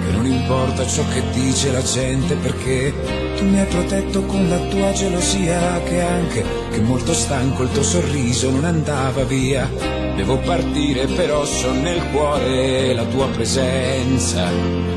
Che 0.05 0.11
non 0.11 0.25
importa 0.25 0.85
ciò 0.87 1.03
che 1.13 1.21
dice 1.33 1.71
la 1.71 1.81
gente 1.81 2.35
perché 2.35 2.93
tu 3.37 3.45
mi 3.45 3.59
hai 3.59 3.65
protetto 3.65 4.23
con 4.23 4.47
la 4.47 4.57
tua 4.69 4.91
gelosia 4.93 5.81
che 5.83 6.01
anche 6.01 6.45
che 6.71 6.79
molto 6.79 7.13
stanco 7.13 7.63
il 7.63 7.71
tuo 7.71 7.83
sorriso 7.83 8.49
non 8.49 8.65
andava 8.65 9.23
via. 9.23 9.69
Devo 10.15 10.37
partire 10.39 11.05
però 11.05 11.45
so 11.45 11.71
nel 11.71 12.01
cuore 12.11 12.93
la 12.93 13.03
tua 13.03 13.27
presenza. 13.27 14.49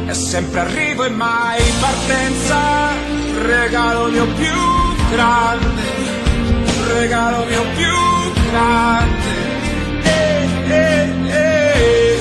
È 0.07 0.13
sempre 0.15 0.61
arrivo 0.61 1.05
e 1.05 1.11
mai 1.11 1.61
partenza. 1.79 2.89
Regalo 3.43 4.09
mio 4.09 4.27
più 4.29 4.55
grande. 5.11 5.83
Regalo 6.87 7.45
mio 7.45 7.63
più 7.77 7.87
grande. 7.87 8.10
Eh, 10.03 10.49
eh, 10.69 11.09
eh. 11.29 12.19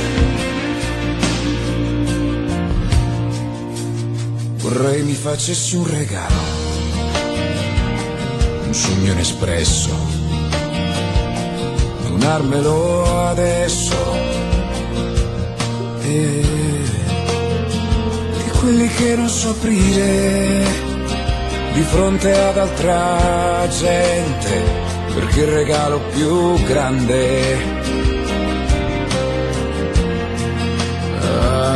Vorrei 4.58 5.04
mi 5.04 5.14
facessi 5.14 5.76
un 5.76 5.88
regalo 5.88 6.60
un 8.70 8.76
sogno 8.76 9.12
inespresso. 9.14 9.90
Donarmelo 12.04 13.28
adesso. 13.30 13.98
E 16.04 16.44
di 18.44 18.50
quelli 18.60 18.88
che 18.90 19.16
non 19.16 19.28
so 19.28 19.50
aprire 19.50 20.64
di 21.74 21.82
fronte 21.82 22.32
ad 22.32 22.58
altra 22.58 23.68
gente, 23.70 24.89
perché 25.20 25.42
il 25.42 25.48
regalo 25.48 26.00
più 26.14 26.64
grande 26.64 27.78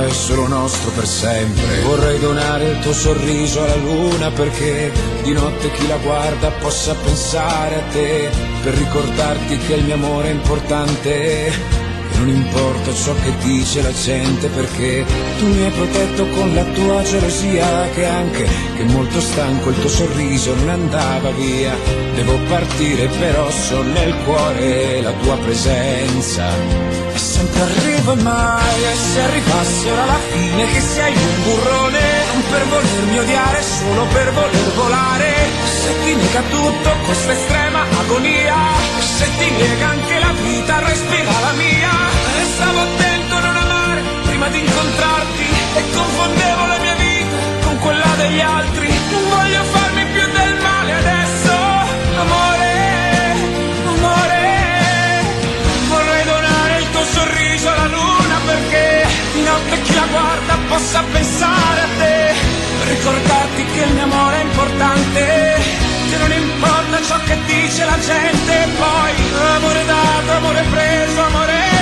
è 0.06 0.10
solo 0.10 0.48
nostro 0.48 0.92
per 0.92 1.06
sempre. 1.06 1.82
Vorrei 1.82 2.20
donare 2.20 2.70
il 2.70 2.80
tuo 2.80 2.94
sorriso 2.94 3.62
alla 3.64 3.76
luna 3.76 4.32
perché 4.32 4.94
di 5.24 5.34
notte 5.34 5.72
chi 5.72 5.88
la 5.88 5.98
guarda 5.98 6.52
possa 6.52 6.96
pensare 6.96 7.76
a 7.76 7.92
te, 7.92 8.30
per 8.62 8.74
ricordarti 8.76 9.58
che 9.58 9.74
il 9.74 9.84
mio 9.84 9.96
amore 9.96 10.30
è 10.30 10.32
importante. 10.32 11.83
Non 12.24 12.36
importa 12.36 12.94
ciò 12.94 13.14
che 13.22 13.36
dice 13.40 13.82
la 13.82 13.92
gente 13.92 14.48
perché 14.48 15.06
tu 15.40 15.46
mi 15.46 15.66
hai 15.66 15.72
protetto 15.72 16.26
con 16.28 16.54
la 16.54 16.64
tua 16.64 17.04
gelosia 17.04 17.90
che 17.90 18.06
anche 18.06 18.48
che 18.78 18.84
molto 18.86 19.20
stanco 19.20 19.72
il 19.72 19.80
tuo 19.82 19.90
sorriso 19.90 20.56
non 20.56 20.70
andava 20.70 21.32
via. 21.32 21.76
Devo 22.16 22.38
partire 22.48 23.08
però 23.08 23.52
so 23.52 23.82
nel 23.82 24.16
cuore 24.24 25.02
la 25.02 25.12
tua 25.12 25.36
presenza. 25.40 26.48
E 27.14 27.18
sempre 27.18 27.60
arrivo 27.60 28.16
mai 28.16 28.84
e 28.84 28.96
se 28.96 29.20
arrivasse 29.20 29.92
ora 29.92 30.06
la 30.06 30.20
fine 30.32 30.66
che 30.72 30.80
sei 30.80 31.14
un 31.14 31.44
burrone 31.44 32.00
non 32.32 32.44
per 32.50 32.66
volermi 32.68 33.20
odiare 33.20 33.62
solo 33.62 34.06
per 34.14 34.32
voler 34.32 34.72
volare 34.76 35.34
se 35.66 35.92
ti 36.06 36.16
nega 36.16 36.42
tutto 36.50 36.90
questa 37.06 37.34
estrema 37.34 37.84
agonia 38.00 38.56
se 39.00 39.28
ti 39.38 39.50
nega 39.52 39.90
anche 39.90 40.20
la 40.20 40.34
vita 40.42 40.80
respira 40.80 41.32
la 41.42 41.52
mia 41.52 42.13
stavo 42.54 42.80
attento 42.82 43.36
a 43.36 43.40
non 43.40 43.56
amare 43.56 44.02
prima 44.26 44.48
di 44.50 44.60
incontrarti 44.60 45.46
e 45.76 45.82
confondevo 45.92 46.66
la 46.68 46.78
mia 46.78 46.96
vita 46.96 47.38
con 47.66 47.80
quella 47.80 48.14
degli 48.18 48.40
altri. 48.40 48.88
Non 49.12 49.24
voglio 49.30 49.64
farmi 49.64 50.06
più 50.14 50.26
del 50.38 50.54
male 50.62 50.94
adesso. 50.94 51.54
Amore 52.24 52.72
amore 53.94 54.42
vorrei 55.88 56.24
donare 56.26 56.74
il 56.82 56.90
tuo 56.92 57.04
sorriso 57.18 57.70
alla 57.70 57.88
luna 57.88 58.38
perché 58.46 59.08
di 59.34 59.42
notte 59.42 59.82
chi 59.82 59.94
la 59.96 60.08
guarda 60.12 60.54
possa 60.70 61.04
pensare 61.12 61.80
a 61.82 61.90
te. 61.98 62.34
Ricordarti 62.94 63.66
che 63.74 63.82
il 63.82 63.94
mio 63.94 64.04
amore 64.04 64.36
è 64.38 64.44
importante 64.44 65.22
che 66.10 66.18
non 66.18 66.32
importa 66.32 67.02
ciò 67.02 67.18
che 67.26 67.38
dice 67.48 67.86
la 67.86 67.98
gente. 68.00 68.54
Poi 68.78 69.12
amore 69.56 69.86
dato 69.86 70.32
amore 70.38 70.64
preso 70.70 71.22
amore 71.24 71.73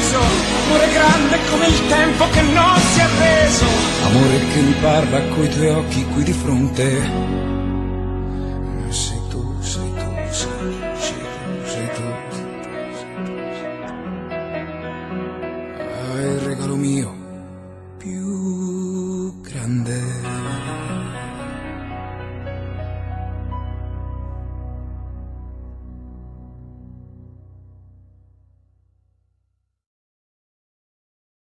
mai 0.00 0.06
reso 0.06 0.18
amore 0.66 0.88
grande 0.92 1.38
come 1.50 1.66
il 1.66 1.86
tempo 1.88 2.24
che 2.30 2.42
non 2.42 2.78
si 2.92 3.00
è 3.00 3.08
reso 3.18 3.64
amore 4.04 4.38
che 4.52 4.60
mi 4.60 4.74
parla 4.80 5.20
coi 5.34 5.48
tuoi 5.48 5.68
occhi 5.68 6.04
qui 6.06 6.22
di 6.22 6.32
fronte 6.32 7.49